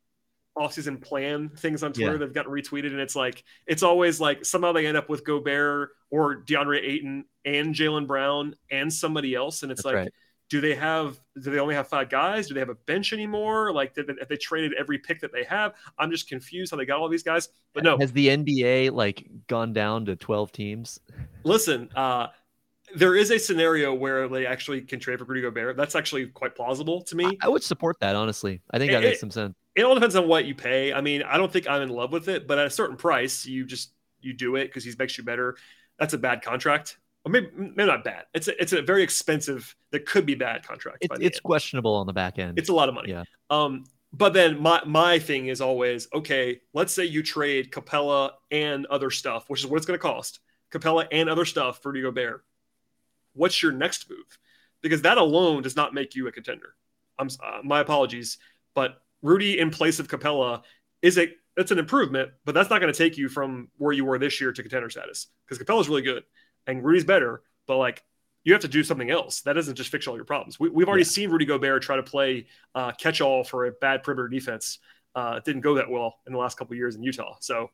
off-season 0.57 0.97
plan 0.99 1.49
things 1.49 1.83
on 1.83 1.91
Twitter 1.91 2.13
Yeah. 2.13 2.17
that've 2.19 2.33
gotten 2.33 2.51
retweeted, 2.51 2.87
and 2.87 2.99
it's 2.99 3.15
like 3.15 3.43
it's 3.67 3.83
always 3.83 4.21
like 4.21 4.45
somehow 4.45 4.71
they 4.71 4.85
end 4.85 4.95
up 4.97 5.09
with 5.09 5.25
Gobert 5.25 5.89
or 6.11 6.43
DeAndre 6.43 6.81
Ayton 6.81 7.25
and 7.43 7.75
Jaylen 7.75 8.07
Brown 8.07 8.55
and 8.71 8.91
somebody 8.91 9.35
else, 9.35 9.63
and 9.63 9.71
it's 9.71 9.79
That's 9.83 9.93
like, 9.93 9.95
right. 9.95 10.11
do 10.49 10.61
they 10.61 10.73
have? 10.75 11.19
Do 11.43 11.51
they 11.51 11.59
only 11.59 11.75
have 11.75 11.89
five 11.89 12.09
guys? 12.09 12.47
Do 12.47 12.53
they 12.53 12.61
have 12.61 12.69
a 12.69 12.75
bench 12.75 13.11
anymore? 13.11 13.73
Like, 13.73 13.93
did 13.95 14.07
they, 14.07 14.13
if 14.21 14.29
they 14.29 14.37
traded 14.37 14.73
every 14.79 14.97
pick 14.97 15.19
that 15.19 15.33
they 15.33 15.43
have? 15.43 15.73
I'm 15.97 16.09
just 16.09 16.29
confused 16.29 16.71
how 16.71 16.77
they 16.77 16.85
got 16.85 16.99
all 17.01 17.09
these 17.09 17.23
guys. 17.23 17.49
But 17.73 17.83
no, 17.83 17.97
Has 17.97 18.13
the 18.13 18.27
NBA 18.29 18.91
like 18.93 19.27
gone 19.47 19.73
down 19.73 20.05
to 20.05 20.15
12 20.15 20.53
teams? 20.53 20.99
listen, 21.43 21.89
uh, 21.97 22.27
there 22.95 23.15
is 23.15 23.31
a 23.31 23.37
scenario 23.37 23.93
where 23.93 24.27
they 24.27 24.45
actually 24.45 24.81
can 24.81 24.99
trade 24.99 25.19
for 25.19 25.25
Rudy 25.25 25.41
Gobert. 25.41 25.77
That's 25.77 25.95
actually 25.95 26.27
quite 26.27 26.55
plausible 26.55 27.01
to 27.03 27.15
me. 27.15 27.37
I 27.41 27.49
would 27.49 27.63
support 27.63 27.99
that 27.99 28.15
honestly. 28.15 28.61
I 28.71 28.79
think 28.79 28.91
It- 28.91 28.95
that 28.95 29.03
makes 29.03 29.19
some 29.19 29.31
sense. 29.31 29.55
it 29.75 29.83
all 29.83 29.93
depends 29.95 30.15
on 30.15 30.27
what 30.27 30.45
you 30.45 30.55
pay. 30.55 30.93
I 30.93 31.01
mean, 31.01 31.23
I 31.23 31.37
don't 31.37 31.51
think 31.51 31.67
I'm 31.69 31.81
in 31.81 31.89
love 31.89 32.11
with 32.11 32.27
it, 32.29 32.47
but 32.47 32.57
at 32.57 32.65
a 32.67 32.69
certain 32.69 32.97
price, 32.97 33.45
you 33.45 33.65
just 33.65 33.91
you 34.21 34.33
do 34.33 34.55
it 34.55 34.65
because 34.65 34.83
he 34.83 34.91
makes 34.97 35.17
you 35.17 35.23
better. 35.23 35.57
That's 35.99 36.13
a 36.13 36.17
bad 36.17 36.41
contract, 36.41 36.97
or 37.23 37.31
maybe, 37.31 37.49
maybe 37.55 37.85
not 37.85 38.03
bad. 38.03 38.25
It's 38.33 38.47
a, 38.47 38.61
it's 38.61 38.73
a 38.73 38.81
very 38.81 39.03
expensive. 39.03 39.75
That 39.91 40.05
could 40.05 40.25
be 40.25 40.35
bad 40.35 40.65
contract. 40.65 40.97
It's, 41.01 41.19
it's 41.19 41.37
end. 41.37 41.43
questionable 41.43 41.93
on 41.93 42.07
the 42.07 42.13
back 42.13 42.39
end. 42.39 42.57
it's 42.57 42.69
a 42.69 42.73
lot 42.73 42.89
of 42.89 42.95
money. 42.95 43.11
Yeah. 43.11 43.23
Um, 43.49 43.85
but 44.11 44.33
then 44.33 44.61
my 44.61 44.81
my 44.85 45.19
thing 45.19 45.47
is 45.47 45.61
always 45.61 46.07
okay. 46.13 46.61
Let's 46.73 46.93
say 46.93 47.05
you 47.05 47.21
trade 47.21 47.71
Capela 47.71 48.31
and 48.51 48.85
other 48.87 49.11
stuff, 49.11 49.49
which 49.49 49.59
is 49.61 49.67
what 49.67 49.77
it's 49.77 49.85
going 49.85 49.99
to 49.99 50.01
cost. 50.01 50.39
Capela 50.71 51.07
and 51.11 51.29
other 51.29 51.45
stuff 51.45 51.81
for 51.81 51.91
Rudy 51.91 52.01
Gobert. 52.01 52.43
What's 53.35 53.61
your 53.61 53.71
next 53.71 54.09
move? 54.09 54.39
Because 54.81 55.01
that 55.03 55.17
alone 55.17 55.61
does 55.61 55.75
not 55.75 55.93
make 55.93 56.15
you 56.15 56.27
a 56.27 56.31
contender. 56.31 56.75
I'm 57.19 57.27
uh, 57.43 57.59
my 57.63 57.79
apologies, 57.79 58.37
but 58.73 59.01
Rudy 59.21 59.59
in 59.59 59.69
place 59.69 59.99
of 59.99 60.07
Capela 60.07 60.63
is 61.01 61.17
a 61.17 61.29
that's 61.55 61.71
an 61.71 61.79
improvement, 61.79 62.31
but 62.43 62.53
that's 62.53 62.69
not 62.69 62.81
going 62.81 62.91
to 62.91 62.97
take 62.97 63.17
you 63.17 63.29
from 63.29 63.69
where 63.77 63.93
you 63.93 64.03
were 64.03 64.19
this 64.19 64.41
year 64.41 64.51
to 64.51 64.61
contender 64.61 64.89
status 64.89 65.27
because 65.47 65.63
Capela's 65.63 65.87
really 65.87 66.01
good 66.01 66.23
and 66.67 66.83
Rudy's 66.83 67.05
better, 67.05 67.43
but 67.67 67.77
like 67.77 68.03
you 68.43 68.53
have 68.53 68.61
to 68.61 68.67
do 68.67 68.83
something 68.83 69.09
else. 69.09 69.41
That 69.41 69.53
doesn't 69.53 69.75
just 69.75 69.89
fix 69.89 70.07
all 70.07 70.15
your 70.15 70.25
problems. 70.25 70.59
We, 70.59 70.69
we've 70.69 70.87
already 70.87 71.03
Yeah. 71.03 71.09
seen 71.09 71.29
Rudy 71.31 71.45
Gobert 71.45 71.81
try 71.81 71.95
to 71.95 72.03
play 72.03 72.45
uh, 72.75 72.91
catch 72.91 73.19
all 73.21 73.43
for 73.43 73.65
a 73.65 73.71
bad 73.71 74.03
perimeter 74.03 74.27
defense. 74.27 74.79
Uh, 75.15 75.35
it 75.37 75.45
didn't 75.45 75.61
go 75.61 75.75
that 75.75 75.89
well 75.89 76.17
in 76.27 76.33
the 76.33 76.37
last 76.39 76.57
couple 76.57 76.73
of 76.73 76.77
years 76.77 76.95
in 76.95 77.01
Utah. 77.01 77.37
So 77.39 77.71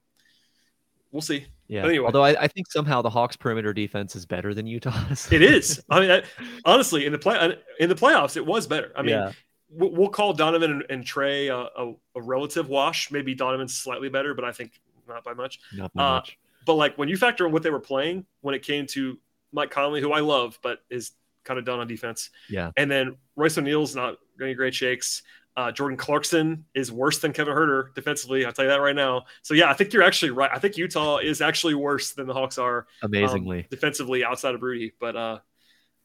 we'll 1.11 1.21
see. 1.21 1.45
yeah. 1.67 1.81
but 1.81 1.89
anyway. 1.89 2.05
Although 2.05 2.23
I, 2.23 2.43
I 2.43 2.47
think 2.47 2.71
somehow 2.71 3.01
the 3.01 3.09
Hawks 3.09 3.35
perimeter 3.35 3.73
defense 3.73 4.15
is 4.15 4.25
better 4.25 4.53
than 4.53 4.67
Utah's. 4.67 5.27
It 5.31 5.41
is. 5.41 5.81
I 5.89 5.99
mean, 5.99 6.09
that, 6.09 6.25
honestly, 6.65 7.05
in 7.05 7.11
the 7.11 7.19
play 7.19 7.55
in 7.79 7.89
the 7.89 7.95
playoffs, 7.95 8.37
it 8.37 8.45
was 8.45 8.67
better. 8.67 8.91
I 8.95 9.01
mean, 9.01 9.15
yeah. 9.15 9.31
we'll 9.69 9.91
we'll 9.91 10.09
call 10.09 10.33
Donovan 10.33 10.71
and, 10.71 10.83
and 10.89 11.03
Trae 11.05 11.47
a, 11.49 11.69
a, 11.81 11.93
a 12.15 12.21
relative 12.21 12.69
wash. 12.69 13.11
Maybe 13.11 13.33
Donovan's 13.35 13.75
slightly 13.77 14.09
better, 14.09 14.33
but 14.33 14.45
I 14.45 14.51
think 14.51 14.79
not 15.07 15.23
by 15.23 15.33
much. 15.33 15.59
Not 15.73 15.93
by 15.93 16.03
uh, 16.03 16.09
much. 16.15 16.37
But 16.65 16.75
like 16.75 16.97
when 16.97 17.09
you 17.09 17.17
factor 17.17 17.45
in 17.45 17.51
what 17.51 17.63
they 17.63 17.71
were 17.71 17.79
playing 17.79 18.25
when 18.41 18.53
it 18.55 18.63
came 18.63 18.85
to 18.87 19.17
Mike 19.51 19.71
Conley, 19.71 19.99
who 20.01 20.11
I 20.11 20.19
love, 20.19 20.59
but 20.61 20.79
is 20.89 21.11
kind 21.43 21.57
of 21.57 21.65
done 21.65 21.79
on 21.79 21.87
defense, 21.87 22.29
Yeah. 22.49 22.71
and 22.77 22.89
then 22.89 23.17
Royce 23.35 23.57
O'Neale's 23.57 23.95
not 23.95 24.17
getting 24.37 24.55
great 24.55 24.75
shakes. 24.75 25.23
Uh, 25.57 25.71
Jordan 25.71 25.97
Clarkson 25.97 26.65
is 26.73 26.91
worse 26.91 27.19
than 27.19 27.33
Kevin 27.33 27.53
Huerter 27.53 27.93
defensively. 27.93 28.45
I'll 28.45 28.53
tell 28.53 28.63
you 28.65 28.71
that 28.71 28.79
right 28.79 28.95
now. 28.95 29.23
So 29.41 29.53
yeah, 29.53 29.69
I 29.69 29.73
think 29.73 29.91
you're 29.91 30.03
actually 30.03 30.31
right. 30.31 30.49
I 30.53 30.59
think 30.59 30.77
Utah 30.77 31.17
is 31.17 31.41
actually 31.41 31.73
worse 31.73 32.11
than 32.13 32.25
the 32.25 32.33
Hawks 32.33 32.57
are 32.57 32.87
um, 33.03 33.09
Amazingly. 33.13 33.67
defensively 33.69 34.23
outside 34.23 34.55
of 34.55 34.63
Rudy. 34.63 34.93
But 34.97 35.15
uh, 35.17 35.39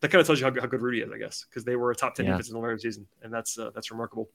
that 0.01 0.11
kind 0.11 0.21
of 0.21 0.27
tells 0.27 0.41
you 0.41 0.47
how, 0.47 0.61
how 0.61 0.67
good 0.67 0.83
Rudy 0.83 1.01
is, 1.01 1.11
I 1.13 1.19
guess, 1.19 1.47
because 1.49 1.65
they 1.65 1.77
were 1.77 1.93
a 1.93 1.95
top 1.95 2.17
ten 2.17 2.27
Yeah. 2.27 2.33
defense 2.33 2.49
in 2.49 2.55
the 2.55 2.61
regular 2.61 2.79
season, 2.81 3.07
and 3.23 3.33
that's 3.33 3.57
uh, 3.57 3.71
that's 3.73 3.91
remarkable. 3.93 4.29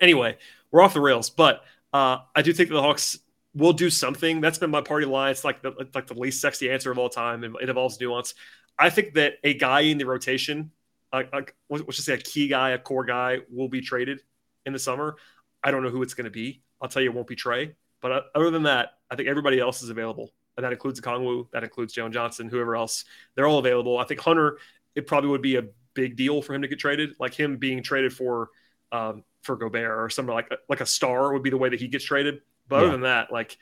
Anyway, 0.00 0.38
we're 0.70 0.82
off 0.82 0.94
the 0.94 1.00
rails, 1.00 1.30
but 1.30 1.64
uh, 1.92 2.18
I 2.36 2.42
do 2.42 2.52
think 2.52 2.68
that 2.68 2.76
the 2.76 2.82
Hawks 2.82 3.18
will 3.54 3.72
do 3.72 3.90
something. 3.90 4.40
That's 4.40 4.58
been 4.58 4.70
my 4.70 4.82
party 4.82 5.06
line. 5.06 5.32
It's 5.32 5.42
like 5.44 5.62
the 5.62 5.72
it's 5.80 5.94
like 5.96 6.06
the 6.06 6.14
least 6.14 6.40
sexy 6.40 6.70
answer 6.70 6.92
of 6.92 6.98
all 6.98 7.08
time, 7.08 7.42
and 7.42 7.56
it 7.60 7.68
involves 7.68 8.00
nuance. 8.00 8.34
I 8.78 8.90
think 8.90 9.14
that 9.14 9.34
a 9.42 9.54
guy 9.54 9.80
in 9.80 9.98
the 9.98 10.06
rotation, 10.06 10.70
uh, 11.12 11.24
let's 11.68 11.96
just 11.96 12.04
say 12.04 12.14
a 12.14 12.18
key 12.18 12.46
guy, 12.46 12.70
a 12.70 12.78
core 12.78 13.04
guy, 13.04 13.38
will 13.50 13.68
be 13.68 13.80
traded 13.80 14.20
in 14.68 14.72
the 14.72 14.78
summer. 14.78 15.16
I 15.64 15.72
don't 15.72 15.82
know 15.82 15.90
who 15.90 16.02
it's 16.02 16.14
going 16.14 16.26
to 16.26 16.30
be. 16.30 16.62
I'll 16.80 16.88
tell 16.88 17.02
you, 17.02 17.10
it 17.10 17.14
won't 17.14 17.26
be 17.26 17.34
Trae. 17.34 17.74
But 18.00 18.12
uh, 18.12 18.20
other 18.34 18.50
than 18.50 18.62
that, 18.62 18.90
I 19.10 19.16
think 19.16 19.28
everybody 19.28 19.58
else 19.58 19.82
is 19.82 19.90
available, 19.90 20.32
and 20.56 20.64
that 20.64 20.72
includes 20.72 21.00
Okongwu, 21.00 21.50
that 21.50 21.64
includes 21.64 21.94
Jalen 21.94 22.12
Johnson, 22.12 22.48
whoever 22.48 22.76
else. 22.76 23.04
They're 23.34 23.48
all 23.48 23.58
available. 23.58 23.98
I 23.98 24.04
think 24.04 24.20
Hunter, 24.20 24.58
it 24.94 25.08
probably 25.08 25.30
would 25.30 25.42
be 25.42 25.56
a 25.56 25.64
big 25.94 26.14
deal 26.14 26.40
for 26.40 26.54
him 26.54 26.62
to 26.62 26.68
get 26.68 26.78
traded, 26.78 27.10
like 27.18 27.34
him 27.34 27.56
being 27.56 27.82
traded 27.82 28.12
for 28.12 28.50
um, 28.92 29.24
for 29.42 29.56
Gobert 29.56 29.98
or 29.98 30.08
something 30.10 30.32
like 30.32 30.48
like 30.68 30.80
a 30.80 30.86
star 30.86 31.32
would 31.32 31.42
be 31.42 31.50
the 31.50 31.56
way 31.56 31.68
that 31.68 31.80
he 31.80 31.88
gets 31.88 32.04
traded. 32.04 32.40
But 32.68 32.80
other 32.80 32.90
than 32.92 33.00
that, 33.00 33.32
like 33.32 33.56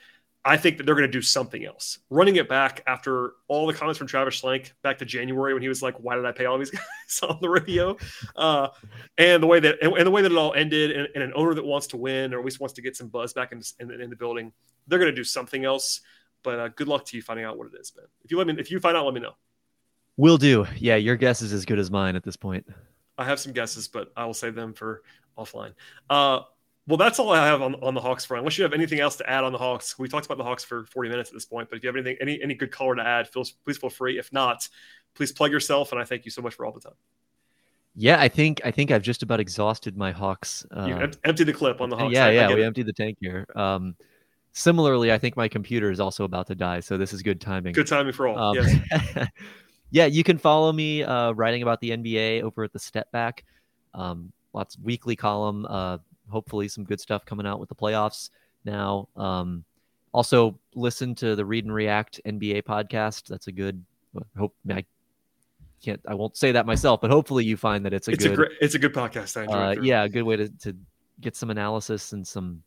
I 0.47 0.57
think 0.57 0.76
that 0.76 0.86
they're 0.86 0.94
going 0.94 1.09
to 1.09 1.12
do 1.12 1.22
something 1.22 1.64
else. 1.64 1.99
Running 2.09 2.36
it 2.36 2.49
back 2.49 2.80
after 2.86 3.32
all 3.49 3.66
the 3.66 3.74
comments 3.74 3.99
from 3.99 4.07
Travis 4.07 4.40
Schlenk 4.40 4.70
back 4.80 4.99
to 4.99 5.05
January 5.05 5.53
when 5.53 5.62
he 5.62 5.68
was 5.68 5.82
like, 5.82 5.97
"Why 5.97 6.14
did 6.14 6.24
I 6.24 6.30
pay 6.30 6.44
all 6.44 6.57
these 6.57 6.70
guys 6.70 7.20
on 7.22 7.38
the 7.40 7.49
radio?" 7.49 7.97
Uh, 8.36 8.68
and 9.18 9.42
the 9.42 9.47
way 9.49 9.59
that 9.59 9.78
and, 9.82 9.92
and, 9.94 10.07
the 10.07 10.11
way 10.11 10.22
that 10.22 10.30
it 10.30 10.38
all 10.38 10.55
ended, 10.55 10.92
and, 10.92 11.09
and, 11.16 11.24
an 11.24 11.32
owner 11.34 11.53
that 11.53 11.64
wants 11.64 11.88
to 11.88 11.97
win 11.97 12.32
or 12.32 12.38
at 12.38 12.44
least 12.44 12.61
wants 12.61 12.74
to 12.74 12.82
get 12.82 12.97
some 12.97 13.09
buzz 13.09 13.32
back 13.32 13.51
in, 13.51 13.61
in, 13.80 13.90
in 14.01 14.09
the 14.09 14.14
building, 14.14 14.53
they're 14.86 15.01
going 15.01 15.11
to 15.11 15.16
do 15.16 15.24
something 15.24 15.64
else. 15.64 16.01
But 16.44 16.59
uh, 16.61 16.68
good 16.68 16.86
luck 16.86 17.05
to 17.07 17.16
you 17.16 17.22
finding 17.24 17.44
out 17.44 17.59
what 17.59 17.66
it 17.66 17.72
is, 17.80 17.92
man. 17.97 18.07
If 18.24 18.30
you 18.30 18.38
let 18.38 18.47
me, 18.47 18.55
if 18.57 18.70
you 18.70 18.78
find 18.78 18.97
out, 18.97 19.05
let 19.05 19.14
me 19.14 19.20
know. 19.20 19.32
Will 20.16 20.38
do. 20.38 20.64
Yeah, 20.76 20.94
your 20.94 21.16
guess 21.16 21.42
is 21.42 21.53
as 21.53 21.64
good 21.64 21.80
as 21.80 21.90
mine 21.90 22.14
at 22.14 22.22
this 22.22 22.36
point. 22.36 22.64
I 23.18 23.24
have 23.24 23.40
some 23.40 23.53
guesses, 23.53 23.88
but 23.88 24.12
I 24.16 24.24
will 24.26 24.34
save 24.34 24.55
them 24.55 24.74
for 24.74 25.03
offline. 25.36 25.72
Uh, 26.09 26.42
well, 26.87 26.97
that's 26.97 27.18
all 27.18 27.32
I 27.32 27.47
have 27.47 27.62
on, 27.62 27.74
on 27.76 27.95
the 27.95 28.01
Hawks 28.01 28.24
front. 28.24 28.41
Unless 28.41 28.59
you 28.59 28.64
have 28.64 28.72
anything 28.72 29.01
else 29.01 29.16
to 29.16 29.28
add 29.28 29.43
on 29.43 29.53
the 29.53 29.59
Hawks, 29.59 29.99
we 29.99 30.09
talked 30.09 30.26
about 30.26 30.39
the 30.39 30.45
Hawks 30.45 30.62
for 30.62 30.84
40 30.87 31.11
minutes 31.11 31.30
at 31.30 31.34
this 31.34 31.45
point. 31.45 31.68
But 31.68 31.76
if 31.76 31.82
you 31.82 31.89
have 31.89 31.97
anything, 31.97 32.16
any 32.20 32.41
any 32.41 32.55
good 32.55 32.70
color 32.70 32.95
to 32.95 33.07
add, 33.07 33.28
feel, 33.28 33.45
please 33.64 33.78
feel 33.78 33.91
free. 33.91 34.18
If 34.18 34.32
not, 34.32 34.68
please 35.14 35.32
plug 35.32 35.51
yourself. 35.51 35.91
And 35.93 36.01
I 36.01 36.05
thank 36.05 36.24
you 36.24 36.30
so 36.30 36.43
much 36.43 36.55
for 36.55 36.64
all 36.64 36.72
the 36.72 36.80
time. 36.80 36.95
Yeah, 37.97 38.20
I 38.20 38.28
think 38.28 38.61
I 38.64 38.70
think 38.70 38.91
I've 38.91 39.03
just 39.03 39.22
about 39.22 39.41
exhausted 39.41 39.97
my 39.97 40.12
Hawks. 40.12 40.64
Uh, 40.76 40.87
you 40.87 41.12
empty 41.24 41.45
the 41.45 41.53
clip 41.53 41.80
on 41.80 41.89
the 41.89 41.97
Hawks. 41.97 42.12
Yeah, 42.12 42.28
yeah, 42.28 42.49
we 42.55 42.62
it. 42.62 42.66
emptied 42.66 42.87
the 42.87 42.93
tank 42.93 43.16
here. 43.20 43.47
Um, 43.57 43.97
similarly, 44.53 45.11
I 45.11 45.18
think 45.18 45.37
my 45.37 45.49
computer 45.49 45.91
is 45.91 45.99
also 45.99 46.24
about 46.24 46.47
to 46.49 46.55
die, 46.55 46.80
so 46.80 46.99
this 46.99 47.12
is 47.12 47.22
good 47.22 47.41
timing. 47.41 47.72
Good 47.72 47.87
timing 47.87 48.12
for 48.12 48.28
all. 48.28 48.39
Um, 48.39 48.57
yes. 48.57 49.28
yeah, 49.91 50.07
you 50.07 50.22
can 50.22 50.37
follow 50.37 50.72
me 50.72 51.03
uh, 51.03 51.32
writing 51.32 51.62
about 51.62 51.80
the 51.80 51.91
NBA 51.91 52.43
over 52.43 52.64
at 52.64 52.72
the 52.72 52.78
Step 52.78 53.11
Back. 53.12 53.45
Um, 53.95 54.30
lots 54.53 54.78
weekly 54.78 55.16
column. 55.16 55.66
Uh, 55.66 55.99
hopefully 56.28 56.68
some 56.68 56.84
good 56.84 57.00
stuff 57.00 57.24
coming 57.24 57.46
out 57.46 57.60
with 57.60 57.68
the 57.68 57.74
playoffs 57.74 58.30
now. 58.64 59.08
Um, 59.16 59.64
also, 60.12 60.58
listen 60.74 61.14
to 61.16 61.36
the 61.36 61.44
Read 61.44 61.64
and 61.64 61.74
React 61.74 62.20
NBA 62.26 62.62
podcast. 62.62 63.26
That's 63.26 63.48
a 63.48 63.52
good. 63.52 63.84
Hope 64.38 64.54
I 64.70 64.84
can't. 65.82 66.00
I 66.08 66.14
won't 66.14 66.36
say 66.36 66.52
that 66.52 66.64
myself, 66.64 67.00
but 67.00 67.10
hopefully 67.10 67.44
you 67.44 67.56
find 67.56 67.84
that 67.84 67.92
it's 67.92 68.08
a 68.08 68.12
it's 68.12 68.24
good. 68.24 68.32
A 68.32 68.36
great, 68.36 68.50
it's 68.60 68.74
a 68.74 68.78
good 68.78 68.94
podcast. 68.94 69.36
Uh, 69.36 69.80
yeah, 69.82 70.04
a 70.04 70.08
good 70.08 70.22
way 70.22 70.36
to, 70.36 70.48
to 70.48 70.74
get 71.20 71.36
some 71.36 71.50
analysis 71.50 72.12
and 72.12 72.26
some 72.26 72.62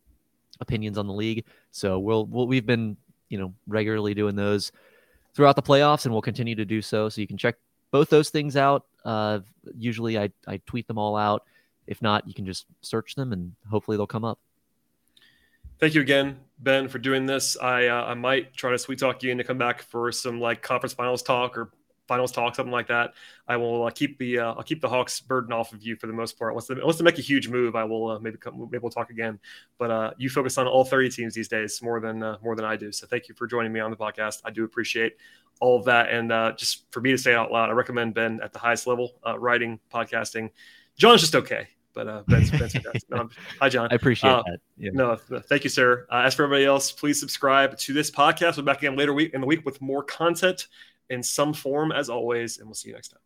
opinions 0.60 0.98
on 0.98 1.06
the 1.06 1.12
league. 1.12 1.44
So 1.72 1.98
we'll, 1.98 2.26
we'll 2.26 2.46
we've 2.46 2.66
been 2.66 2.96
you 3.28 3.38
know 3.38 3.52
regularly 3.66 4.14
doing 4.14 4.36
those 4.36 4.70
throughout 5.34 5.56
the 5.56 5.62
playoffs, 5.62 6.04
and 6.04 6.12
we'll 6.12 6.22
continue 6.22 6.54
to 6.54 6.64
do 6.64 6.80
so. 6.80 7.08
So 7.08 7.20
you 7.20 7.26
can 7.26 7.36
check 7.36 7.56
both 7.90 8.10
those 8.10 8.30
things 8.30 8.56
out. 8.56 8.86
Uh, 9.04 9.40
usually 9.76 10.18
I 10.18 10.30
I 10.46 10.58
tweet 10.66 10.86
them 10.86 10.98
all 10.98 11.16
out. 11.16 11.44
If 11.90 12.00
not, 12.00 12.26
you 12.26 12.32
can 12.32 12.46
just 12.46 12.66
search 12.82 13.16
them 13.16 13.32
and 13.32 13.52
hopefully 13.68 13.96
they'll 13.96 14.06
come 14.06 14.24
up. 14.24 14.38
Thank 15.80 15.94
you 15.94 16.00
again, 16.00 16.38
Ben, 16.60 16.88
for 16.88 16.98
doing 16.98 17.26
this. 17.26 17.56
I 17.60 17.88
uh, 17.88 18.04
I 18.04 18.14
might 18.14 18.54
try 18.54 18.70
to 18.70 18.78
sweet 18.78 19.00
talk 19.00 19.22
you 19.22 19.32
in 19.32 19.38
to 19.38 19.44
come 19.44 19.58
back 19.58 19.82
for 19.82 20.12
some 20.12 20.40
like 20.40 20.62
conference 20.62 20.92
finals 20.92 21.22
talk 21.22 21.58
or 21.58 21.72
finals 22.06 22.30
talk, 22.30 22.54
something 22.54 22.70
like 22.70 22.88
that. 22.88 23.14
I 23.48 23.56
will 23.56 23.86
uh, 23.86 23.90
keep 23.90 24.18
the 24.18 24.38
uh, 24.38 24.52
I'll 24.52 24.62
keep 24.62 24.80
the 24.80 24.88
Hawks 24.88 25.18
burden 25.18 25.52
off 25.52 25.72
of 25.72 25.82
you 25.82 25.96
for 25.96 26.06
the 26.06 26.12
most 26.12 26.38
part. 26.38 26.54
Once 26.54 26.66
they, 26.66 26.74
unless 26.74 26.98
they 26.98 27.02
make 27.04 27.18
a 27.18 27.22
huge 27.22 27.48
move, 27.48 27.74
I 27.74 27.82
will 27.82 28.10
uh, 28.10 28.18
maybe 28.20 28.36
come, 28.36 28.60
maybe 28.70 28.78
we'll 28.78 28.90
talk 28.90 29.10
again. 29.10 29.40
But 29.78 29.90
uh, 29.90 30.10
you 30.16 30.30
focus 30.30 30.58
on 30.58 30.68
all 30.68 30.84
30 30.84 31.08
teams 31.08 31.34
these 31.34 31.48
days 31.48 31.80
more 31.82 31.98
than 31.98 32.22
uh, 32.22 32.36
more 32.40 32.54
than 32.54 32.66
I 32.66 32.76
do. 32.76 32.92
So 32.92 33.08
thank 33.08 33.26
you 33.28 33.34
for 33.34 33.48
joining 33.48 33.72
me 33.72 33.80
on 33.80 33.90
the 33.90 33.96
podcast. 33.96 34.42
I 34.44 34.50
do 34.50 34.62
appreciate 34.62 35.16
all 35.60 35.76
of 35.76 35.86
that, 35.86 36.10
and 36.10 36.30
uh, 36.30 36.52
just 36.56 36.84
for 36.92 37.00
me 37.00 37.10
to 37.10 37.18
say 37.18 37.34
out 37.34 37.50
loud, 37.50 37.68
I 37.68 37.72
recommend 37.72 38.14
Ben 38.14 38.38
at 38.42 38.52
the 38.52 38.60
highest 38.60 38.86
level, 38.86 39.12
writing, 39.38 39.80
podcasting. 39.92 40.50
John's 40.96 41.22
just 41.22 41.34
okay 41.34 41.68
but 41.94 42.08
uh, 42.08 42.22
Ben's, 42.26 42.50
Ben's 42.50 42.74
no, 43.08 43.28
hi, 43.60 43.68
John. 43.68 43.88
I 43.90 43.94
appreciate 43.94 44.30
uh, 44.30 44.42
that. 44.46 44.58
Yeah. 44.76 44.90
No, 44.92 45.16
thank 45.16 45.64
you, 45.64 45.70
sir. 45.70 46.06
Uh, 46.10 46.22
as 46.24 46.34
for 46.34 46.44
everybody 46.44 46.64
else, 46.64 46.92
please 46.92 47.18
subscribe 47.18 47.76
to 47.78 47.92
this 47.92 48.10
podcast. 48.10 48.56
We'll 48.56 48.64
be 48.64 48.72
back 48.72 48.78
again 48.78 48.96
later 48.96 49.12
week 49.12 49.34
in 49.34 49.40
the 49.40 49.46
week 49.46 49.64
with 49.64 49.80
more 49.80 50.02
content 50.02 50.68
in 51.08 51.22
some 51.22 51.52
form, 51.52 51.92
as 51.92 52.08
always, 52.08 52.58
and 52.58 52.68
we'll 52.68 52.74
see 52.74 52.88
you 52.88 52.94
next 52.94 53.08
time. 53.08 53.20